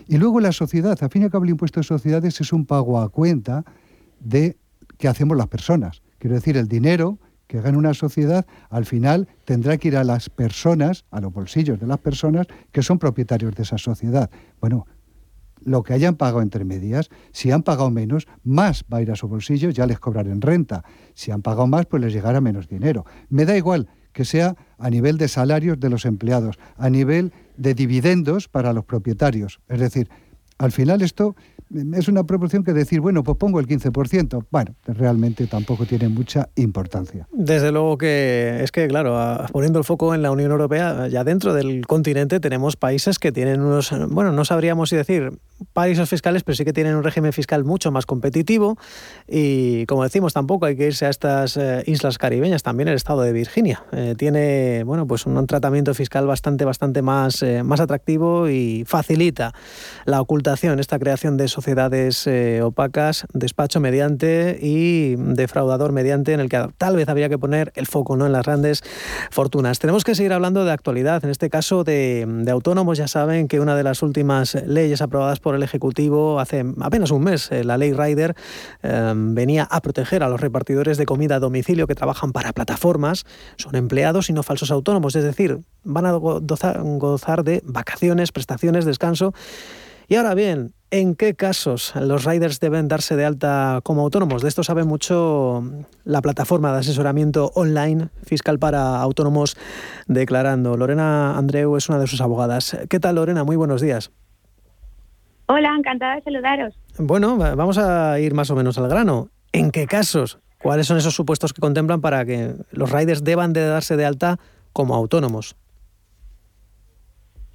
y 0.07 0.17
luego 0.17 0.39
la 0.39 0.51
sociedad, 0.51 1.03
a 1.03 1.09
fin 1.09 1.23
y 1.23 1.25
al 1.25 1.31
cabo 1.31 1.45
el 1.45 1.49
impuesto 1.49 1.79
de 1.79 1.83
sociedades 1.83 2.39
es 2.41 2.53
un 2.53 2.67
pago 2.67 3.01
a 3.01 3.09
cuenta 3.09 3.65
de 4.19 4.57
que 4.97 5.07
hacemos 5.07 5.35
las 5.35 5.47
personas. 5.47 6.03
Quiero 6.19 6.35
decir, 6.35 6.57
el 6.57 6.67
dinero 6.67 7.17
que 7.52 7.60
gana 7.60 7.78
una 7.78 7.93
sociedad, 7.93 8.45
al 8.70 8.86
final 8.86 9.28
tendrá 9.43 9.76
que 9.76 9.89
ir 9.89 9.97
a 9.97 10.06
las 10.06 10.30
personas, 10.30 11.04
a 11.12 11.20
los 11.20 11.34
bolsillos 11.34 11.82
de 11.82 11.86
las 11.86 11.97
personas 11.97 12.47
que 12.72 12.82
son 12.82 12.97
propietarios 12.97 13.54
de 13.56 13.64
esa 13.64 13.78
sociedad. 13.78 14.30
Bueno, 14.62 14.88
lo 15.60 15.84
que 15.84 15.91
hayan 15.93 16.16
pagado 16.16 16.41
entre 16.41 16.64
medias, 16.64 17.10
si 17.34 17.52
han 17.52 17.64
pagado 17.64 17.91
menos, 17.91 18.26
más 18.45 18.86
va 18.91 18.99
a 18.99 19.02
ir 19.02 19.12
a 19.12 19.18
su 19.18 19.28
bolsillo, 19.28 19.70
ya 19.70 19.86
les 19.86 19.99
cobrarán 19.99 20.39
renta. 20.39 20.86
Si 21.14 21.30
han 21.32 21.41
pagado 21.41 21.68
más, 21.68 21.88
pues 21.88 22.02
les 22.02 22.14
llegará 22.14 22.39
menos 22.39 22.70
dinero. 22.70 23.06
Me 23.28 23.43
da 23.43 23.58
igual 23.58 23.89
que 24.14 24.24
sea 24.24 24.56
a 24.78 24.89
nivel 24.89 25.18
de 25.18 25.28
salarios 25.28 25.78
de 25.78 25.89
los 25.89 26.06
empleados, 26.06 26.58
a 26.78 26.89
nivel 26.89 27.34
de 27.58 27.74
dividendos 27.74 28.47
para 28.47 28.72
los 28.72 28.86
propietarios. 28.86 29.60
Es 29.68 29.82
decir, 29.82 30.10
al 30.62 30.72
final 30.72 31.01
esto 31.01 31.36
es 31.93 32.07
una 32.07 32.24
proporción 32.24 32.64
que 32.64 32.74
decir, 32.74 33.01
bueno, 33.01 33.24
pues 33.24 33.38
pongo 33.38 33.59
el 33.59 33.68
15%. 33.68 34.45
Bueno, 34.51 34.76
realmente 34.86 35.47
tampoco 35.47 35.86
tiene 35.86 36.09
mucha 36.09 36.49
importancia. 36.55 37.28
Desde 37.32 37.72
luego 37.72 37.97
que 37.97 38.59
es 38.62 38.72
que, 38.72 38.88
claro, 38.88 39.18
poniendo 39.51 39.80
el 39.80 39.86
foco 39.86 40.14
en 40.14 40.22
la 40.22 40.32
Unión 40.32 40.51
Europea, 40.51 41.07
ya 41.07 41.24
dentro 41.24 41.53
del 41.53 41.88
continente 41.88 42.39
tenemos 42.39 42.76
países 42.76 43.20
que 43.20 43.32
tienen 43.32 43.62
unos, 43.62 43.91
bueno, 44.09 44.32
no 44.32 44.45
sabríamos 44.45 44.89
si 44.89 44.97
decir 44.97 45.32
paraísos 45.74 46.09
fiscales, 46.09 46.43
pero 46.43 46.55
sí 46.55 46.66
que 46.66 46.74
tienen 46.74 46.95
un 46.95 47.03
régimen 47.03 47.34
fiscal 47.34 47.64
mucho 47.64 47.91
más 47.91 48.05
competitivo 48.05 48.78
y, 49.28 49.86
como 49.86 50.03
decimos, 50.03 50.34
tampoco 50.34 50.66
hay 50.66 50.76
que 50.76 50.88
irse 50.88 51.05
a 51.05 51.09
estas 51.09 51.57
eh, 51.57 51.84
islas 51.88 52.18
caribeñas, 52.18 52.64
también 52.64 52.88
el 52.88 52.95
estado 52.95 53.22
de 53.22 53.34
Virginia. 53.34 53.84
Eh, 53.91 54.16
tiene, 54.18 54.84
bueno, 54.86 55.07
pues 55.07 55.26
un, 55.26 55.45
tratamiento 55.47 55.93
fiscal 55.93 56.28
bastante, 56.28 56.66
bastante 56.66 57.01
más, 57.01 57.41
eh, 57.43 57.64
más 57.64 57.80
atractivo 57.80 58.49
y 58.49 58.84
facilita 58.86 59.53
la 60.05 60.22
ocultación, 60.22 60.80
esta 60.80 60.99
creación 60.99 61.38
de 61.38 61.47
sociedades 61.47 62.28
eh, 62.28 62.62
opacas, 62.62 63.26
despacho 63.34 63.80
mediante 63.80 64.57
y 64.62 65.16
defraudador 65.16 65.91
mediante, 65.91 66.34
en 66.34 66.39
el 66.39 66.49
que 66.49 66.68
tal 66.78 66.95
vez 66.95 67.09
habría 67.09 67.30
que 67.30 67.38
poner 67.38 67.72
el 67.76 67.88
foco 67.88 68.16
¿no? 68.16 68.26
en 68.26 68.32
las 68.32 68.45
grandes 68.45 68.84
fortunas. 69.30 69.80
Tenemos 69.80 70.03
que 70.03 70.16
seguir 70.16 70.34
hablando 70.34 70.66
de 70.66 70.72
actualidad, 70.72 71.24
en 71.24 71.32
este 71.32 71.49
caso 71.49 71.84
de, 71.84 72.28
autónomos. 72.51 72.97
Ya 72.97 73.07
saben 73.07 73.47
que 73.47 73.59
una 73.59 73.76
de 73.76 73.84
las 73.84 74.01
últimas 74.03 74.55
leyes 74.66 75.01
aprobadas 75.01 75.39
por 75.39 75.51
el 75.56 75.64
Ejecutivo 75.64 76.39
hace 76.39 76.66
apenas 76.80 77.12
un 77.12 77.24
mes, 77.24 77.52
eh, 77.52 77.64
la 77.64 77.78
ley 77.78 77.93
Rider, 77.93 78.36
eh, 78.84 79.14
venía 79.16 79.64
a 79.64 79.82
proteger 79.82 80.24
a 80.24 80.30
los 80.30 80.41
repartidores 80.41 80.97
de 80.97 81.06
comida 81.06 81.36
a 81.36 81.39
domicilio 81.39 81.88
que 81.88 81.95
trabajan 81.95 82.32
para 82.32 82.54
plataformas, 82.54 83.26
son 83.58 83.76
empleados 83.76 84.30
y 84.30 84.34
no 84.34 84.43
falsos 84.43 84.72
autónomos, 84.72 85.16
es 85.16 85.24
decir, 85.24 85.60
van 85.84 86.06
a 86.06 86.12
gozar 86.14 87.43
de 87.43 87.62
vacaciones, 87.66 88.32
prestaciones, 88.32 88.86
descanso. 88.86 89.34
Y 90.08 90.16
ahora 90.16 90.34
bien, 90.34 90.74
¿En 90.93 91.16
qué 91.16 91.36
casos 91.36 91.93
los 91.95 92.26
riders 92.26 92.60
deben 92.60 92.89
darse 92.89 93.16
de 93.16 93.24
alta 93.24 93.80
como 93.82 94.02
autónomos? 94.02 94.41
De 94.41 94.49
esto 94.49 94.62
sabe 94.62 94.84
mucho 94.84 95.64
la 96.04 96.22
plataforma 96.22 96.74
de 96.74 96.80
asesoramiento 96.80 97.49
online 97.56 98.10
fiscal 98.26 98.60
para 98.60 98.97
autónomos 98.97 99.56
declarando. 100.08 100.76
Lorena 100.76 101.38
Andreu 101.38 101.78
es 101.78 101.88
una 101.88 101.97
de 101.97 102.08
sus 102.08 102.20
abogadas. 102.20 102.76
¿Qué 102.89 102.99
tal, 102.99 103.16
Lorena? 103.16 103.45
Muy 103.45 103.56
buenos 103.56 103.80
días. 103.80 104.12
Hola, 105.54 105.76
encantada 105.78 106.16
de 106.16 106.22
saludaros. 106.22 106.74
Bueno, 106.97 107.36
vamos 107.36 107.78
a 107.78 108.18
ir 108.22 108.34
más 108.34 108.49
o 108.52 108.56
menos 108.56 108.78
al 108.78 108.88
grano. 108.88 109.28
¿En 109.52 109.72
qué 109.72 109.86
casos? 109.86 110.39
¿Cuáles 110.64 110.88
son 110.88 110.95
esos 110.97 111.14
supuestos 111.14 111.52
que 111.52 111.60
contemplan 111.60 111.99
para 111.99 112.24
que 112.24 112.54
los 112.72 112.89
riders 112.89 113.22
deban 113.22 113.52
de 113.52 113.66
darse 113.66 113.97
de 113.97 114.06
alta 114.06 114.38
como 114.72 114.95
autónomos? 114.95 115.58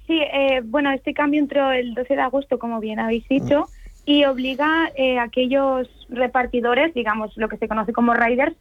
Sí, 0.05 0.19
eh, 0.31 0.61
bueno, 0.63 0.91
este 0.91 1.15
cambio 1.15 1.39
entró 1.39 1.71
el 1.71 1.95
12 1.95 2.13
de 2.13 2.21
agosto, 2.21 2.59
como 2.59 2.79
bien 2.79 2.99
habéis 2.99 3.27
dicho, 3.27 3.65
y 4.05 4.25
obliga 4.25 4.91
eh, 4.95 5.17
a 5.17 5.23
aquellos 5.23 5.87
repartidores, 6.09 6.93
digamos 6.93 7.35
lo 7.35 7.49
que 7.49 7.57
se 7.57 7.67
conoce 7.67 7.93
como 7.93 8.13
riders, 8.13 8.55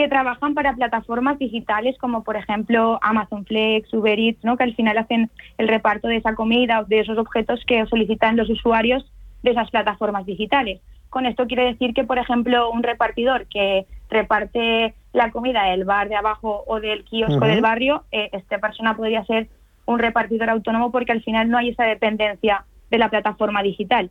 que 0.00 0.08
trabajan 0.08 0.54
para 0.54 0.72
plataformas 0.72 1.38
digitales 1.38 1.94
como 1.98 2.24
por 2.24 2.34
ejemplo 2.34 2.98
Amazon 3.02 3.44
Flex, 3.44 3.92
Uber 3.92 4.18
Eats, 4.18 4.42
¿no? 4.42 4.56
que 4.56 4.64
al 4.64 4.74
final 4.74 4.96
hacen 4.96 5.30
el 5.58 5.68
reparto 5.68 6.08
de 6.08 6.16
esa 6.16 6.34
comida 6.34 6.80
o 6.80 6.86
de 6.86 7.00
esos 7.00 7.18
objetos 7.18 7.62
que 7.66 7.84
solicitan 7.84 8.34
los 8.34 8.48
usuarios 8.48 9.04
de 9.42 9.50
esas 9.50 9.70
plataformas 9.70 10.24
digitales. 10.24 10.80
Con 11.10 11.26
esto 11.26 11.46
quiere 11.46 11.64
decir 11.64 11.92
que, 11.92 12.04
por 12.04 12.16
ejemplo, 12.16 12.70
un 12.70 12.82
repartidor 12.82 13.46
que 13.48 13.84
reparte 14.08 14.94
la 15.12 15.30
comida 15.32 15.64
del 15.64 15.84
bar 15.84 16.08
de 16.08 16.16
abajo 16.16 16.64
o 16.66 16.80
del 16.80 17.04
kiosco 17.04 17.44
del 17.44 17.60
barrio, 17.60 18.04
eh, 18.10 18.30
esta 18.32 18.56
persona 18.56 18.96
podría 18.96 19.22
ser 19.26 19.48
un 19.84 19.98
repartidor 19.98 20.48
autónomo 20.48 20.90
porque 20.90 21.12
al 21.12 21.22
final 21.22 21.50
no 21.50 21.58
hay 21.58 21.68
esa 21.68 21.84
dependencia 21.84 22.64
de 22.90 22.96
la 22.96 23.10
plataforma 23.10 23.62
digital. 23.62 24.10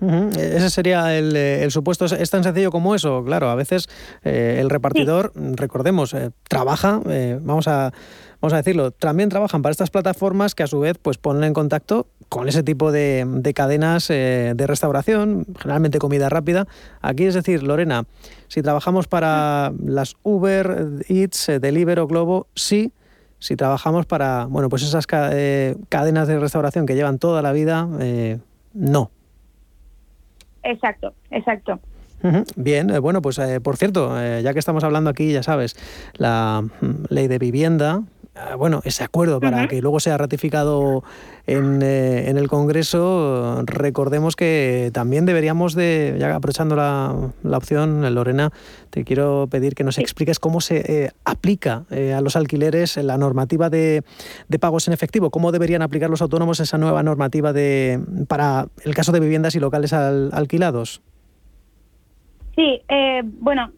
Ese 0.00 0.70
sería 0.70 1.16
eh, 1.16 1.62
el, 1.62 1.70
supuesto. 1.70 2.04
Es 2.04 2.30
tan 2.30 2.42
sencillo 2.42 2.70
como 2.70 2.94
eso. 2.94 3.22
Claro, 3.24 3.48
a 3.48 3.54
veces 3.54 3.88
eh, 4.22 4.58
el 4.60 4.70
repartidor, 4.70 5.32
recordemos, 5.34 6.14
eh, 6.14 6.30
trabaja, 6.48 7.00
vamos, 7.40 7.68
a, 7.68 7.92
vamos 8.40 8.52
a 8.52 8.56
decirlo, 8.56 8.90
también 8.90 9.28
trabajan 9.28 9.62
para 9.62 9.70
estas 9.70 9.90
plataformas 9.90 10.54
que 10.54 10.62
a 10.62 10.66
su 10.66 10.80
vez 10.80 10.98
pues, 11.00 11.18
ponen 11.18 11.44
en 11.44 11.54
contacto 11.54 12.06
con 12.28 12.48
ese 12.48 12.62
tipo 12.62 12.90
de, 12.92 13.24
de 13.26 13.54
cadenas 13.54 14.08
de 14.08 14.64
restauración, 14.66 15.46
generalmente 15.58 15.98
comida 15.98 16.28
rápida. 16.28 16.66
Aquí 17.00 17.24
es 17.24 17.34
decir, 17.34 17.62
Lorena, 17.62 18.04
si 18.48 18.62
trabajamos 18.62 19.06
para 19.06 19.72
las 19.82 20.16
Uber, 20.22 21.04
Eats, 21.08 21.52
Deliveroo, 21.60 22.06
Globo, 22.06 22.48
sí 22.54 22.92
si 23.44 23.56
trabajamos 23.56 24.06
para, 24.06 24.46
bueno, 24.46 24.70
pues 24.70 24.82
esas 24.84 25.04
eh, 25.12 25.76
cadenas 25.90 26.26
de 26.28 26.38
restauración 26.38 26.86
que 26.86 26.94
llevan 26.94 27.18
toda 27.18 27.42
la 27.42 27.52
vida, 27.52 27.86
eh, 28.00 28.38
no. 28.72 29.10
Exacto, 30.64 31.14
exacto. 31.30 31.80
Bien, 32.56 32.88
eh, 32.88 32.98
bueno, 33.00 33.20
pues 33.20 33.38
por 33.62 33.76
cierto, 33.76 34.16
ya 34.40 34.54
que 34.54 34.58
estamos 34.58 34.82
hablando 34.82 35.10
aquí, 35.10 35.30
ya 35.30 35.42
sabes, 35.42 35.76
la 36.14 36.62
mm, 36.80 37.04
ley 37.10 37.28
de 37.28 37.38
vivienda, 37.38 38.02
bueno, 38.58 38.80
ese 38.84 39.04
acuerdo 39.04 39.40
para 39.40 39.68
que 39.68 39.80
luego 39.80 40.00
sea 40.00 40.18
ratificado 40.18 41.04
en, 41.46 41.82
eh, 41.82 42.30
en, 42.30 42.36
el 42.36 42.48
Congreso, 42.48 43.62
recordemos 43.64 44.34
que 44.34 44.90
también 44.92 45.24
deberíamos 45.24 45.74
de, 45.74 46.16
ya 46.18 46.34
aprovechando 46.34 46.74
la, 46.74 47.32
la 47.44 47.56
opción, 47.56 48.12
Lorena, 48.12 48.50
te 48.90 49.04
quiero 49.04 49.46
pedir 49.48 49.74
que 49.74 49.84
nos 49.84 49.98
expliques 49.98 50.40
cómo 50.40 50.60
se 50.60 51.04
eh, 51.04 51.10
aplica 51.24 51.84
eh, 51.90 52.12
a 52.12 52.20
los 52.20 52.34
alquileres 52.34 52.96
la 52.96 53.18
normativa 53.18 53.70
de, 53.70 54.02
de, 54.48 54.58
pagos 54.58 54.88
en 54.88 54.94
efectivo, 54.94 55.30
cómo 55.30 55.52
deberían 55.52 55.82
aplicar 55.82 56.10
los 56.10 56.22
autónomos 56.22 56.58
esa 56.58 56.76
nueva 56.76 57.04
normativa 57.04 57.52
de, 57.52 58.00
para 58.26 58.66
el 58.84 58.94
caso 58.96 59.12
de 59.12 59.20
viviendas 59.20 59.54
y 59.54 59.60
locales 59.60 59.92
alquilados. 59.92 61.02
Sí, 62.56 62.82
bueno, 63.40 63.72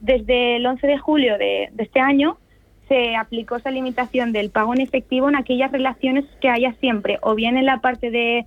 desde 0.00 0.56
el 0.56 0.64
11 0.66 0.86
de 0.86 0.98
julio 0.98 1.36
de, 1.36 1.68
de 1.72 1.82
este 1.82 2.00
año, 2.00 2.38
se 2.92 3.16
aplicó 3.16 3.56
esa 3.56 3.70
limitación 3.70 4.32
del 4.32 4.50
pago 4.50 4.74
en 4.74 4.82
efectivo 4.82 5.26
en 5.30 5.36
aquellas 5.36 5.72
relaciones 5.72 6.26
que 6.42 6.50
haya 6.50 6.74
siempre, 6.74 7.18
o 7.22 7.34
bien 7.34 7.56
en 7.56 7.64
la 7.64 7.78
parte 7.78 8.10
de, 8.10 8.44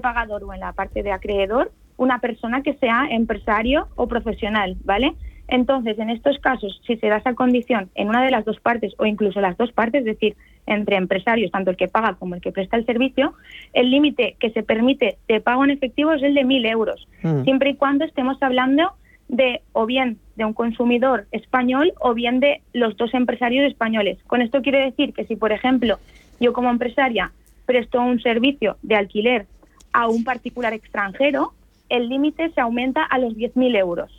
pagador 0.00 0.44
o 0.44 0.54
en 0.54 0.60
la 0.60 0.72
parte 0.72 1.02
de 1.02 1.12
acreedor, 1.12 1.70
una 1.98 2.18
persona 2.18 2.62
que 2.62 2.72
sea 2.72 3.06
empresario 3.10 3.88
o 3.94 4.08
profesional, 4.08 4.76
¿vale? 4.84 5.12
Entonces, 5.46 5.98
en 5.98 6.08
estos 6.08 6.38
casos, 6.38 6.80
si 6.86 6.96
se 6.96 7.08
da 7.08 7.18
esa 7.18 7.34
condición 7.34 7.90
en 7.94 8.08
una 8.08 8.24
de 8.24 8.30
las 8.30 8.46
dos 8.46 8.58
partes 8.60 8.94
o 8.96 9.04
incluso 9.04 9.42
las 9.42 9.58
dos 9.58 9.70
partes, 9.72 10.00
es 10.00 10.06
decir, 10.06 10.36
entre 10.64 10.96
empresarios, 10.96 11.50
tanto 11.50 11.70
el 11.70 11.76
que 11.76 11.88
paga 11.88 12.14
como 12.14 12.34
el 12.34 12.40
que 12.40 12.50
presta 12.50 12.78
el 12.78 12.86
servicio, 12.86 13.34
el 13.74 13.90
límite 13.90 14.36
que 14.40 14.48
se 14.52 14.62
permite 14.62 15.18
de 15.28 15.40
pago 15.42 15.64
en 15.64 15.70
efectivo 15.70 16.12
es 16.12 16.22
el 16.22 16.32
de 16.32 16.46
1.000 16.46 16.70
euros, 16.70 17.06
mm. 17.22 17.44
siempre 17.44 17.70
y 17.70 17.74
cuando 17.74 18.06
estemos 18.06 18.42
hablando 18.42 18.94
de 19.32 19.62
o 19.72 19.86
bien 19.86 20.18
de 20.36 20.44
un 20.44 20.52
consumidor 20.52 21.26
español 21.32 21.92
o 22.00 22.14
bien 22.14 22.38
de 22.38 22.60
los 22.74 22.96
dos 22.96 23.12
empresarios 23.14 23.66
españoles. 23.66 24.18
Con 24.26 24.42
esto 24.42 24.62
quiere 24.62 24.84
decir 24.84 25.14
que 25.14 25.24
si, 25.24 25.36
por 25.36 25.52
ejemplo, 25.52 25.98
yo 26.38 26.52
como 26.52 26.70
empresaria 26.70 27.32
presto 27.66 28.00
un 28.00 28.20
servicio 28.20 28.76
de 28.82 28.94
alquiler 28.94 29.46
a 29.92 30.08
un 30.08 30.22
particular 30.22 30.74
extranjero, 30.74 31.54
el 31.88 32.08
límite 32.08 32.50
se 32.50 32.60
aumenta 32.60 33.02
a 33.04 33.18
los 33.18 33.34
10.000 33.34 33.76
euros. 33.76 34.12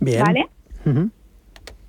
Bien. 0.00 0.22
¿Vale? 0.24 0.48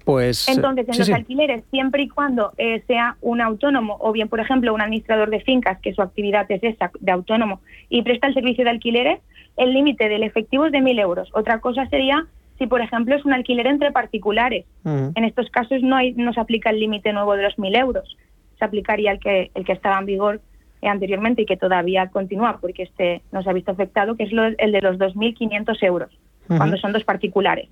Pues, 0.06 0.48
Entonces, 0.48 0.88
en 0.88 1.00
los 1.00 1.10
alquileres, 1.10 1.64
siempre 1.72 2.04
y 2.04 2.08
cuando 2.08 2.54
eh, 2.58 2.84
sea 2.86 3.18
un 3.22 3.42
autónomo 3.42 3.98
o 4.00 4.12
bien, 4.12 4.30
por 4.30 4.40
ejemplo, 4.40 4.72
un 4.72 4.82
administrador 4.82 5.32
de 5.32 5.40
fincas, 5.40 5.80
que 5.82 5.94
su 5.94 6.02
actividad 6.04 6.46
es 6.50 6.64
esa, 6.64 6.92
de 7.00 7.12
autónomo, 7.12 7.60
y 7.90 8.04
presta 8.04 8.28
el 8.28 8.36
servicio 8.36 8.64
de 8.64 8.70
alquileres, 8.70 9.20
el 9.58 9.74
límite 9.74 10.08
del 10.08 10.22
efectivo 10.22 10.68
es 10.68 10.72
de 10.72 10.80
1.000 10.80 11.02
euros. 11.02 11.30
Otra 11.34 11.60
cosa 11.60 11.88
sería 11.88 12.28
si, 12.60 12.68
por 12.68 12.82
ejemplo, 12.82 13.16
es 13.16 13.26
un 13.26 13.34
alquiler 13.34 13.66
entre 13.66 13.92
particulares. 13.92 14.66
En 14.86 15.24
estos 15.24 15.50
casos 15.50 15.82
no, 15.82 15.96
hay, 15.96 16.14
no 16.14 16.34
se 16.34 16.40
aplica 16.40 16.70
el 16.70 16.80
límite 16.80 17.12
nuevo 17.12 17.36
de 17.36 17.44
los 17.44 17.58
1.000 17.58 17.80
euros. 17.80 18.16
Se 18.60 18.66
aplicaría 18.66 19.12
el 19.12 19.20
que, 19.20 19.50
el 19.56 19.66
que 19.66 19.74
estaba 19.74 19.98
en 19.98 20.06
vigor 20.06 20.40
eh, 20.82 20.88
anteriormente 20.88 21.42
y 21.42 21.46
que 21.46 21.58
todavía 21.58 22.10
continúa 22.10 22.60
porque 22.62 22.84
este 22.84 23.24
no 23.32 23.42
se 23.42 23.50
ha 23.50 23.54
visto 23.54 23.72
afectado, 23.72 24.16
que 24.16 24.24
es 24.24 24.32
el 24.32 24.72
de 24.72 24.82
los 24.82 24.98
2.500 24.98 25.84
euros, 25.84 26.12
cuando 26.48 26.78
son 26.78 26.94
dos 26.94 27.04
particulares. 27.04 27.70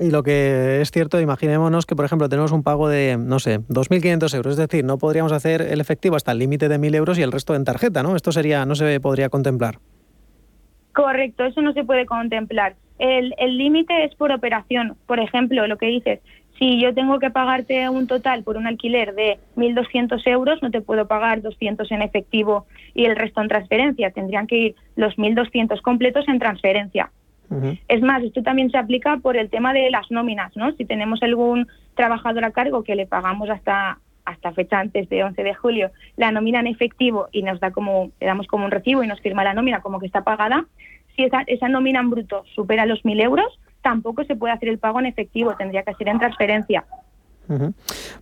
Y 0.00 0.10
lo 0.10 0.22
que 0.22 0.82
es 0.82 0.90
cierto, 0.90 1.18
imaginémonos 1.18 1.86
que, 1.86 1.96
por 1.96 2.04
ejemplo, 2.04 2.28
tenemos 2.28 2.52
un 2.52 2.62
pago 2.62 2.88
de, 2.88 3.16
no 3.16 3.38
sé, 3.38 3.60
2.500 3.60 4.34
euros. 4.36 4.52
Es 4.52 4.58
decir, 4.58 4.84
no 4.84 4.98
podríamos 4.98 5.32
hacer 5.32 5.62
el 5.62 5.80
efectivo 5.80 6.16
hasta 6.16 6.32
el 6.32 6.38
límite 6.38 6.68
de 6.68 6.78
1.000 6.78 6.94
euros 6.94 7.18
y 7.18 7.22
el 7.22 7.32
resto 7.32 7.54
en 7.54 7.64
tarjeta, 7.64 8.02
¿no? 8.02 8.14
Esto 8.14 8.32
sería, 8.32 8.66
no 8.66 8.74
se 8.74 9.00
podría 9.00 9.30
contemplar. 9.30 9.78
Correcto, 10.92 11.44
eso 11.44 11.62
no 11.62 11.72
se 11.72 11.84
puede 11.84 12.04
contemplar. 12.04 12.74
El 12.98 13.32
límite 13.56 14.04
es 14.04 14.14
por 14.14 14.30
operación. 14.30 14.96
Por 15.06 15.18
ejemplo, 15.20 15.66
lo 15.66 15.78
que 15.78 15.86
dices, 15.86 16.20
si 16.58 16.80
yo 16.80 16.92
tengo 16.94 17.18
que 17.18 17.30
pagarte 17.30 17.88
un 17.88 18.06
total 18.06 18.44
por 18.44 18.58
un 18.58 18.66
alquiler 18.66 19.14
de 19.14 19.38
1.200 19.56 20.24
euros, 20.26 20.62
no 20.62 20.70
te 20.70 20.82
puedo 20.82 21.08
pagar 21.08 21.40
200 21.40 21.90
en 21.90 22.02
efectivo 22.02 22.66
y 22.94 23.06
el 23.06 23.16
resto 23.16 23.40
en 23.40 23.48
transferencia. 23.48 24.10
Tendrían 24.10 24.46
que 24.46 24.56
ir 24.56 24.74
los 24.96 25.16
1.200 25.16 25.80
completos 25.80 26.28
en 26.28 26.38
transferencia. 26.38 27.10
Es 27.88 28.02
más, 28.02 28.22
esto 28.22 28.42
también 28.42 28.70
se 28.70 28.78
aplica 28.78 29.16
por 29.18 29.36
el 29.36 29.50
tema 29.50 29.72
de 29.72 29.90
las 29.90 30.10
nóminas, 30.10 30.56
¿no? 30.56 30.72
Si 30.72 30.84
tenemos 30.84 31.22
algún 31.22 31.68
trabajador 31.94 32.44
a 32.44 32.50
cargo 32.50 32.82
que 32.82 32.96
le 32.96 33.06
pagamos 33.06 33.50
hasta 33.50 33.98
hasta 34.24 34.52
fecha 34.52 34.78
antes 34.78 35.08
de 35.08 35.24
11 35.24 35.42
de 35.42 35.52
julio 35.52 35.90
la 36.16 36.30
nómina 36.30 36.60
en 36.60 36.68
efectivo 36.68 37.28
y 37.32 37.42
nos 37.42 37.58
da 37.58 37.72
como 37.72 38.12
le 38.20 38.26
damos 38.26 38.46
como 38.46 38.64
un 38.64 38.70
recibo 38.70 39.02
y 39.02 39.08
nos 39.08 39.20
firma 39.20 39.42
la 39.42 39.52
nómina 39.52 39.80
como 39.80 39.98
que 39.98 40.06
está 40.06 40.22
pagada, 40.22 40.64
si 41.16 41.24
esa, 41.24 41.42
esa 41.46 41.68
nómina 41.68 42.00
en 42.00 42.10
bruto 42.10 42.44
supera 42.54 42.86
los 42.86 43.02
1.000 43.04 43.20
euros, 43.22 43.58
tampoco 43.82 44.24
se 44.24 44.36
puede 44.36 44.54
hacer 44.54 44.68
el 44.68 44.78
pago 44.78 45.00
en 45.00 45.06
efectivo, 45.06 45.56
tendría 45.56 45.82
que 45.82 45.94
ser 45.94 46.08
en 46.08 46.18
transferencia. 46.18 46.84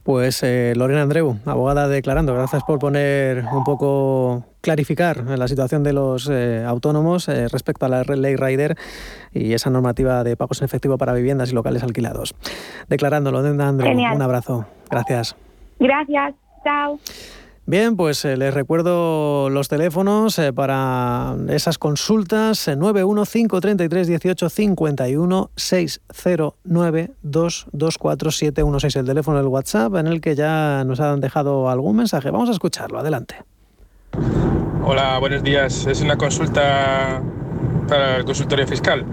Pues 0.03 0.43
eh, 0.43 0.73
Lorena 0.77 1.03
Andreu, 1.03 1.37
abogada 1.45 1.89
declarando, 1.89 2.35
gracias 2.35 2.63
por 2.65 2.79
poner 2.79 3.45
un 3.53 3.65
poco, 3.65 4.45
clarificar 4.61 5.25
la 5.25 5.49
situación 5.49 5.83
de 5.83 5.93
los 5.93 6.29
eh, 6.31 6.65
autónomos 6.67 7.29
eh, 7.29 7.49
respecto 7.49 7.87
a 7.87 7.89
la 7.89 8.03
ley 8.03 8.37
Rider 8.37 8.77
y 9.33 9.53
esa 9.53 9.71
normativa 9.71 10.25
de 10.25 10.37
pagos 10.37 10.61
en 10.61 10.67
efectivo 10.67 10.99
para 10.99 11.13
viviendas 11.13 11.53
y 11.53 11.55
locales 11.55 11.83
alquilados. 11.83 12.35
Declarando, 12.89 13.31
Lorena 13.31 13.69
Andreu, 13.69 13.93
un 13.93 14.23
abrazo. 14.23 14.67
Gracias. 14.91 15.37
Gracias, 15.79 16.35
chao. 16.65 16.99
Bien, 17.71 17.95
pues 17.95 18.25
eh, 18.25 18.37
les 18.37 18.53
recuerdo 18.53 19.49
los 19.49 19.69
teléfonos 19.69 20.37
eh, 20.41 20.53
para 20.53 21.37
esas 21.51 21.79
consultas: 21.79 22.67
915331851 22.67 25.51
609 25.55 27.13
224 27.23 28.31
el 28.97 29.07
teléfono 29.07 29.39
del 29.39 29.47
WhatsApp 29.47 29.95
en 29.95 30.09
el 30.09 30.21
que 30.21 30.35
ya 30.35 30.83
nos 30.85 30.99
han 30.99 31.21
dejado 31.21 31.71
algún 31.71 31.95
mensaje. 31.95 32.33
Vamos 32.33 32.49
a 32.49 32.53
escucharlo, 32.53 32.99
adelante. 32.99 33.37
Hola, 34.85 35.21
buenos 35.21 35.45
días. 35.45 35.87
Es 35.87 36.01
una 36.01 36.17
consulta 36.17 37.23
para 37.87 38.17
el 38.17 38.25
consultorio 38.25 38.67
fiscal. 38.67 39.07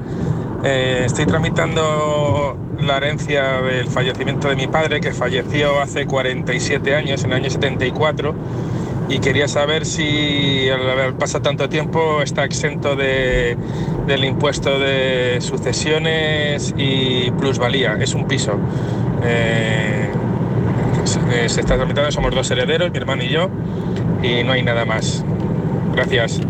Eh, 0.64 1.04
estoy 1.06 1.26
tramitando 1.26 2.58
la 2.80 2.98
herencia 2.98 3.62
del 3.62 3.88
fallecimiento 3.88 4.50
de 4.50 4.56
mi 4.56 4.68
padre, 4.68 5.02
que 5.02 5.12
falleció 5.12 5.80
hace 5.80 6.06
47 6.06 6.96
años, 6.96 7.24
en 7.24 7.32
el 7.32 7.38
año 7.38 7.50
74, 7.50 8.34
y 9.10 9.20
quería 9.20 9.48
saber 9.48 9.86
si 9.86 10.70
al 10.70 10.90
haber 10.90 11.14
pasado 11.14 11.44
tanto 11.44 11.70
tiempo 11.70 12.22
está 12.22 12.44
exento 12.44 12.96
de, 12.96 13.58
del 14.08 14.26
impuesto 14.26 14.80
de 14.80 15.38
sucesiones 15.40 16.74
y 16.78 17.32
plusvalía. 17.32 17.98
Es 18.00 18.14
un 18.14 18.28
piso. 18.28 18.54
Eh, 19.24 20.10
se 21.48 21.62
está 21.62 21.78
tramitando, 21.78 22.12
somos 22.12 22.34
dos 22.36 22.50
herederos, 22.52 22.92
mi 22.92 22.98
hermano 22.98 23.24
y 23.24 23.30
yo, 23.30 23.50
y 24.22 24.44
no 24.44 24.52
hay 24.52 24.64
nada 24.64 24.86
más. 24.86 25.24
Gracias. 25.94 26.42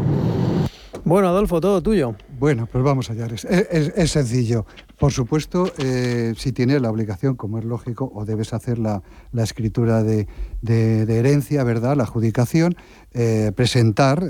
Bueno, 1.03 1.27
Adolfo, 1.27 1.61
todo 1.61 1.81
tuyo. 1.81 2.15
Bueno, 2.39 2.67
pues 2.71 2.83
vamos 2.83 3.09
allá. 3.09 3.27
Es, 3.27 4.11
sencillo. 4.11 4.67
Por 4.99 5.11
supuesto, 5.11 5.71
eh, 5.79 6.33
si 6.37 6.51
tienes 6.51 6.79
la 6.81 6.91
obligación, 6.91 7.35
como 7.35 7.57
es 7.57 7.65
lógico, 7.65 8.11
o 8.13 8.25
debes 8.25 8.53
hacer 8.53 8.77
la, 8.77 9.01
escritura 9.33 10.03
de, 10.03 10.27
herencia, 10.63 11.63
¿verdad? 11.63 11.97
La 11.97 12.03
adjudicación, 12.03 12.75
eh, 13.13 13.51
presentar 13.55 14.23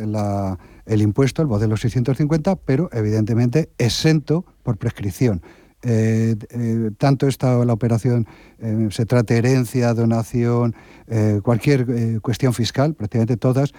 el 0.86 1.02
impuesto, 1.02 1.42
el 1.42 1.50
modelo 1.50 1.76
650, 1.76 2.56
pero 2.56 2.90
evidentemente 2.94 3.72
exento 3.78 4.46
por 4.64 4.78
prescripción. 4.78 5.42
Eh, 5.84 6.36
tanto 6.98 7.28
esta 7.28 7.64
la 7.64 7.74
operación 7.74 8.26
se 8.90 9.06
trate 9.06 9.38
herencia, 9.38 9.94
donación, 9.94 10.76
cualquier 11.44 12.22
cuestión 12.22 12.54
fiscal, 12.54 12.96
prácticamente 12.96 13.38
todas 13.38 13.74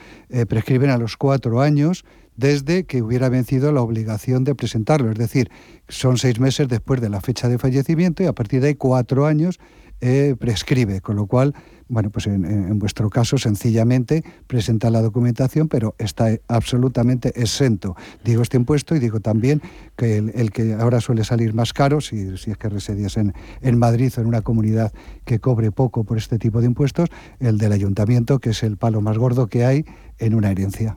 prescriben 0.48 0.90
a 0.90 0.98
los 0.98 1.16
cuatro 1.16 1.60
años 1.60 2.04
desde 2.38 2.84
que 2.84 3.02
hubiera 3.02 3.28
vencido 3.28 3.72
la 3.72 3.82
obligación 3.82 4.44
de 4.44 4.54
presentarlo. 4.54 5.10
Es 5.10 5.18
decir, 5.18 5.50
son 5.88 6.18
seis 6.18 6.38
meses 6.38 6.68
después 6.68 7.00
de 7.00 7.10
la 7.10 7.20
fecha 7.20 7.48
de 7.48 7.58
fallecimiento 7.58 8.22
y 8.22 8.26
a 8.26 8.32
partir 8.32 8.60
de 8.62 8.68
ahí 8.68 8.74
cuatro 8.76 9.26
años 9.26 9.58
eh, 10.00 10.36
prescribe, 10.38 11.00
con 11.00 11.16
lo 11.16 11.26
cual, 11.26 11.56
bueno, 11.88 12.10
pues 12.10 12.28
en, 12.28 12.78
vuestro 12.78 13.10
caso 13.10 13.38
sencillamente 13.38 14.22
presenta 14.46 14.88
la 14.88 15.02
documentación, 15.02 15.66
pero 15.66 15.96
está 15.98 16.28
absolutamente 16.46 17.32
exento. 17.42 17.96
Digo 18.22 18.42
este 18.42 18.56
impuesto 18.56 18.94
y 18.94 19.00
digo 19.00 19.18
también 19.18 19.60
que 19.96 20.18
el, 20.18 20.52
que 20.52 20.74
ahora 20.74 21.00
suele 21.00 21.24
salir 21.24 21.54
más 21.54 21.72
caro, 21.72 22.00
si, 22.00 22.36
si 22.36 22.52
es 22.52 22.56
que 22.56 22.68
residías 22.68 23.16
en, 23.16 23.34
en 23.62 23.78
Madrid 23.78 24.12
o 24.16 24.20
en 24.20 24.28
una 24.28 24.42
comunidad 24.42 24.92
que 25.24 25.40
cobre 25.40 25.72
poco 25.72 26.04
por 26.04 26.16
este 26.18 26.38
tipo 26.38 26.60
de 26.60 26.66
impuestos, 26.66 27.08
el 27.40 27.58
del 27.58 27.72
ayuntamiento, 27.72 28.38
que 28.38 28.50
es 28.50 28.62
el 28.62 28.76
palo 28.76 29.00
más 29.00 29.18
gordo 29.18 29.48
que 29.48 29.64
hay 29.64 29.84
en 30.20 30.36
una 30.36 30.52
herencia. 30.52 30.96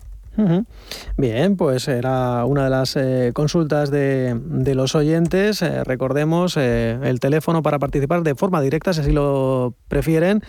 Bien, 1.17 1.57
pues 1.57 1.87
era 1.87 2.45
una 2.45 2.63
de 2.63 2.69
las 2.69 2.95
eh, 2.95 3.31
consultas 3.33 3.89
de, 3.91 4.39
los 4.75 4.95
oyentes. 4.95 5.61
Eh, 5.61 5.83
recordemos 5.83 6.55
eh, 6.57 6.97
el 7.03 7.19
teléfono 7.19 7.61
para 7.61 7.77
participar 7.79 8.23
de 8.23 8.33
forma 8.35 8.61
directa, 8.61 8.93
si 8.93 9.01
así 9.01 9.11
lo 9.11 9.73
prefieren. 9.87 10.41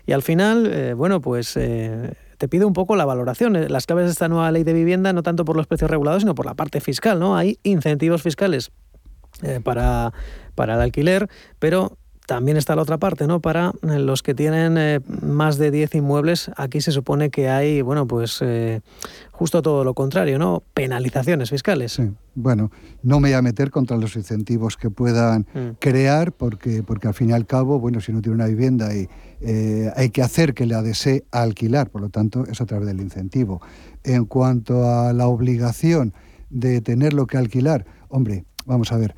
Y 0.04 0.12
al 0.12 0.20
final, 0.20 0.94
bueno, 0.94 1.22
pues 1.22 1.56
te 2.40 2.48
pido 2.48 2.66
un 2.66 2.72
poco 2.72 2.96
la 2.96 3.04
valoración, 3.04 3.54
eh, 3.54 3.68
las 3.68 3.84
claves 3.84 4.06
de 4.06 4.12
esta 4.12 4.26
nueva 4.26 4.50
ley 4.50 4.64
de 4.64 4.72
vivienda, 4.72 5.12
no 5.12 5.22
tanto 5.22 5.44
por 5.44 5.58
los 5.58 5.66
precios 5.66 5.90
regulados, 5.90 6.22
sino 6.22 6.34
por 6.34 6.46
la 6.46 6.54
parte 6.54 6.80
fiscal, 6.80 7.20
¿no? 7.20 7.36
Hay 7.36 7.58
incentivos 7.64 8.22
fiscales 8.22 8.72
eh, 9.42 9.60
para, 9.62 10.14
para 10.54 10.76
el 10.76 10.80
alquiler, 10.80 11.28
pero 11.58 11.98
también 12.30 12.56
está 12.56 12.76
la 12.76 12.82
otra 12.82 12.96
parte, 12.96 13.26
¿no? 13.26 13.40
Para 13.40 13.72
eh, 13.82 13.98
los 13.98 14.22
que 14.22 14.36
tienen 14.36 14.78
eh, 14.78 15.00
más 15.20 15.58
de 15.58 15.72
10 15.72 15.96
inmuebles, 15.96 16.48
aquí 16.56 16.80
se 16.80 16.92
supone 16.92 17.28
que 17.28 17.48
hay, 17.48 17.82
bueno, 17.82 18.06
pues 18.06 18.38
eh, 18.40 18.82
justo 19.32 19.62
todo 19.62 19.82
lo 19.82 19.94
contrario, 19.94 20.38
¿no? 20.38 20.62
Penalizaciones 20.72 21.50
fiscales. 21.50 21.90
Sí. 21.90 22.08
Bueno, 22.36 22.70
no 23.02 23.18
me 23.18 23.30
voy 23.30 23.34
a 23.34 23.42
meter 23.42 23.72
contra 23.72 23.96
los 23.96 24.14
incentivos 24.14 24.76
que 24.76 24.90
puedan 24.90 25.44
Mm. 25.52 25.70
crear, 25.80 26.30
porque, 26.30 26.84
porque 26.84 27.08
al 27.08 27.14
fin 27.14 27.30
y 27.30 27.32
al 27.32 27.46
cabo, 27.46 27.80
bueno, 27.80 28.00
si 28.00 28.12
no 28.12 28.22
tiene 28.22 28.36
una 28.36 28.46
vivienda 28.46 28.94
y 28.94 29.08
hay 29.96 30.10
que 30.10 30.22
hacer 30.22 30.54
que 30.54 30.66
la 30.66 30.82
desee 30.82 31.24
alquilar, 31.32 31.90
por 31.90 32.00
lo 32.00 32.10
tanto, 32.10 32.44
es 32.46 32.60
a 32.60 32.66
través 32.66 32.86
del 32.86 33.00
incentivo. 33.00 33.60
En 34.04 34.24
cuanto 34.24 34.88
a 34.88 35.12
la 35.12 35.26
obligación 35.26 36.14
de 36.48 36.80
tenerlo 36.80 37.26
que 37.26 37.38
alquilar, 37.38 37.86
hombre, 38.08 38.44
vamos 38.66 38.92
a 38.92 38.98
ver, 38.98 39.16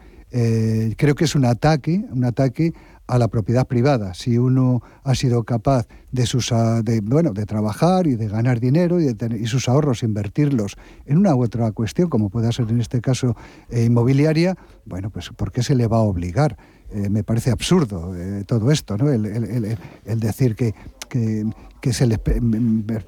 creo 0.97 1.15
que 1.15 1.25
es 1.25 1.35
un 1.35 1.45
ataque, 1.45 2.05
un 2.11 2.25
ataque 2.25 2.73
a 3.07 3.19
la 3.19 3.29
propiedad 3.29 3.67
privada. 3.67 4.15
Si 4.15 4.39
uno 4.39 4.83
ha 5.05 5.15
sido 5.15 5.45
capaz 5.45 5.87
de 6.13 6.25
sus 6.27 6.53
ah, 6.53 6.83
de, 6.83 7.01
bueno, 7.01 7.33
de 7.33 7.45
trabajar 7.47 8.07
y 8.07 8.15
de 8.15 8.29
ganar 8.29 8.61
dinero 8.61 9.01
y, 9.01 9.05
de 9.05 9.15
tener, 9.15 9.41
y 9.41 9.47
sus 9.47 9.69
ahorros 9.69 10.03
invertirlos 10.03 10.77
en 11.07 11.19
una 11.19 11.35
u 11.35 11.43
otra 11.43 11.73
cuestión, 11.73 12.09
como 12.09 12.31
pueda 12.31 12.53
ser 12.53 12.69
en 12.71 12.81
este 12.81 13.01
caso 13.01 13.37
eh, 13.71 13.85
inmobiliaria, 13.85 14.57
bueno, 14.87 15.11
pues 15.11 15.31
¿por 15.31 15.53
qué 15.53 15.63
se 15.63 15.75
le 15.75 15.87
va 15.89 15.99
a 15.99 16.03
obligar? 16.03 16.57
Eh, 16.91 17.09
me 17.09 17.25
parece 17.25 17.51
absurdo 17.51 18.15
eh, 18.17 18.45
todo 18.47 18.71
esto, 18.71 18.97
¿no? 18.99 19.11
El, 19.11 19.27
el- 19.27 19.45
el- 19.65 19.79
el 20.05 20.21
decir 20.21 20.55
que, 20.55 20.75
que, 21.09 21.45
que 21.83 21.93
se 21.93 22.07
les 22.07 22.19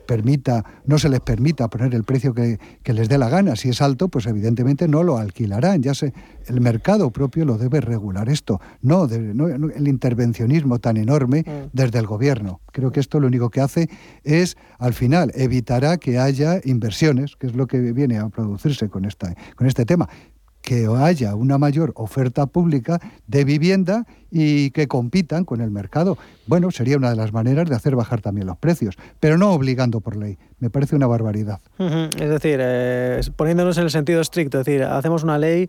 permita, 0.07 0.64
no 0.85 0.99
se 0.99 1.09
les 1.09 1.20
permita 1.20 1.68
poner 1.68 1.95
el 1.95 2.05
precio 2.05 2.35
que, 2.35 2.59
que 2.83 2.93
les 2.93 3.09
dé 3.09 3.18
la 3.18 3.29
gana. 3.29 3.57
Si 3.57 3.68
es 3.68 3.81
alto, 3.81 4.09
pues 4.09 4.27
evidentemente 4.27 4.89
no 4.89 5.03
lo 5.03 5.16
alquilarán. 5.16 5.81
Ya 5.83 5.95
se, 5.95 6.12
el 6.47 6.61
mercado 6.61 7.11
propio 7.11 7.45
lo 7.45 7.57
debe 7.57 7.81
regular 7.81 8.29
esto, 8.29 8.61
no, 8.83 9.07
de- 9.07 9.20
no- 9.35 9.49
no 9.59 9.70
el 9.70 9.89
intervencionismo 9.89 10.79
tan 10.81 10.97
enorme 10.97 11.45
desde 11.72 11.99
el 12.01 12.07
gobierno. 12.07 12.61
Creo 12.72 12.91
que 12.91 13.01
esto 13.01 13.20
lo 13.20 13.29
único 13.29 13.49
que 13.49 13.61
hace 13.61 13.89
es, 14.25 14.57
al 14.79 14.93
final, 14.93 15.31
evitará 15.35 15.97
que 15.97 16.18
haya 16.18 16.61
inversiones, 16.64 17.37
que 17.37 17.47
es 17.47 17.55
lo 17.55 17.66
que 17.66 17.79
viene 17.93 18.18
a 18.18 18.29
producirse 18.29 18.89
con, 18.89 19.05
esta, 19.05 19.35
con 19.57 19.66
este 19.68 19.85
tema 19.87 20.09
que 20.65 20.87
haya 20.87 21.35
una 21.35 21.59
mayor 21.59 21.93
oferta 21.95 22.47
pública 22.47 22.99
de 23.27 23.45
vivienda 23.45 24.07
y 24.31 24.71
que 24.71 24.89
compitan 24.89 25.45
con 25.45 25.61
el 25.61 25.71
mercado. 25.71 26.17
Bueno, 26.47 26.71
sería 26.71 26.97
una 26.97 27.11
de 27.11 27.17
las 27.17 27.35
maneras 27.35 27.69
de 27.69 27.77
hacer 27.77 27.95
bajar 27.95 28.23
también 28.23 28.47
los 28.47 28.57
precios, 28.57 28.97
pero 29.21 29.37
no 29.37 29.53
obligando 29.53 30.01
por 30.01 30.17
ley. 30.17 30.39
Me 30.65 30.71
parece 30.71 30.97
una 30.97 31.07
barbaridad. 31.07 31.61
Ujú, 31.79 32.09
Es 32.19 32.31
decir, 32.31 32.59
eh, 32.59 33.21
poniéndonos 33.37 33.77
en 33.77 33.85
el 33.85 33.91
sentido 33.91 34.23
estricto, 34.23 34.61
es 34.61 34.65
decir, 34.65 34.83
hacemos 34.83 35.23
una 35.23 35.37
ley 35.37 35.69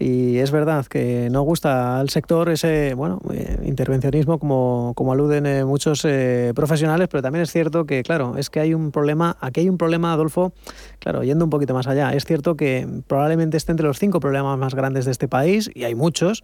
y 0.00 0.38
es 0.38 0.50
verdad 0.50 0.84
que 0.86 1.28
no 1.30 1.42
gusta 1.42 2.00
al 2.00 2.10
sector 2.10 2.48
ese 2.48 2.94
bueno 2.94 3.20
eh, 3.32 3.60
intervencionismo 3.64 4.40
como, 4.40 4.94
como 4.96 5.12
aluden 5.12 5.46
eh, 5.46 5.64
muchos 5.64 6.04
eh, 6.04 6.50
profesionales, 6.56 7.06
pero 7.08 7.22
también 7.22 7.44
es 7.44 7.52
cierto 7.52 7.86
que, 7.86 8.02
claro, 8.02 8.36
es 8.36 8.50
que 8.50 8.58
hay 8.58 8.74
un 8.74 8.90
problema, 8.90 9.36
aquí 9.40 9.60
hay 9.60 9.68
un 9.68 9.78
problema, 9.78 10.12
Adolfo, 10.12 10.52
claro, 10.98 11.22
yendo 11.22 11.44
un 11.44 11.50
poquito 11.50 11.72
más 11.72 11.86
allá, 11.86 12.12
es 12.12 12.24
cierto 12.24 12.56
que 12.56 12.84
probablemente 13.06 13.56
esté 13.56 13.70
entre 13.70 13.86
los 13.86 14.00
cinco 14.00 14.18
problemas 14.18 14.58
más 14.58 14.74
grandes 14.74 15.04
de 15.04 15.12
este 15.12 15.28
país, 15.28 15.70
y 15.72 15.84
hay 15.84 15.94
muchos, 15.94 16.42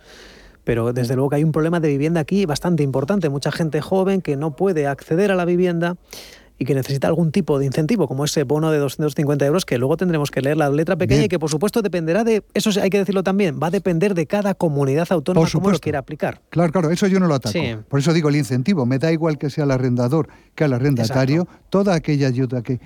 pero 0.62 0.92
desde 0.92 1.16
luego 1.16 1.30
que 1.30 1.36
hay 1.36 1.42
un 1.42 1.50
problema 1.50 1.80
de 1.80 1.88
vivienda 1.88 2.20
aquí 2.20 2.46
bastante 2.46 2.84
importante. 2.84 3.28
Mucha 3.28 3.50
gente 3.50 3.80
joven 3.80 4.20
que 4.20 4.36
no 4.36 4.54
puede 4.54 4.86
acceder 4.86 5.32
a 5.32 5.34
la 5.34 5.44
vivienda 5.44 5.96
y 6.62 6.64
que 6.64 6.74
necesita 6.74 7.08
algún 7.08 7.30
tipo 7.32 7.58
de 7.58 7.66
incentivo, 7.66 8.08
como 8.08 8.24
ese 8.24 8.44
bono 8.44 8.70
de 8.70 8.78
250 8.78 9.44
euros, 9.46 9.64
que 9.64 9.78
luego 9.78 9.96
tendremos 9.96 10.30
que 10.30 10.40
leer 10.40 10.56
la 10.56 10.70
letra 10.70 10.96
pequeña 10.96 11.18
Bien. 11.20 11.26
y 11.26 11.28
que 11.28 11.38
por 11.38 11.50
supuesto 11.50 11.82
dependerá 11.82 12.24
de, 12.24 12.42
eso 12.54 12.70
hay 12.80 12.88
que 12.90 12.98
decirlo 12.98 13.22
también, 13.22 13.58
va 13.62 13.66
a 13.66 13.70
depender 13.70 14.14
de 14.14 14.26
cada 14.26 14.54
comunidad 14.54 15.06
autónoma 15.10 15.48
cómo 15.52 15.70
lo 15.70 15.78
quiera 15.78 15.98
aplicar. 15.98 16.40
Claro, 16.50 16.72
claro, 16.72 16.90
eso 16.90 17.06
yo 17.06 17.20
no 17.20 17.26
lo 17.26 17.34
ataco. 17.34 17.52
Sí. 17.52 17.76
Por 17.88 18.00
eso 18.00 18.12
digo 18.12 18.28
el 18.28 18.36
incentivo. 18.36 18.86
Me 18.86 18.98
da 18.98 19.12
igual 19.12 19.38
que 19.38 19.50
sea 19.50 19.64
el 19.64 19.70
arrendador 19.70 20.28
que 20.54 20.64
al 20.64 20.72
arrendatario. 20.72 21.46
Toda 21.70 21.94
aquella 21.94 22.28
ayuda 22.28 22.62
que, 22.62 22.80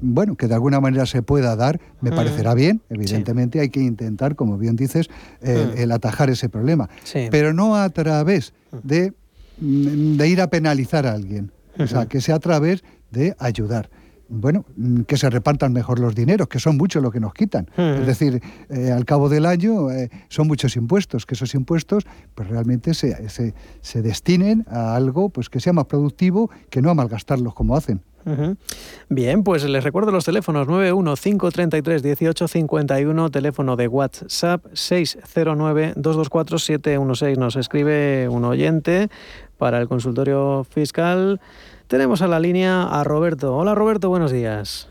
bueno, 0.00 0.34
que 0.36 0.48
de 0.48 0.54
alguna 0.54 0.80
manera 0.80 1.06
se 1.06 1.22
pueda 1.22 1.54
dar, 1.54 1.80
me 2.00 2.10
Mm. 2.10 2.14
parecerá 2.16 2.54
bien. 2.54 2.80
Evidentemente 2.90 3.60
hay 3.60 3.68
que 3.68 3.80
intentar, 3.80 4.34
como 4.36 4.58
bien 4.58 4.74
dices, 4.76 5.08
el, 5.40 5.68
Mm. 5.68 5.70
el 5.78 5.92
atajar 5.92 6.30
ese 6.30 6.48
problema. 6.48 6.88
Sí. 7.04 7.28
Pero 7.30 7.52
no 7.52 7.76
a 7.76 7.88
través 7.90 8.52
de, 8.82 9.12
mm, 9.60 10.16
de 10.16 10.28
ir 10.28 10.40
a 10.40 10.48
penalizar 10.48 11.06
a 11.06 11.12
alguien. 11.12 11.52
O 11.80 11.86
sea, 11.86 12.06
que 12.06 12.20
sea 12.20 12.34
a 12.36 12.40
través 12.40 12.82
de 13.10 13.34
ayudar. 13.38 13.90
Bueno, 14.30 14.66
mm, 14.76 15.02
que 15.02 15.16
se 15.16 15.30
repartan 15.30 15.72
mejor 15.72 15.98
los 15.98 16.14
dineros, 16.14 16.48
que 16.48 16.58
son 16.58 16.76
muchos 16.76 17.02
lo 17.02 17.10
que 17.10 17.18
nos 17.18 17.32
quitan. 17.32 17.66
Es 17.76 18.06
decir, 18.06 18.42
eh, 18.68 18.90
al 18.90 19.06
cabo 19.06 19.30
del 19.30 19.46
año 19.46 19.90
eh, 19.90 20.10
son 20.28 20.46
muchos 20.46 20.76
impuestos, 20.76 21.24
que 21.24 21.34
esos 21.34 21.54
impuestos 21.54 22.04
pues 22.34 22.48
realmente 22.48 22.92
se, 22.92 23.28
se, 23.30 23.54
se 23.80 24.02
destinen 24.02 24.66
a 24.68 24.94
algo 24.94 25.30
pues 25.30 25.48
que 25.48 25.60
sea 25.60 25.72
más 25.72 25.86
productivo 25.86 26.50
que 26.68 26.82
no 26.82 26.90
a 26.90 26.94
malgastarlos 26.94 27.54
como 27.54 27.74
hacen. 27.74 28.02
Bien, 29.08 29.42
pues 29.42 29.64
les 29.64 29.82
recuerdo 29.82 30.12
los 30.12 30.26
teléfonos 30.26 30.68
915331851, 30.68 33.30
teléfono 33.30 33.76
de 33.76 33.88
WhatsApp 33.88 34.66
609224716. 34.72 37.38
Nos 37.38 37.56
escribe 37.56 38.28
un 38.28 38.44
oyente 38.44 39.08
para 39.56 39.78
el 39.78 39.88
consultorio 39.88 40.66
fiscal. 40.68 41.40
Tenemos 41.88 42.20
a 42.22 42.28
la 42.28 42.38
línea 42.38 42.84
a 42.84 43.02
Roberto. 43.04 43.56
Hola 43.56 43.74
Roberto, 43.74 44.08
buenos 44.10 44.30
días. 44.30 44.90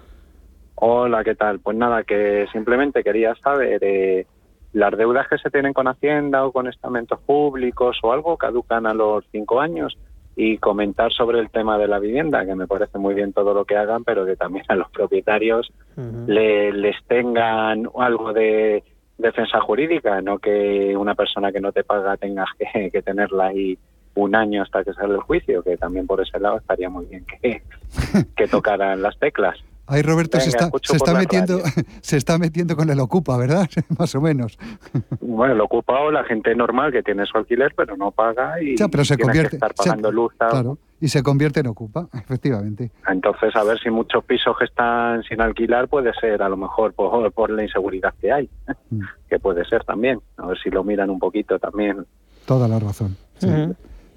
Hola, 0.76 1.24
¿qué 1.24 1.36
tal? 1.36 1.60
Pues 1.60 1.78
nada, 1.78 2.04
que 2.04 2.48
simplemente 2.52 3.04
quería 3.04 3.36
saber, 3.36 3.80
eh, 3.84 4.26
¿las 4.74 4.96
deudas 4.98 5.28
que 5.28 5.38
se 5.38 5.50
tienen 5.50 5.74
con 5.74 5.88
Hacienda 5.88 6.46
o 6.46 6.52
con 6.52 6.68
estamentos 6.68 7.20
públicos 7.20 7.98
o 8.02 8.12
algo 8.12 8.38
caducan 8.38 8.86
a 8.88 8.94
los 8.94 9.24
cinco 9.32 9.60
años? 9.62 9.98
Y 10.36 10.60
comentar 10.60 11.12
sobre 11.12 11.40
el 11.40 11.50
tema 11.50 11.80
de 11.80 11.88
la 11.88 11.98
vivienda, 11.98 12.46
que 12.46 12.54
me 12.54 12.68
parece 12.68 13.00
muy 13.00 13.16
bien 13.16 13.34
todo 13.34 13.56
lo 13.56 13.66
que 13.66 13.76
hagan, 13.76 14.04
pero 14.04 14.24
que 14.24 14.36
también 14.36 14.66
a 14.68 14.76
los 14.76 14.90
propietarios 14.92 15.72
le- 16.28 16.72
les 16.74 16.96
tengan 17.08 17.90
algo 17.98 18.34
de 18.34 18.84
defensa 19.18 19.60
jurídica, 19.62 20.22
no 20.22 20.38
que 20.38 20.96
una 20.96 21.16
persona 21.16 21.52
que 21.52 21.60
no 21.60 21.72
te 21.72 21.84
paga 21.84 22.18
tengas 22.18 22.50
que, 22.58 22.92
que 22.92 23.02
tenerla 23.02 23.48
ahí 23.48 23.80
un 24.18 24.36
año 24.36 24.64
hasta 24.64 24.84
que 24.84 24.94
sale 24.94 25.14
el 25.14 25.22
juicio, 25.22 25.64
que 25.64 25.78
también 25.78 26.08
por 26.08 26.22
ese 26.22 26.40
lado 26.40 26.58
estaría 26.58 26.90
muy 26.90 27.06
bien 27.06 27.26
que, 27.26 27.62
que 28.36 28.48
tocaran 28.48 29.02
las 29.02 29.18
teclas. 29.20 29.58
Ahí 29.90 30.02
Roberto 30.02 30.38
se 30.42 30.50
está, 30.50 30.70
se 30.84 30.98
está 30.98 31.14
metiendo, 31.14 31.60
se 32.02 32.18
está 32.18 32.38
metiendo 32.38 32.76
con 32.76 32.90
el 32.90 33.00
ocupa, 33.00 33.38
¿verdad? 33.38 33.70
Más 33.98 34.14
o 34.16 34.20
menos. 34.22 34.60
Bueno, 35.22 35.54
lo 35.56 35.64
ocupado 35.64 36.12
la 36.12 36.26
gente 36.26 36.54
normal 36.56 36.92
que 36.92 37.02
tiene 37.04 37.26
su 37.26 37.38
alquiler, 37.38 37.74
pero 37.74 37.96
no 37.96 38.12
paga 38.12 38.62
y 38.62 38.76
Ya, 38.76 38.90
pero 38.90 39.06
se 39.06 39.16
tiene 39.16 39.32
convierte- 39.32 39.50
que 39.52 39.56
estar 39.56 39.72
se- 39.78 39.84
pagando 39.90 40.12
luz. 40.12 40.34
Claro. 40.38 40.78
Y 41.00 41.08
se 41.08 41.24
convierte 41.24 41.60
en 41.62 41.68
ocupa, 41.68 42.08
efectivamente. 42.12 42.92
Entonces, 43.08 43.56
a 43.56 43.64
ver 43.64 43.80
si 43.80 43.90
muchos 43.90 44.26
pisos 44.26 44.58
que 44.58 44.66
están 44.66 45.24
sin 45.24 45.40
alquilar 45.40 45.88
puede 45.88 46.12
ser 46.20 46.42
a 46.42 46.50
lo 46.50 46.58
mejor 46.58 46.92
por, 46.94 47.32
por 47.32 47.50
la 47.52 47.64
inseguridad 47.64 48.14
que 48.20 48.32
hay, 48.32 48.50
Mm. 48.90 49.02
que 49.30 49.40
puede 49.40 49.64
ser 49.66 49.84
también. 49.86 50.20
A 50.38 50.48
ver 50.48 50.58
si 50.62 50.70
lo 50.70 50.84
miran 50.84 51.10
un 51.12 51.20
poquito 51.20 51.60
también. 51.60 52.06
Toda 52.46 52.68
la 52.68 52.80
razón. 52.80 53.16
sí. 53.38 53.48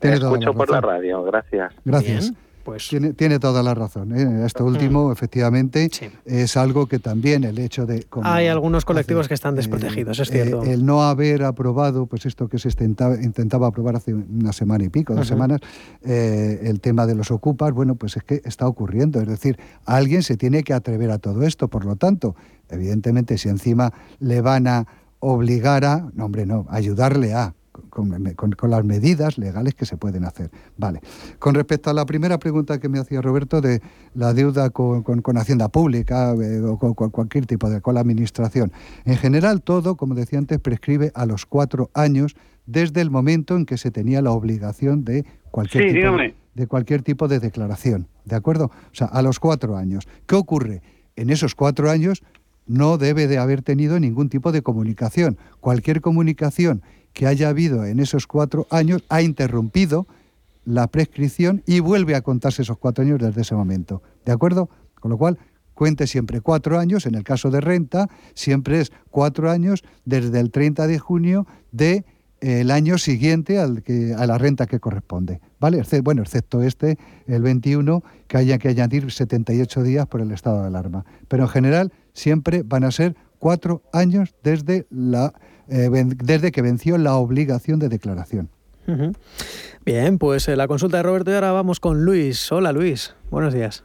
Tiene 0.01 0.19
toda 0.19 0.33
escucho 0.33 0.55
por 0.55 0.71
la 0.71 0.81
radio, 0.81 1.23
gracias. 1.25 1.73
Gracias. 1.85 2.33
pues 2.65 2.89
Tiene, 2.89 3.13
tiene 3.13 3.39
toda 3.39 3.63
la 3.63 3.75
razón. 3.75 4.17
¿eh? 4.17 4.47
Esto 4.47 4.65
último, 4.65 5.13
efectivamente, 5.13 5.91
es 6.25 6.57
algo 6.57 6.87
que 6.87 6.99
también 6.99 7.45
el 7.45 7.59
hecho 7.59 7.85
de... 7.85 8.05
como 8.05 8.27
Hay 8.27 8.47
algunos 8.47 8.85
colectivos 8.85 9.29
que 9.29 9.35
están 9.35 9.55
desprotegidos, 9.55 10.19
es 10.19 10.31
eh, 10.31 10.33
cierto. 10.33 10.63
el 10.63 10.87
no 10.87 11.03
haber 11.03 11.45
aprobado, 11.45 12.07
pues 12.07 12.25
esto 12.27 12.49
que 12.49 12.59
se 12.59 12.69
intentaba, 12.69 13.15
intentaba 13.23 13.67
aprobar 13.67 13.97
hace 13.97 14.15
una 14.15 14.53
semana 14.53 14.85
y 14.85 14.89
pico, 14.89 15.15
dos 15.15 15.27
semanas, 15.27 15.61
eh, 16.03 16.61
el 16.65 16.81
tema 16.81 17.07
de 17.07 17.15
los 17.15 17.31
ocupas, 17.31 17.73
bueno, 17.73 17.95
pues 17.95 18.17
es 18.17 18.23
que 18.23 18.41
está 18.45 18.67
ocurriendo. 18.67 19.21
Es 19.21 19.29
decir, 19.29 19.59
alguien 19.85 20.23
se 20.23 20.37
tiene 20.37 20.63
que 20.63 20.73
atrever 20.73 21.11
a 21.11 21.19
todo 21.19 21.43
esto. 21.43 21.69
Por 21.69 21.85
lo 21.85 21.97
tanto, 21.97 22.37
evidentemente, 22.71 23.37
si 23.37 23.49
encima 23.49 23.93
le 24.19 24.41
van 24.41 24.67
a 24.67 24.87
obligar 25.19 25.85
a, 25.85 26.11
no 26.15 26.25
hombre, 26.25 26.47
no, 26.47 26.67
ayudarle 26.71 27.35
a, 27.35 27.55
con, 27.89 28.11
con- 28.35 28.53
con 28.53 28.71
las 28.71 28.85
medidas 28.85 29.39
legales 29.39 29.75
que 29.75 29.87
se 29.87 29.97
pueden 29.97 30.25
hacer. 30.25 30.51
Vale. 30.77 31.01
Con 31.39 31.55
respecto 31.55 31.91
a 31.91 31.95
la 31.95 32.05
primera 32.07 32.39
pregunta 32.39 32.79
que 32.79 32.89
me 32.89 32.99
hacía 32.99 33.23
Roberto 33.23 33.61
de 33.61 33.81
la 34.15 34.35
deuda 34.35 34.71
con, 34.71 35.03
con- 35.03 35.37
Hacienda 35.39 35.69
Pública 35.69 36.33
eh, 36.35 36.61
o 36.61 36.79
con, 36.79 36.95
cualquier 36.95 37.47
tipo 37.47 37.71
de 37.71 37.81
con 37.81 37.95
la 37.95 38.01
administración, 38.01 38.73
en 39.05 39.17
general 39.17 39.63
todo, 39.63 39.97
como 39.97 40.15
decía 40.15 40.39
antes, 40.39 40.59
prescribe 40.59 41.13
a 41.15 41.25
los 41.27 41.47
cuatro 41.47 41.91
años 41.95 42.35
desde 42.67 43.01
el 43.01 43.11
momento 43.11 43.57
en 43.57 43.65
que 43.67 43.79
se 43.79 43.91
tenía 43.91 44.21
la 44.23 44.33
obligación 44.33 45.05
de 45.05 45.25
cualquier, 45.51 45.83
Sí, 45.85 45.89
tipo, 45.95 45.99
dígame. 46.13 46.35
de 46.55 46.67
cualquier 46.67 47.03
tipo 47.03 47.27
de 47.27 47.41
declaración. 47.41 48.07
¿De 48.25 48.37
acuerdo? 48.37 48.67
O 48.67 48.95
sea, 48.95 49.07
a 49.07 49.23
los 49.23 49.41
cuatro 49.41 49.77
años. 49.77 50.07
¿Qué 50.27 50.35
ocurre? 50.37 50.83
En 51.17 51.31
esos 51.31 51.55
cuatro 51.55 51.91
años 51.91 52.23
no 52.67 52.99
debe 52.99 53.27
de 53.27 53.39
haber 53.39 53.63
tenido 53.63 53.99
ningún 53.99 54.29
tipo 54.29 54.53
de 54.53 54.63
comunicación. 54.63 55.39
Cualquier 55.61 56.01
comunicación 56.01 56.83
que 57.13 57.27
haya 57.27 57.49
habido 57.49 57.85
en 57.85 58.01
esos 58.01 58.27
cuatro 58.27 58.67
años 58.71 59.05
ha 59.09 59.23
interrumpido 59.23 60.07
la 60.65 60.87
prescripción 60.87 61.63
y 61.67 61.81
vuelve 61.81 62.15
a 62.15 62.23
contarse 62.23 62.63
esos 62.63 62.79
cuatro 62.79 63.05
años 63.05 63.19
desde 63.19 63.43
ese 63.43 63.55
momento. 63.55 64.03
¿De 64.25 64.33
acuerdo? 64.33 64.69
Con 65.01 65.11
lo 65.11 65.19
cual, 65.19 65.39
cuente 65.75 66.07
siempre 66.07 66.41
cuatro 66.41 66.79
años, 66.79 67.07
en 67.07 67.15
el 67.15 67.25
caso 67.25 67.51
de 67.51 67.61
renta, 67.61 68.09
siempre 68.35 68.81
es 68.81 68.93
cuatro 69.11 69.51
años 69.51 69.83
desde 70.05 70.39
el 70.39 70.51
30 70.51 70.87
de 70.87 70.99
junio 70.99 71.47
de 71.73 72.05
el 72.41 72.71
año 72.71 72.97
siguiente 72.99 73.59
al 73.59 73.83
que, 73.83 74.15
a 74.17 74.27
la 74.27 74.39
renta 74.39 74.67
que 74.67 74.81
corresponde. 74.81 75.41
¿Vale? 75.59 75.83
Bueno, 76.03 76.23
excepto 76.23 76.63
este, 76.63 76.99
el 77.27 77.43
21, 77.43 78.03
que 78.27 78.39
haya 78.39 78.59
que 78.59 78.69
añadir 78.69 79.11
78 79.11 79.83
días 79.83 80.07
por 80.07 80.21
el 80.21 80.31
estado 80.33 80.63
de 80.63 80.69
alarma. 80.69 81.05
Pero 81.29 81.45
en 81.45 81.49
general 81.51 81.93
siempre 82.15 82.63
van 82.63 82.85
a 82.85 82.91
ser 82.91 83.15
cuatro 83.39 83.83
años 83.93 84.35
desde, 84.43 84.87
la, 84.91 85.35
eh, 85.71 85.89
desde 85.91 86.53
que 86.53 86.63
venció 86.63 86.99
la 86.99 87.15
obligación 87.15 87.79
de 87.79 87.89
declaración. 87.89 88.49
Bien, 89.85 90.19
pues 90.19 90.49
eh, 90.49 90.57
la 90.57 90.67
consulta 90.67 90.97
de 90.97 91.05
Roberto 91.05 91.31
y 91.31 91.35
ahora 91.35 91.53
vamos 91.53 91.79
con 91.79 92.05
Luis. 92.05 92.51
Hola 92.51 92.73
Luis, 92.73 93.15
buenos 93.31 93.55
días. 93.55 93.85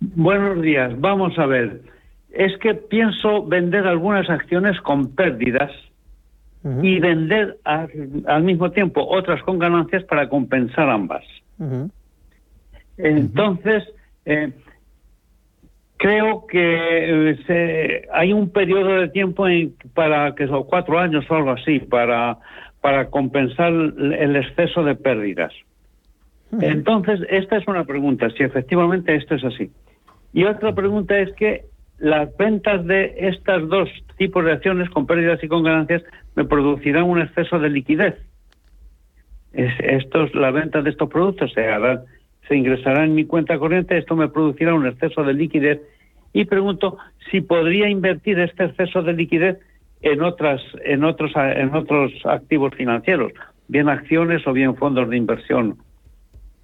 Buenos 0.00 0.60
días, 0.60 1.00
vamos 1.00 1.38
a 1.38 1.46
ver. 1.46 1.82
Es 2.30 2.56
que 2.58 2.74
pienso 2.74 3.46
vender 3.46 3.86
algunas 3.86 4.28
acciones 4.28 4.80
con 4.80 5.14
pérdidas 5.14 5.70
y 6.80 7.00
vender 7.00 7.58
al, 7.64 8.42
mismo 8.42 8.70
tiempo 8.70 9.04
otras 9.04 9.42
con 9.42 9.58
ganancias 9.58 10.04
para 10.04 10.28
compensar 10.28 10.88
ambas. 10.88 11.24
Entonces, 12.96 13.84
eh, 14.24 14.52
creo 15.96 16.46
que 16.46 17.36
eh, 17.48 18.08
hay 18.12 18.32
un 18.32 18.50
periodo 18.50 19.00
de 19.00 19.08
tiempo 19.08 19.46
en, 19.46 19.74
para 19.94 20.34
que 20.34 20.46
son 20.46 20.64
cuatro 20.64 20.98
años 20.98 21.24
o 21.28 21.34
algo 21.34 21.50
así 21.50 21.78
para 21.80 22.38
para 22.82 23.08
compensar 23.10 23.72
el 23.72 24.36
exceso 24.36 24.82
de 24.82 24.96
pérdidas. 24.96 25.52
Entonces, 26.60 27.20
esta 27.30 27.56
es 27.56 27.66
una 27.66 27.84
pregunta, 27.84 28.28
si 28.30 28.42
efectivamente 28.42 29.14
esto 29.14 29.36
es 29.36 29.44
así. 29.44 29.70
Y 30.34 30.44
otra 30.44 30.74
pregunta 30.74 31.18
es 31.18 31.32
que 31.34 31.62
las 31.98 32.36
ventas 32.36 32.84
de 32.84 33.14
estas 33.16 33.66
dos 33.68 33.88
tipos 34.18 34.44
de 34.44 34.52
acciones, 34.52 34.90
con 34.90 35.06
pérdidas 35.06 35.42
y 35.42 35.48
con 35.48 35.62
ganancias, 35.62 36.02
me 36.34 36.44
producirán 36.44 37.04
un 37.04 37.22
exceso 37.22 37.58
de 37.60 37.70
liquidez. 37.70 38.16
Es, 39.52 39.72
estos, 39.78 40.34
la 40.34 40.50
venta 40.50 40.82
de 40.82 40.90
estos 40.90 41.08
productos 41.08 41.52
se, 41.52 41.64
hará, 41.64 42.02
se 42.48 42.56
ingresará 42.56 43.04
en 43.04 43.14
mi 43.14 43.24
cuenta 43.24 43.58
corriente, 43.58 43.96
esto 43.98 44.16
me 44.16 44.28
producirá 44.28 44.74
un 44.74 44.86
exceso 44.86 45.22
de 45.24 45.34
liquidez. 45.34 45.80
Y 46.32 46.44
pregunto 46.46 46.98
si 47.30 47.40
podría 47.40 47.88
invertir 47.88 48.38
este 48.40 48.64
exceso 48.64 49.02
de 49.02 49.12
liquidez 49.12 49.58
en 50.00 50.22
otras, 50.22 50.60
en 50.84 51.04
otros, 51.04 51.32
en 51.36 51.74
otros 51.74 52.12
activos 52.24 52.74
financieros, 52.74 53.32
bien 53.68 53.88
acciones 53.88 54.46
o 54.46 54.52
bien 54.52 54.76
fondos 54.76 55.08
de 55.08 55.16
inversión. 55.16 55.76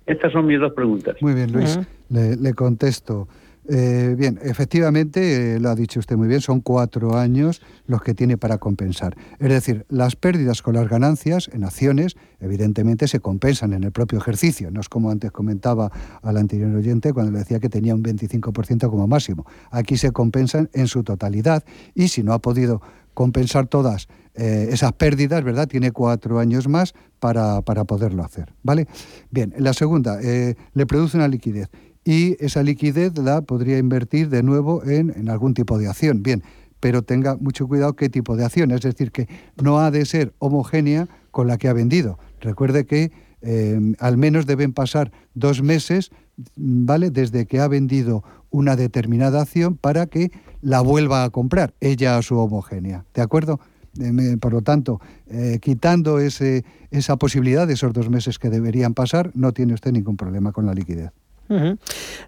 Estas 0.07 0.33
son 0.33 0.47
mis 0.47 0.59
dos 0.59 0.73
preguntas. 0.73 1.17
Muy 1.21 1.35
bien, 1.35 1.53
Luis. 1.53 1.79
le 2.09 2.55
contesto. 2.55 3.29
Eh, 3.71 4.15
bien, 4.17 4.39
efectivamente, 4.43 5.57
eh, 5.57 5.61
lo 5.61 5.69
ha 5.69 5.75
dicho 5.75 6.01
usted 6.01 6.17
muy 6.17 6.27
bien, 6.27 6.41
son 6.41 6.61
cuatro 6.61 7.19
años 7.19 7.61
los 7.87 8.01
que 8.01 8.15
tiene 8.15 8.39
para 8.39 8.57
compensar. 8.57 9.15
Es 9.39 9.51
decir, 9.51 9.85
las 9.91 10.17
pérdidas 10.17 10.63
con 10.63 10.75
las 10.75 10.89
ganancias 10.89 11.51
en 11.53 11.65
acciones, 11.65 12.17
evidentemente, 12.41 13.09
se 13.09 13.21
compensan 13.21 13.75
en 13.75 13.85
el 13.85 13.93
propio 13.93 14.19
ejercicio. 14.19 14.71
No 14.71 14.81
es 14.81 14.89
como 14.89 15.11
antes 15.11 15.33
comentaba 15.33 15.93
al 16.23 16.39
anterior 16.39 16.75
oyente 16.75 17.13
cuando 17.13 17.31
le 17.31 17.41
decía 17.41 17.61
que 17.61 17.69
tenía 17.69 17.95
un 17.95 18.03
25% 18.03 18.89
como 18.89 19.07
máximo. 19.07 19.45
Aquí 19.71 19.99
se 19.99 20.13
compensan 20.13 20.71
en 20.73 20.87
su 20.87 21.05
totalidad 21.05 21.63
y 21.95 22.09
si 22.09 22.23
no 22.23 22.33
ha 22.33 22.39
podido 22.39 22.81
compensar 23.13 23.67
todas 23.67 24.09
eh, 24.35 24.69
esas 24.71 24.93
pérdidas, 24.93 25.45
¿verdad? 25.45 25.69
Tiene 25.69 25.91
cuatro 25.91 26.39
años 26.39 26.69
más 26.69 26.95
para, 27.19 27.61
para 27.63 27.85
poderlo 27.85 28.25
hacer, 28.25 28.55
¿vale? 28.63 28.87
Bien, 29.31 29.53
la 29.59 29.73
segunda, 29.73 30.21
le 30.21 30.87
produce 30.87 31.17
una 31.17 31.27
liquidez 31.27 31.69
y 32.09 32.43
esa 32.43 32.63
liquidez 32.63 33.19
la 33.19 33.43
podría 33.43 33.77
invertir 33.77 34.31
de 34.31 34.43
nuevo 34.43 34.83
en, 34.83 35.29
algún 35.29 35.53
tipo 35.53 35.77
de 35.77 35.89
acción. 35.89 36.23
Bien, 36.23 36.43
pero 36.81 37.03
tenga 37.03 37.37
mucho 37.37 37.69
cuidado 37.69 37.97
qué 37.97 38.09
tipo 38.09 38.35
de 38.35 38.47
acción, 38.47 38.71
es 38.71 38.81
decir, 38.81 39.13
que 39.13 39.29
no 39.63 39.79
ha 39.79 39.91
de 39.91 40.07
ser 40.07 40.33
homogénea 40.39 41.07
con 41.31 41.49
la 41.49 41.59
que 41.59 41.69
ha 41.69 41.75
vendido. 41.75 42.19
Recuerde 42.41 42.87
que 42.87 43.13
eh, 43.43 43.95
al 43.99 44.17
menos 44.17 44.47
deben 44.47 44.73
pasar 44.73 45.13
dos 45.35 45.63
meses, 45.63 46.11
¿vale? 46.57 47.11
Desde 47.11 47.45
que 47.45 47.61
ha 47.61 47.69
vendido 47.69 48.25
una 48.49 48.75
determinada 48.75 49.43
acción 49.43 49.77
para 49.77 50.07
que 50.07 50.31
la 50.63 50.81
vuelva 50.81 51.25
a 51.25 51.31
comprar, 51.31 51.75
ella 51.79 52.17
a 52.17 52.23
su 52.23 52.39
homogénea. 52.39 53.05
¿De 53.13 53.21
acuerdo? 53.21 53.61
Eh, 54.01 54.39
por 54.41 54.55
lo 54.55 54.63
tanto, 54.63 54.99
eh, 55.27 55.59
quitando 55.61 56.21
ese, 56.21 56.65
esa 56.91 57.17
posibilidad 57.19 57.67
de 57.67 57.75
esos 57.75 57.93
dos 57.93 58.09
meses 58.09 58.39
que 58.39 58.49
deberían 58.49 58.95
pasar, 58.95 59.31
no 59.35 59.53
tiene 59.53 59.75
usted 59.75 59.93
ningún 59.93 60.17
problema 60.17 60.53
con 60.53 60.65
la 60.65 60.73
liquidez. 60.73 61.13
Uh 61.49 61.77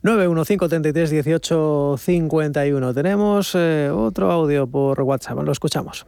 915331851. 0.03 2.95
Tenemos 2.95 3.55
eh, 3.55 3.91
otro 3.91 4.31
audio 4.31 4.67
por 4.67 5.03
WhatsApp, 5.03 5.43
lo 5.43 5.53
escuchamos. 5.53 6.07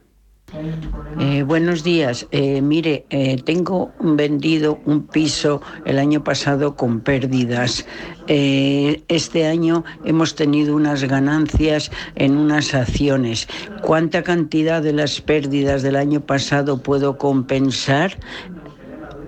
Eh, 1.18 1.44
buenos 1.44 1.82
días. 1.82 2.26
Eh, 2.30 2.60
mire, 2.60 3.06
tengo 3.46 3.90
vendido 4.00 4.80
un 4.84 5.06
piso 5.06 5.62
el 5.86 5.98
año 5.98 6.22
pasado 6.24 6.76
con 6.76 7.00
pérdidas. 7.00 7.86
este 8.26 9.46
año 9.46 9.82
hemos 10.04 10.34
tenido 10.34 10.76
unas 10.76 11.04
ganancias 11.04 11.90
en 12.16 12.36
unas 12.36 12.74
acciones. 12.74 13.48
¿Cuánta 13.82 14.22
cantidad 14.22 14.82
de 14.82 14.92
las 14.92 15.22
pérdidas 15.22 15.82
del 15.82 15.96
año 15.96 16.20
pasado 16.20 16.82
puedo 16.82 17.16
compensar? 17.16 18.18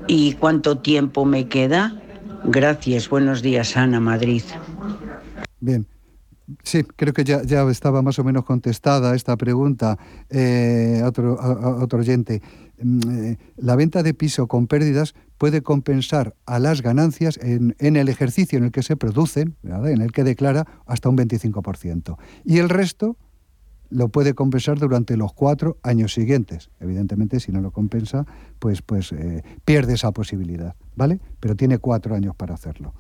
¿Y 0.07 0.35
cuánto 0.35 0.77
tiempo 0.77 1.25
me 1.25 1.49
queda? 1.49 2.04
Gracias, 2.47 3.09
buenos 3.09 3.43
días, 3.43 3.77
Ana, 3.77 4.01
Madrid. 4.01 4.43
Bien. 5.61 5.87
Sí, 6.63 6.83
creo 6.83 7.15
que 7.15 7.25
ya, 7.25 7.41
estaba 7.71 8.03
más 8.03 8.19
o 8.19 8.25
menos 8.25 8.45
contestada 8.45 9.15
esta 9.15 9.35
pregunta 9.39 9.99
eh, 10.29 11.01
a, 11.03 11.09
otro, 11.09 11.39
otro 11.81 12.01
oyente. 12.01 12.43
Mm, 12.83 13.01
eh, 13.11 13.39
la 13.57 13.77
venta 13.77 14.03
de 14.03 14.13
piso 14.13 14.47
con 14.47 14.67
pérdidas 14.67 15.15
puede 15.39 15.63
compensar 15.63 16.35
a 16.45 16.59
las 16.59 16.83
ganancias 16.83 17.39
en, 17.43 17.75
en 17.79 17.97
el 17.97 18.11
ejercicio 18.11 18.59
en 18.59 18.65
el 18.65 18.73
que 18.73 18.83
se 18.83 18.97
producen, 18.97 19.57
en 19.63 20.03
el 20.03 20.13
que 20.13 20.23
declara 20.23 20.67
hasta 20.87 21.09
un 21.09 21.17
25%. 21.17 22.19
Y 22.45 22.59
el 22.59 22.69
resto 22.69 23.17
lo 23.91 24.09
puede 24.09 24.35
compensar 24.35 24.79
durante 24.79 25.17
los 25.17 25.33
cuatro 25.33 25.79
años 25.83 26.13
siguientes. 26.15 26.71
Evidentemente, 26.81 27.41
si 27.41 27.53
no 27.53 27.61
lo 27.61 27.71
compensa, 27.71 28.27
pues, 28.59 28.83
pues 28.83 29.13
eh, 29.13 29.43
pierde 29.65 29.95
esa 29.95 30.13
posibilidad, 30.13 30.75
¿vale? 30.97 31.21
Pero 31.41 31.57
tiene 31.57 31.79
cuatro 31.79 32.15
años 32.15 32.35
para 32.35 32.55
hacerlo. 32.55 32.93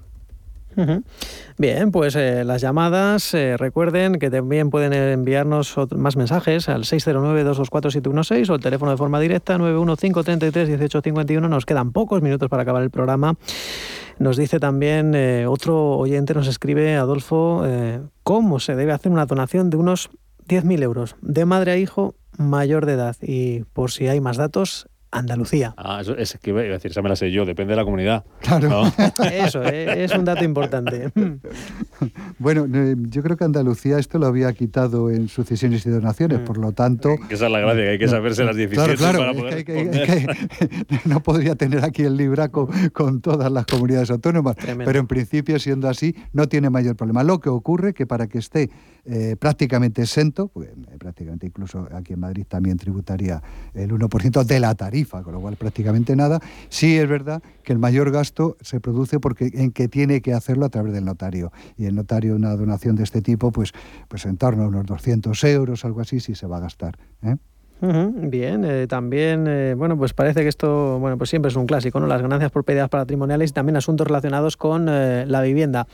Bien, 1.56 1.92
pues 1.92 2.16
eh, 2.16 2.42
las 2.42 2.60
llamadas, 2.60 3.32
eh, 3.32 3.56
recuerden 3.56 4.18
que 4.18 4.28
también 4.28 4.70
pueden 4.70 4.92
enviarnos 4.92 5.76
más 5.94 6.16
mensajes 6.16 6.68
al 6.68 6.82
609-224-716 6.82 8.50
o 8.50 8.56
el 8.56 8.60
teléfono 8.60 8.90
de 8.90 8.96
forma 8.96 9.20
directa 9.20 9.56
915-33-1851. 9.56 11.48
Nos 11.48 11.64
quedan 11.64 11.92
pocos 11.92 12.22
minutos 12.22 12.48
para 12.48 12.64
acabar 12.64 12.82
el 12.82 12.90
programa. 12.90 13.36
Nos 14.18 14.36
dice 14.36 14.58
también 14.58 15.14
otro 15.46 15.96
oyente, 15.96 16.34
nos 16.34 16.48
escribe 16.48 16.96
Adolfo, 16.96 17.64
cómo 18.24 18.58
se 18.60 18.74
debe 18.74 18.92
hacer 18.92 19.10
una 19.10 19.26
donación 19.26 19.70
de 19.70 19.76
unos 19.76 20.10
10.000 20.48 20.82
euros 20.82 21.16
de 21.22 21.44
madre 21.44 21.72
a 21.72 21.76
hijo 21.76 22.16
mayor 22.38 22.86
de 22.86 22.94
edad. 22.94 23.16
Y 23.20 23.64
por 23.72 23.90
si 23.90 24.08
hay 24.08 24.20
más 24.20 24.36
datos, 24.36 24.88
Andalucía. 25.14 25.74
Ah, 25.76 26.00
eso 26.00 26.16
es 26.16 26.38
que 26.42 26.50
iba 26.50 26.60
a 26.60 26.64
decir, 26.64 26.90
esa 26.90 27.02
me 27.02 27.08
la 27.08 27.16
sé 27.16 27.30
yo, 27.30 27.44
depende 27.44 27.72
de 27.72 27.76
la 27.76 27.84
comunidad. 27.84 28.24
Claro. 28.40 28.82
Eso, 29.32 29.62
eh, 29.62 30.04
es 30.04 30.14
un 30.14 30.24
dato 30.24 30.44
importante. 30.44 31.10
bueno, 32.38 32.66
eh, 32.72 32.96
yo 32.98 33.22
creo 33.22 33.36
que 33.36 33.44
Andalucía 33.44 33.98
esto 33.98 34.18
lo 34.18 34.26
había 34.26 34.52
quitado 34.52 35.10
en 35.10 35.28
sucesiones 35.28 35.86
y 35.86 35.90
donaciones, 35.90 36.40
por 36.40 36.58
lo 36.58 36.72
tanto... 36.72 37.14
esa 37.30 37.46
es 37.46 37.52
la 37.52 37.60
gracia, 37.60 37.84
que 37.84 37.90
hay 37.90 37.98
que 37.98 38.08
saberse 38.08 38.44
las 38.44 38.56
17 38.56 38.96
para 38.96 39.32
poder 39.32 39.64
No 41.04 41.20
podría 41.20 41.54
tener 41.54 41.84
aquí 41.84 42.02
el 42.02 42.16
libraco 42.16 42.68
con 42.92 43.20
todas 43.20 43.50
las 43.50 43.66
comunidades 43.66 44.10
autónomas, 44.10 44.56
pero 44.84 44.98
en 44.98 45.06
principio, 45.06 45.58
siendo 45.58 45.88
así, 45.88 46.14
no 46.32 46.48
tiene 46.48 46.70
mayor 46.70 46.96
problema. 46.96 47.22
Lo 47.22 47.40
que 47.40 47.48
ocurre 47.48 47.94
que 47.94 48.06
para 48.06 48.26
que 48.26 48.38
esté 48.38 48.70
eh, 49.06 49.36
prácticamente 49.38 50.00
exento, 50.00 50.48
pues, 50.48 50.70
prácticamente 50.98 51.46
incluso 51.46 51.86
aquí 51.92 52.14
en 52.14 52.20
Madrid 52.20 52.46
también 52.48 52.78
tributaría 52.78 53.42
el 53.74 53.90
1% 53.90 54.44
de 54.44 54.60
la 54.60 54.74
tarifa, 54.74 55.03
con 55.08 55.32
lo 55.32 55.40
cual 55.40 55.56
prácticamente 55.56 56.16
nada. 56.16 56.40
Sí 56.68 56.98
es 56.98 57.08
verdad 57.08 57.42
que 57.62 57.72
el 57.72 57.78
mayor 57.78 58.10
gasto 58.10 58.56
se 58.60 58.80
produce 58.80 59.20
porque 59.20 59.50
en 59.54 59.72
que 59.72 59.88
tiene 59.88 60.20
que 60.20 60.32
hacerlo 60.32 60.66
a 60.66 60.68
través 60.68 60.92
del 60.92 61.04
notario. 61.04 61.52
Y 61.76 61.86
el 61.86 61.94
notario, 61.94 62.34
una 62.34 62.54
donación 62.56 62.96
de 62.96 63.04
este 63.04 63.22
tipo, 63.22 63.52
pues, 63.52 63.72
en 64.24 64.36
torno 64.36 64.64
a 64.64 64.68
unos 64.68 64.86
200 64.86 65.42
euros, 65.44 65.84
algo 65.84 66.00
así, 66.00 66.20
sí 66.20 66.34
se 66.34 66.46
va 66.46 66.58
a 66.58 66.60
gastar. 66.60 66.98
¿eh? 67.22 67.36
bien, 67.80 68.64
eh, 68.64 68.86
también, 68.86 69.46
eh, 69.46 69.74
bueno, 69.76 69.98
pues 69.98 70.14
parece 70.14 70.42
que 70.42 70.48
esto, 70.48 70.98
bueno, 70.98 71.18
pues 71.18 71.28
siempre 71.28 71.50
es 71.50 71.56
un 71.56 71.66
clásico, 71.66 72.00
¿no? 72.00 72.06
Las 72.06 72.22
ganancias 72.22 72.50
por 72.50 72.64
pérdidas 72.64 72.88
patrimoniales 72.88 73.50
y 73.50 73.52
también 73.52 73.76
asuntos 73.76 74.06
relacionados 74.06 74.56
con 74.56 74.86
la 74.86 75.40
vivienda. 75.42 75.86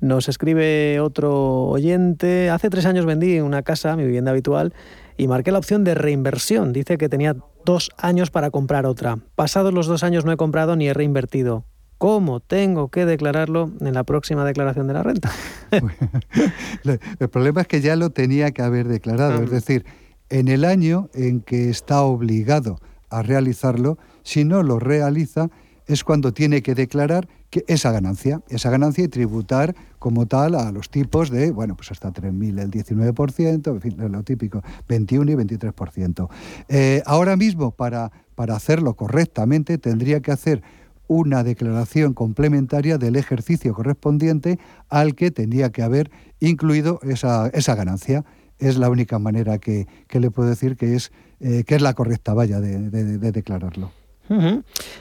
Nos 0.00 0.28
escribe 0.28 1.00
otro 1.00 1.66
oyente, 1.66 2.50
hace 2.50 2.70
tres 2.70 2.86
años 2.86 3.04
vendí 3.04 3.40
una 3.40 3.62
casa, 3.62 3.96
mi 3.96 4.04
vivienda 4.04 4.30
habitual, 4.30 4.72
y 5.16 5.28
marqué 5.28 5.52
la 5.52 5.58
opción 5.58 5.84
de 5.84 5.94
reinversión. 5.94 6.72
Dice 6.72 6.96
que 6.96 7.08
tenía 7.08 7.36
dos 7.64 7.90
años 7.96 8.30
para 8.30 8.50
comprar 8.50 8.86
otra. 8.86 9.18
Pasados 9.34 9.72
los 9.72 9.86
dos 9.86 10.02
años 10.02 10.24
no 10.24 10.32
he 10.32 10.36
comprado 10.36 10.76
ni 10.76 10.88
he 10.88 10.94
reinvertido. 10.94 11.64
¿Cómo 11.98 12.40
tengo 12.40 12.88
que 12.88 13.06
declararlo 13.06 13.70
en 13.80 13.94
la 13.94 14.04
próxima 14.04 14.44
declaración 14.44 14.86
de 14.86 14.94
la 14.94 15.02
renta? 15.02 15.30
el 17.18 17.28
problema 17.28 17.62
es 17.62 17.66
que 17.66 17.80
ya 17.80 17.96
lo 17.96 18.10
tenía 18.10 18.50
que 18.50 18.62
haber 18.62 18.88
declarado. 18.88 19.42
Es 19.42 19.50
decir, 19.50 19.86
en 20.28 20.48
el 20.48 20.64
año 20.64 21.08
en 21.14 21.40
que 21.40 21.70
está 21.70 22.02
obligado 22.02 22.78
a 23.10 23.22
realizarlo, 23.22 23.98
si 24.22 24.44
no 24.44 24.62
lo 24.62 24.78
realiza, 24.78 25.48
es 25.86 26.04
cuando 26.04 26.32
tiene 26.32 26.62
que 26.62 26.74
declarar 26.74 27.28
esa 27.66 27.92
ganancia, 27.92 28.40
esa 28.48 28.70
ganancia 28.70 29.04
y 29.04 29.08
tributar 29.08 29.74
como 29.98 30.26
tal 30.26 30.54
a 30.54 30.72
los 30.72 30.90
tipos 30.90 31.30
de, 31.30 31.50
bueno, 31.50 31.76
pues 31.76 31.90
hasta 31.90 32.12
3.000 32.12 32.60
el 32.60 32.70
19%, 32.70 33.68
en 33.68 33.80
fin, 33.80 33.94
lo 33.98 34.22
típico, 34.22 34.62
21 34.88 35.30
y 35.30 35.34
23%. 35.34 36.28
Eh, 36.68 37.02
ahora 37.06 37.36
mismo, 37.36 37.70
para, 37.70 38.12
para 38.34 38.56
hacerlo 38.56 38.94
correctamente, 38.94 39.78
tendría 39.78 40.20
que 40.20 40.32
hacer 40.32 40.62
una 41.06 41.44
declaración 41.44 42.14
complementaria 42.14 42.98
del 42.98 43.16
ejercicio 43.16 43.74
correspondiente 43.74 44.58
al 44.88 45.14
que 45.14 45.30
tendría 45.30 45.70
que 45.70 45.82
haber 45.82 46.10
incluido 46.40 46.98
esa, 47.02 47.48
esa 47.48 47.74
ganancia. 47.74 48.24
Es 48.58 48.76
la 48.78 48.88
única 48.88 49.18
manera 49.18 49.58
que, 49.58 49.86
que 50.08 50.20
le 50.20 50.30
puedo 50.30 50.48
decir 50.48 50.76
que 50.76 50.94
es, 50.94 51.12
eh, 51.40 51.64
que 51.66 51.74
es 51.74 51.82
la 51.82 51.94
correcta 51.94 52.32
vaya 52.34 52.60
de 52.60 53.32
declararlo. 53.32 54.03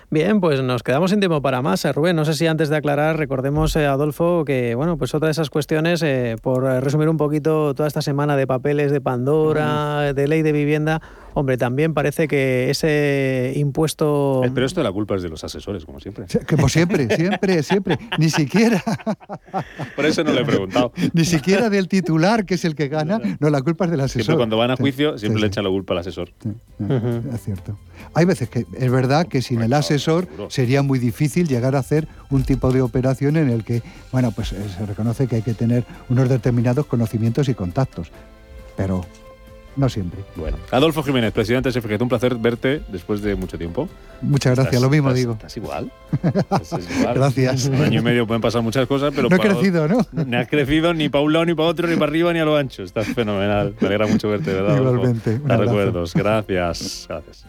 Bien, 0.09 0.41
pues 0.41 0.61
nos 0.61 0.83
quedamos 0.83 1.11
sin 1.11 1.19
tiempo 1.19 1.41
para 1.41 1.61
más. 1.61 1.85
Eh, 1.85 1.93
Rubén, 1.93 2.15
no 2.15 2.25
sé 2.25 2.33
si 2.33 2.45
antes 2.45 2.69
de 2.69 2.75
aclarar, 2.75 3.17
recordemos, 3.17 3.75
eh, 3.75 3.85
Adolfo, 3.85 4.43
que 4.45 4.75
bueno, 4.75 4.97
pues 4.97 5.15
otra 5.15 5.27
de 5.27 5.31
esas 5.31 5.49
cuestiones, 5.49 6.03
eh, 6.03 6.35
por 6.41 6.63
resumir 6.63 7.07
un 7.07 7.17
poquito 7.17 7.73
toda 7.73 7.87
esta 7.87 8.01
semana 8.01 8.35
de 8.35 8.45
papeles 8.47 8.91
de 8.91 8.99
Pandora, 8.99 10.13
de 10.13 10.27
ley 10.27 10.41
de 10.41 10.51
vivienda, 10.51 11.01
hombre, 11.33 11.57
también 11.57 11.93
parece 11.93 12.27
que 12.27 12.69
ese 12.69 13.53
impuesto... 13.55 14.41
Pero 14.53 14.65
esto 14.65 14.83
la 14.83 14.91
culpa 14.91 15.15
es 15.15 15.23
de 15.23 15.29
los 15.29 15.43
asesores, 15.43 15.85
como 15.85 15.99
siempre. 15.99 16.25
Como 16.49 16.69
siempre, 16.69 17.15
siempre, 17.15 17.63
siempre. 17.63 17.97
Ni 18.17 18.29
siquiera... 18.29 18.83
Por 19.95 20.05
eso 20.05 20.23
no 20.23 20.31
le 20.31 20.41
he 20.41 20.45
preguntado. 20.45 20.91
Ni 21.13 21.25
siquiera 21.25 21.69
del 21.69 21.87
titular, 21.87 22.45
que 22.45 22.55
es 22.55 22.65
el 22.65 22.75
que 22.75 22.87
gana. 22.87 23.19
No, 23.39 23.49
la 23.49 23.61
culpa 23.61 23.85
es 23.85 23.91
del 23.91 24.01
asesor. 24.01 24.23
Siempre 24.23 24.37
cuando 24.37 24.57
van 24.57 24.71
a 24.71 24.75
juicio, 24.75 25.17
siempre 25.17 25.41
le 25.41 25.47
echan 25.47 25.63
la 25.63 25.69
culpa 25.69 25.93
al 25.93 25.99
asesor. 25.99 26.29
Es 27.33 27.41
cierto. 27.43 27.77
Hay 28.13 28.25
veces 28.25 28.49
que 28.49 28.65
es 28.73 28.91
verdad 28.91 29.27
que 29.27 29.41
sin 29.41 29.61
el 29.61 29.73
asesor 29.73 30.27
sería 30.49 30.81
muy 30.81 30.99
difícil 30.99 31.47
llegar 31.47 31.75
a 31.75 31.79
hacer 31.79 32.07
un 32.29 32.43
tipo 32.43 32.71
de 32.71 32.81
operación 32.81 33.37
en 33.37 33.49
el 33.49 33.63
que, 33.63 33.81
bueno, 34.11 34.31
pues 34.31 34.51
eh, 34.53 34.57
se 34.75 34.85
reconoce 34.85 35.27
que 35.27 35.37
hay 35.37 35.41
que 35.41 35.53
tener 35.53 35.85
unos 36.09 36.29
determinados 36.29 36.85
conocimientos 36.85 37.49
y 37.49 37.53
contactos. 37.53 38.11
Pero 38.75 39.05
no 39.75 39.89
siempre. 39.89 40.19
Bueno, 40.35 40.57
Adolfo 40.71 41.03
Jiménez, 41.03 41.31
presidente 41.31 41.71
de 41.71 41.79
SFG, 41.79 42.01
un 42.01 42.09
placer 42.09 42.35
verte 42.35 42.81
después 42.89 43.21
de 43.21 43.35
mucho 43.35 43.57
tiempo. 43.57 43.89
Muchas 44.21 44.55
gracias, 44.55 44.81
lo 44.81 44.89
mismo 44.89 45.13
digo. 45.13 45.33
Estás 45.43 45.57
igual. 45.57 45.91
gracias. 47.13 47.65
Un 47.65 47.75
año 47.75 47.99
y 47.99 48.03
medio 48.03 48.27
pueden 48.27 48.41
pasar 48.41 48.61
muchas 48.61 48.87
cosas, 48.87 49.13
pero... 49.15 49.29
No 49.29 49.35
he 49.35 49.39
crecido, 49.39 49.87
¿no? 49.87 50.05
Ni 50.11 50.35
has 50.35 50.47
crecido 50.47 50.93
ni 50.93 51.09
para 51.09 51.23
un 51.23 51.33
lado, 51.33 51.45
ni 51.45 51.53
para 51.53 51.69
otro, 51.69 51.87
ni 51.87 51.95
para 51.95 52.09
arriba, 52.09 52.33
ni 52.33 52.39
a 52.39 52.45
lo 52.45 52.55
ancho. 52.55 52.83
Estás 52.83 53.07
fenomenal. 53.07 53.75
Me 53.79 53.87
alegra 53.87 54.07
mucho 54.07 54.29
verte, 54.29 54.53
¿verdad? 54.53 54.77
Igualmente. 54.77 55.39
Te 55.39 55.57
recuerdos. 55.57 56.13
Gracias. 56.13 57.07
Gracias. 57.07 57.45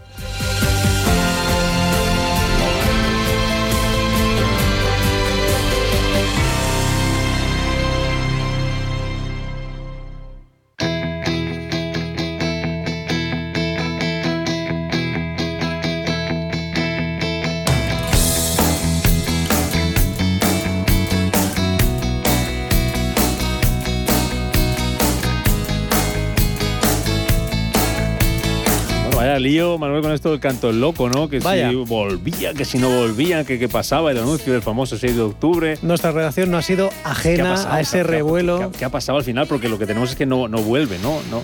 Vaya 29.34 29.48
lío, 29.48 29.78
Manuel, 29.78 30.00
con 30.00 30.12
esto 30.12 30.30
del 30.30 30.38
canto 30.38 30.70
loco, 30.70 31.08
¿no? 31.08 31.28
Que 31.28 31.40
si 31.40 31.74
volvía, 31.86 32.54
que 32.54 32.64
si 32.64 32.78
no 32.78 32.88
volvía, 32.88 33.42
que 33.42 33.58
qué 33.58 33.68
pasaba, 33.68 34.12
el 34.12 34.18
anuncio 34.18 34.52
del 34.52 34.62
famoso 34.62 34.96
6 34.96 35.16
de 35.16 35.22
octubre. 35.22 35.76
Nuestra 35.82 36.12
redacción 36.12 36.52
no 36.52 36.58
ha 36.58 36.62
sido 36.62 36.90
ajena 37.02 37.56
a 37.68 37.80
ese 37.80 38.04
revuelo. 38.04 38.70
¿Qué, 38.78 38.84
ha 38.84 38.90
pasado 38.90 39.18
al 39.18 39.24
final? 39.24 39.48
Porque 39.48 39.68
lo 39.68 39.76
que 39.76 39.86
tenemos 39.86 40.10
es 40.10 40.16
que 40.16 40.24
no, 40.24 40.46
no 40.46 40.58
vuelve, 40.62 41.00
¿no? 41.00 41.18
no. 41.32 41.42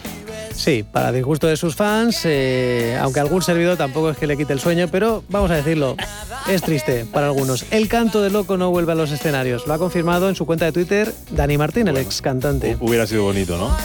Sí, 0.55 0.85
para 0.85 1.11
disgusto 1.11 1.49
de 1.49 1.57
sus 1.57 1.75
fans, 1.75 2.21
eh, 2.25 2.97
aunque 3.01 3.19
algún 3.19 3.43
servidor 3.43 3.77
tampoco 3.77 4.11
es 4.11 4.17
que 4.17 4.29
le 4.29 4.37
quite 4.37 4.53
el 4.53 4.61
sueño, 4.61 4.87
pero 4.87 5.25
vamos 5.29 5.51
a 5.51 5.57
decirlo, 5.57 5.97
es 6.49 6.63
triste 6.63 7.07
para 7.07 7.27
algunos. 7.27 7.65
El 7.73 7.89
canto 7.89 8.23
de 8.23 8.31
loco 8.31 8.57
no 8.57 8.71
vuelve 8.71 8.93
a 8.93 8.95
los 8.95 9.11
escenarios. 9.11 9.67
Lo 9.67 9.75
ha 9.75 9.79
confirmado 9.79 10.29
en 10.29 10.37
su 10.37 10.47
cuenta 10.47 10.65
de 10.65 10.71
Twitter 10.71 11.13
Dani 11.33 11.59
Martín, 11.59 11.89
el 11.89 11.97
ex 11.97 12.23
cantante. 12.23 12.77
Hubiera 12.79 13.09
sido 13.09 13.25
bonito, 13.25 13.59
¿no? 13.59 13.77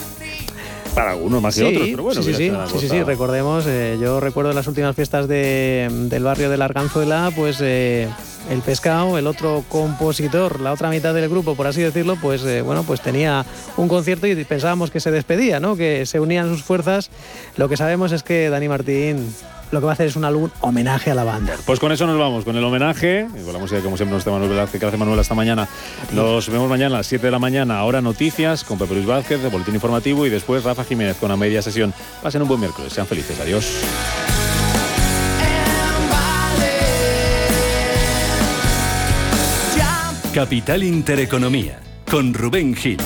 Para 0.95 1.11
algunos 1.11 1.41
más 1.41 1.55
que 1.55 1.63
otros, 1.63 1.87
pero 1.89 2.03
bueno. 2.03 2.23
Sí, 2.23 2.33
sí, 2.33 2.49
sí, 2.49 2.79
sí, 2.79 2.89
sí, 2.89 3.03
recordemos, 3.03 3.65
eh, 3.67 3.97
yo 4.01 4.19
recuerdo 4.19 4.53
las 4.53 4.67
últimas 4.67 4.95
fiestas 4.95 5.27
de, 5.27 5.89
del 5.91 6.23
barrio 6.23 6.49
de 6.49 6.57
la 6.57 6.65
Arganzuela, 6.65 7.31
pues 7.35 7.57
eh, 7.61 8.07
el 8.49 8.61
pescado, 8.61 9.17
el 9.17 9.27
otro 9.27 9.65
compositor, 9.67 10.61
la 10.61 10.71
otra 10.71 10.89
mitad 10.89 11.13
del 11.13 11.29
grupo, 11.29 11.55
por 11.55 11.67
así 11.67 11.81
decirlo, 11.81 12.15
pues 12.21 12.43
eh, 12.45 12.61
bueno, 12.61 12.83
pues 12.83 13.01
tenía 13.01 13.45
un 13.75 13.89
concierto 13.89 14.25
y 14.25 14.43
pensábamos 14.45 14.89
que 14.89 15.01
se 15.01 15.11
despedía, 15.11 15.59
¿no? 15.59 15.75
Que 15.75 16.05
se 16.05 16.19
unían 16.19 16.47
sus 16.47 16.63
fuerzas. 16.63 17.09
Lo 17.57 17.67
que 17.67 17.75
sabemos 17.75 18.13
es 18.13 18.23
que 18.23 18.49
Dani 18.49 18.69
Martín 18.69 19.27
lo 19.71 19.79
que 19.79 19.85
va 19.85 19.91
a 19.91 19.93
hacer 19.93 20.07
es 20.07 20.15
un 20.15 20.25
álbum 20.25 20.49
homenaje 20.61 21.11
a 21.11 21.15
la 21.15 21.23
banda. 21.23 21.55
Pues 21.65 21.79
con 21.79 21.91
eso 21.91 22.05
nos 22.05 22.17
vamos, 22.17 22.45
con 22.45 22.55
el 22.55 22.63
homenaje, 22.63 23.27
y 23.33 23.43
con 23.43 23.53
la 23.53 23.59
música 23.59 23.81
como 23.81 23.97
siempre 23.97 24.15
nos 24.15 24.25
Manuel 24.25 24.49
Velázquez, 24.49 24.79
que 24.79 24.85
hace 24.85 24.97
Manuel 24.97 25.19
esta 25.19 25.35
mañana. 25.35 25.67
Nos 26.11 26.49
vemos 26.49 26.69
mañana 26.69 26.95
a 26.95 26.99
las 26.99 27.07
7 27.07 27.25
de 27.25 27.31
la 27.31 27.39
mañana, 27.39 27.79
ahora 27.79 28.01
noticias 28.01 28.63
con 28.63 28.77
Pepe 28.77 28.95
Luis 28.95 29.05
Vázquez, 29.05 29.41
de 29.41 29.49
Boletín 29.49 29.75
Informativo 29.75 30.25
y 30.25 30.29
después 30.29 30.63
Rafa 30.63 30.83
Jiménez 30.83 31.17
con 31.17 31.29
la 31.29 31.37
media 31.37 31.61
sesión. 31.61 31.93
Pasen 32.21 32.41
un 32.41 32.47
buen 32.47 32.59
miércoles, 32.59 32.93
sean 32.93 33.07
felices, 33.07 33.39
adiós. 33.39 33.65
Capital 40.33 40.83
Intereconomía, 40.83 41.79
con 42.11 42.33
Rubén 42.33 42.75
Gil. 42.75 42.99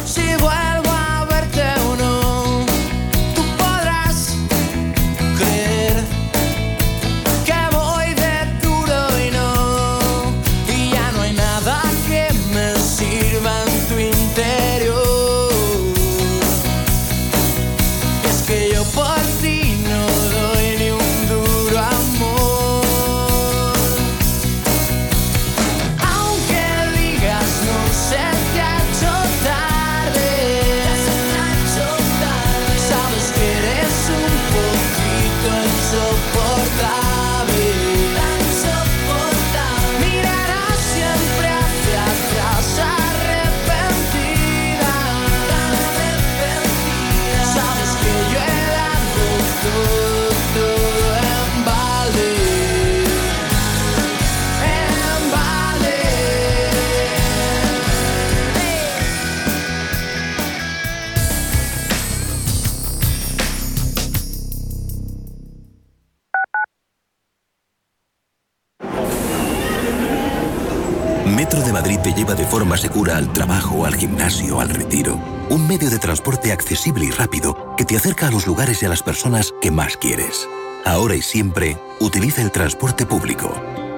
Accesible 76.69 77.05
y 77.05 77.09
rápido 77.09 77.73
que 77.75 77.83
te 77.83 77.97
acerca 77.97 78.27
a 78.27 78.31
los 78.31 78.45
lugares 78.45 78.83
y 78.83 78.85
a 78.85 78.89
las 78.89 79.01
personas 79.01 79.55
que 79.59 79.71
más 79.71 79.97
quieres. 79.97 80.47
Ahora 80.85 81.15
y 81.15 81.21
siempre, 81.23 81.75
utiliza 81.99 82.43
el 82.43 82.51
transporte 82.51 83.07
público. 83.07 83.51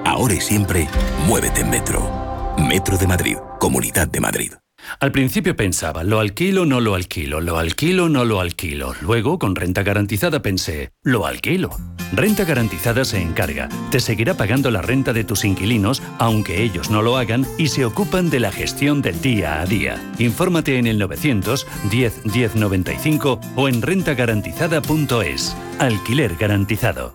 Ahora 0.06 0.32
y 0.32 0.40
siempre, 0.40 0.88
muévete 1.26 1.60
en 1.60 1.68
Metro. 1.68 2.54
Metro 2.56 2.96
de 2.96 3.06
Madrid, 3.06 3.36
Comunidad 3.60 4.08
de 4.08 4.20
Madrid. 4.20 4.52
Al 5.00 5.12
principio 5.12 5.54
pensaba, 5.54 6.02
lo 6.02 6.18
alquilo, 6.18 6.64
no 6.64 6.80
lo 6.80 6.94
alquilo, 6.94 7.42
lo 7.42 7.58
alquilo, 7.58 8.08
no 8.08 8.24
lo 8.24 8.40
alquilo. 8.40 8.94
Luego, 9.02 9.38
con 9.38 9.54
renta 9.54 9.82
garantizada 9.82 10.40
pensé, 10.40 10.92
lo 11.02 11.26
alquilo. 11.26 11.76
Renta 12.12 12.44
garantizada 12.44 13.04
se 13.04 13.20
encarga, 13.20 13.68
te 13.90 13.98
seguirá 13.98 14.34
pagando 14.34 14.70
la 14.70 14.82
renta 14.82 15.12
de 15.12 15.24
tus 15.24 15.44
inquilinos, 15.44 16.02
aunque 16.18 16.62
ellos 16.62 16.90
no 16.90 17.00
lo 17.00 17.16
hagan, 17.16 17.46
y 17.56 17.68
se 17.68 17.84
ocupan 17.86 18.28
de 18.28 18.40
la 18.40 18.52
gestión 18.52 19.00
del 19.00 19.20
día 19.20 19.60
a 19.60 19.66
día. 19.66 19.96
Infórmate 20.18 20.78
en 20.78 20.86
el 20.86 20.98
900 20.98 21.66
10 21.90 22.24
10 22.24 22.56
95 22.56 23.40
o 23.56 23.68
en 23.68 23.80
rentagarantizada.es. 23.80 25.56
Alquiler 25.78 26.36
garantizado. 26.36 27.14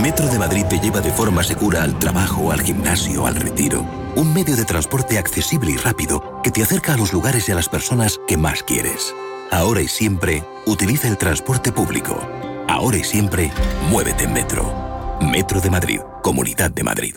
Metro 0.00 0.26
de 0.28 0.38
Madrid 0.38 0.64
te 0.68 0.78
lleva 0.78 1.00
de 1.00 1.10
forma 1.10 1.42
segura 1.42 1.82
al 1.82 1.98
trabajo, 1.98 2.50
al 2.50 2.60
gimnasio, 2.60 3.26
al 3.26 3.36
retiro. 3.36 3.86
Un 4.16 4.32
medio 4.32 4.56
de 4.56 4.64
transporte 4.64 5.18
accesible 5.18 5.70
y 5.70 5.76
rápido 5.76 6.40
que 6.42 6.50
te 6.50 6.62
acerca 6.62 6.94
a 6.94 6.96
los 6.96 7.12
lugares 7.12 7.48
y 7.48 7.52
a 7.52 7.54
las 7.54 7.68
personas 7.68 8.20
que 8.26 8.36
más 8.36 8.62
quieres. 8.62 9.14
Ahora 9.50 9.82
y 9.82 9.88
siempre, 9.88 10.44
utiliza 10.66 11.08
el 11.08 11.16
transporte 11.16 11.72
público. 11.72 12.20
Ahora 12.68 12.98
y 12.98 13.04
siempre, 13.04 13.52
muévete 13.90 14.24
en 14.24 14.32
Metro. 14.32 15.18
Metro 15.20 15.60
de 15.60 15.70
Madrid, 15.70 16.00
Comunidad 16.22 16.70
de 16.70 16.82
Madrid. 16.82 17.16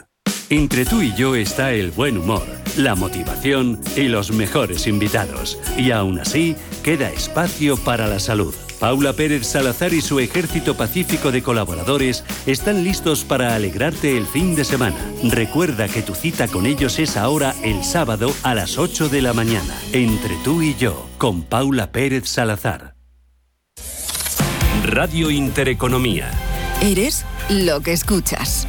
Entre 0.49 0.85
tú 0.85 1.01
y 1.01 1.13
yo 1.15 1.35
está 1.35 1.71
el 1.71 1.91
buen 1.91 2.17
humor, 2.17 2.45
la 2.77 2.95
motivación 2.95 3.81
y 3.95 4.03
los 4.03 4.31
mejores 4.31 4.87
invitados. 4.87 5.59
Y 5.77 5.91
aún 5.91 6.19
así, 6.19 6.55
queda 6.83 7.09
espacio 7.09 7.75
para 7.77 8.07
la 8.07 8.19
salud. 8.19 8.53
Paula 8.79 9.13
Pérez 9.13 9.47
Salazar 9.47 9.93
y 9.93 10.01
su 10.01 10.19
ejército 10.19 10.75
pacífico 10.75 11.31
de 11.31 11.41
colaboradores 11.41 12.23
están 12.45 12.83
listos 12.83 13.23
para 13.23 13.55
alegrarte 13.55 14.17
el 14.17 14.27
fin 14.27 14.55
de 14.55 14.63
semana. 14.63 14.97
Recuerda 15.23 15.87
que 15.87 16.03
tu 16.03 16.13
cita 16.13 16.47
con 16.47 16.65
ellos 16.65 16.99
es 16.99 17.17
ahora 17.17 17.55
el 17.63 17.83
sábado 17.83 18.33
a 18.43 18.53
las 18.53 18.77
8 18.77 19.09
de 19.09 19.21
la 19.21 19.33
mañana. 19.33 19.75
Entre 19.93 20.35
tú 20.43 20.61
y 20.61 20.75
yo, 20.75 21.09
con 21.17 21.43
Paula 21.43 21.91
Pérez 21.91 22.27
Salazar. 22.29 22.95
Radio 24.83 25.31
Intereconomía. 25.31 26.31
Eres 26.81 27.25
lo 27.49 27.81
que 27.81 27.93
escuchas. 27.93 28.67